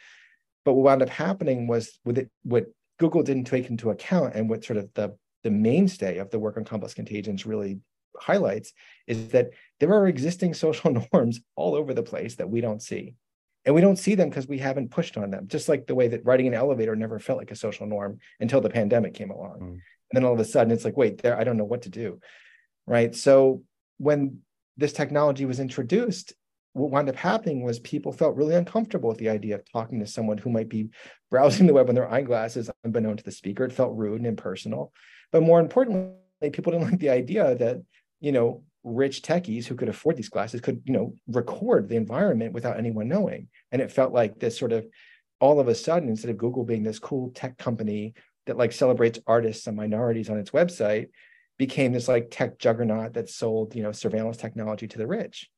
But 0.64 0.74
what 0.74 0.84
wound 0.84 1.02
up 1.02 1.08
happening 1.08 1.66
was 1.66 1.98
with 2.04 2.18
it, 2.18 2.30
what 2.42 2.66
Google 2.98 3.22
didn't 3.22 3.44
take 3.44 3.70
into 3.70 3.90
account 3.90 4.34
and 4.34 4.48
what 4.48 4.64
sort 4.64 4.78
of 4.78 4.92
the, 4.94 5.16
the 5.42 5.50
mainstay 5.50 6.18
of 6.18 6.30
the 6.30 6.38
work 6.38 6.56
on 6.56 6.64
complex 6.64 6.94
contagions 6.94 7.46
really 7.46 7.80
highlights 8.18 8.72
is 9.06 9.28
that 9.30 9.50
there 9.80 9.92
are 9.92 10.06
existing 10.06 10.54
social 10.54 10.90
norms 11.12 11.40
all 11.56 11.74
over 11.74 11.94
the 11.94 12.02
place 12.02 12.36
that 12.36 12.48
we 12.48 12.60
don't 12.60 12.82
see 12.82 13.14
and 13.66 13.74
we 13.74 13.80
don't 13.80 13.98
see 13.98 14.14
them 14.14 14.28
because 14.28 14.46
we 14.46 14.58
haven't 14.58 14.90
pushed 14.90 15.16
on 15.16 15.30
them 15.30 15.46
just 15.46 15.68
like 15.68 15.86
the 15.86 15.94
way 15.94 16.08
that 16.08 16.24
riding 16.24 16.46
an 16.46 16.54
elevator 16.54 16.94
never 16.94 17.18
felt 17.18 17.38
like 17.38 17.50
a 17.50 17.56
social 17.56 17.86
norm 17.86 18.18
until 18.40 18.60
the 18.60 18.70
pandemic 18.70 19.14
came 19.14 19.30
along. 19.30 19.58
Mm. 19.60 19.68
and 19.68 19.80
then 20.12 20.24
all 20.24 20.34
of 20.34 20.40
a 20.40 20.44
sudden 20.44 20.72
it's 20.72 20.84
like 20.84 20.96
wait 20.96 21.22
there 21.22 21.38
i 21.38 21.44
don't 21.44 21.56
know 21.56 21.64
what 21.64 21.82
to 21.82 21.90
do 21.90 22.20
right? 22.86 23.14
So 23.14 23.62
when 23.98 24.40
this 24.76 24.92
technology 24.92 25.44
was 25.44 25.60
introduced 25.60 26.32
what 26.72 26.90
wound 26.90 27.08
up 27.08 27.14
happening 27.14 27.62
was 27.62 27.78
people 27.78 28.12
felt 28.12 28.34
really 28.34 28.56
uncomfortable 28.56 29.08
with 29.08 29.18
the 29.18 29.28
idea 29.28 29.54
of 29.54 29.62
talking 29.70 30.00
to 30.00 30.06
someone 30.08 30.38
who 30.38 30.50
might 30.50 30.68
be 30.68 30.88
browsing 31.30 31.68
the 31.68 31.72
web 31.72 31.88
on 31.88 31.94
their 31.94 32.10
eyeglasses 32.10 32.68
unbeknown 32.84 33.16
to 33.16 33.22
the 33.22 33.30
speaker. 33.30 33.64
It 33.64 33.72
felt 33.72 33.96
rude 33.96 34.18
and 34.18 34.26
impersonal. 34.26 34.92
But 35.30 35.44
more 35.44 35.60
importantly 35.60 36.10
people 36.52 36.72
didn't 36.72 36.90
like 36.90 36.98
the 36.98 37.10
idea 37.10 37.54
that 37.54 37.80
you 38.20 38.32
know 38.32 38.64
rich 38.84 39.22
techies 39.22 39.64
who 39.64 39.74
could 39.74 39.88
afford 39.88 40.16
these 40.16 40.28
glasses 40.28 40.60
could 40.60 40.82
you 40.84 40.92
know 40.92 41.14
record 41.26 41.88
the 41.88 41.96
environment 41.96 42.52
without 42.52 42.78
anyone 42.78 43.08
knowing. 43.08 43.48
And 43.72 43.80
it 43.80 43.90
felt 43.90 44.12
like 44.12 44.38
this 44.38 44.58
sort 44.58 44.72
of 44.72 44.86
all 45.40 45.58
of 45.58 45.68
a 45.68 45.74
sudden 45.74 46.08
instead 46.08 46.30
of 46.30 46.38
google 46.38 46.64
being 46.64 46.82
this 46.82 46.98
cool 46.98 47.30
tech 47.34 47.58
company 47.58 48.14
that 48.46 48.58
like 48.58 48.72
celebrates 48.72 49.18
artists 49.26 49.66
and 49.66 49.76
minorities 49.76 50.30
on 50.30 50.38
its 50.38 50.50
website 50.50 51.08
became 51.58 51.92
this 51.92 52.08
like 52.08 52.28
tech 52.30 52.58
juggernaut 52.58 53.14
that 53.14 53.30
sold 53.30 53.74
you 53.74 53.82
know 53.82 53.92
surveillance 53.92 54.36
technology 54.36 54.86
to 54.86 54.98
the 54.98 55.06
rich. 55.06 55.48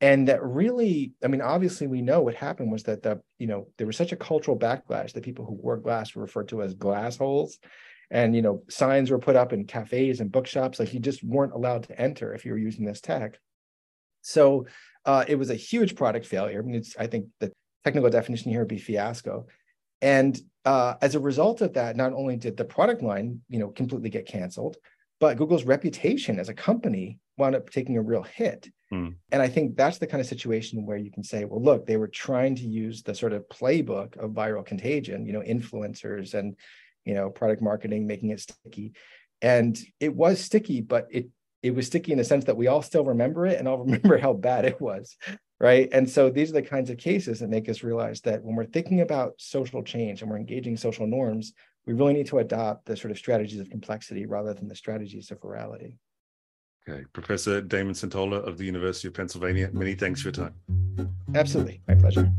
And 0.00 0.28
that 0.28 0.42
really 0.44 1.12
i 1.24 1.26
mean 1.26 1.40
obviously 1.40 1.88
we 1.88 2.02
know 2.02 2.20
what 2.20 2.36
happened 2.36 2.70
was 2.70 2.84
that 2.84 3.02
the 3.02 3.20
you 3.38 3.48
know 3.48 3.66
there 3.76 3.86
was 3.86 3.96
such 3.96 4.12
a 4.12 4.16
cultural 4.16 4.56
backlash 4.56 5.12
that 5.12 5.24
people 5.24 5.44
who 5.44 5.54
wore 5.54 5.76
glass 5.76 6.14
were 6.14 6.22
referred 6.22 6.48
to 6.48 6.62
as 6.62 6.74
glass 6.74 7.16
holes 7.16 7.58
and 8.10 8.34
you 8.34 8.42
know 8.42 8.62
signs 8.68 9.10
were 9.10 9.18
put 9.18 9.36
up 9.36 9.52
in 9.52 9.64
cafes 9.64 10.20
and 10.20 10.32
bookshops 10.32 10.78
like 10.78 10.92
you 10.94 11.00
just 11.00 11.22
weren't 11.22 11.52
allowed 11.52 11.84
to 11.84 12.00
enter 12.00 12.34
if 12.34 12.44
you 12.44 12.52
were 12.52 12.58
using 12.58 12.84
this 12.84 13.00
tech. 13.00 13.38
So 14.22 14.66
uh, 15.04 15.24
it 15.28 15.36
was 15.36 15.50
a 15.50 15.54
huge 15.54 15.94
product 15.94 16.26
failure. 16.26 16.60
I 16.60 16.62
mean 16.62 16.76
it's 16.76 16.96
i 16.98 17.06
think 17.06 17.26
the 17.40 17.52
technical 17.84 18.10
definition 18.10 18.50
here 18.50 18.60
would 18.60 18.68
be 18.68 18.78
fiasco. 18.78 19.46
And 20.00 20.38
uh, 20.64 20.94
as 21.00 21.14
a 21.14 21.20
result 21.20 21.60
of 21.60 21.74
that 21.74 21.96
not 21.96 22.12
only 22.12 22.36
did 22.36 22.56
the 22.56 22.64
product 22.64 23.02
line 23.02 23.40
you 23.48 23.58
know 23.58 23.68
completely 23.68 24.10
get 24.10 24.26
canceled 24.26 24.76
but 25.20 25.36
google's 25.36 25.64
reputation 25.64 26.38
as 26.38 26.48
a 26.48 26.54
company 26.54 27.18
wound 27.38 27.54
up 27.54 27.70
taking 27.70 27.96
a 27.96 28.02
real 28.02 28.22
hit. 28.22 28.68
Mm. 28.92 29.14
And 29.32 29.40
I 29.40 29.48
think 29.48 29.76
that's 29.76 29.98
the 29.98 30.06
kind 30.06 30.20
of 30.20 30.26
situation 30.26 30.84
where 30.84 30.96
you 30.96 31.10
can 31.10 31.22
say, 31.22 31.44
well, 31.44 31.62
look, 31.62 31.86
they 31.86 31.96
were 31.96 32.08
trying 32.08 32.54
to 32.56 32.66
use 32.66 33.02
the 33.02 33.14
sort 33.14 33.32
of 33.32 33.48
playbook 33.48 34.16
of 34.16 34.32
viral 34.32 34.64
contagion, 34.64 35.24
you 35.26 35.32
know, 35.32 35.42
influencers 35.42 36.34
and, 36.34 36.56
you 37.08 37.14
know, 37.14 37.30
product 37.30 37.62
marketing, 37.62 38.06
making 38.06 38.28
it 38.30 38.40
sticky. 38.40 38.92
And 39.40 39.78
it 39.98 40.14
was 40.14 40.40
sticky, 40.40 40.82
but 40.82 41.08
it 41.10 41.28
it 41.62 41.74
was 41.74 41.86
sticky 41.86 42.12
in 42.12 42.18
the 42.18 42.24
sense 42.24 42.44
that 42.44 42.56
we 42.56 42.68
all 42.68 42.82
still 42.82 43.04
remember 43.04 43.46
it 43.46 43.58
and 43.58 43.66
all 43.66 43.78
remember 43.84 44.18
how 44.18 44.34
bad 44.34 44.66
it 44.66 44.80
was. 44.80 45.16
Right. 45.58 45.88
And 45.90 46.08
so 46.08 46.30
these 46.30 46.50
are 46.50 46.54
the 46.54 46.62
kinds 46.62 46.88
of 46.88 46.98
cases 46.98 47.40
that 47.40 47.48
make 47.48 47.68
us 47.68 47.82
realize 47.82 48.20
that 48.20 48.44
when 48.44 48.54
we're 48.54 48.66
thinking 48.66 49.00
about 49.00 49.32
social 49.38 49.82
change 49.82 50.22
and 50.22 50.30
we're 50.30 50.36
engaging 50.36 50.76
social 50.76 51.06
norms, 51.06 51.52
we 51.84 51.94
really 51.94 52.12
need 52.12 52.26
to 52.28 52.38
adopt 52.38 52.84
the 52.84 52.96
sort 52.96 53.10
of 53.10 53.18
strategies 53.18 53.58
of 53.58 53.70
complexity 53.70 54.26
rather 54.26 54.54
than 54.54 54.68
the 54.68 54.76
strategies 54.76 55.32
of 55.32 55.40
virality. 55.40 55.96
Okay. 56.88 57.04
Professor 57.12 57.60
Damon 57.60 57.94
Centola 57.94 58.46
of 58.46 58.56
the 58.56 58.64
University 58.64 59.08
of 59.08 59.14
Pennsylvania, 59.14 59.70
many 59.72 59.94
thanks 59.94 60.20
for 60.20 60.28
your 60.28 60.32
time. 60.32 60.54
Absolutely. 61.34 61.80
My 61.88 61.94
pleasure. 61.94 62.30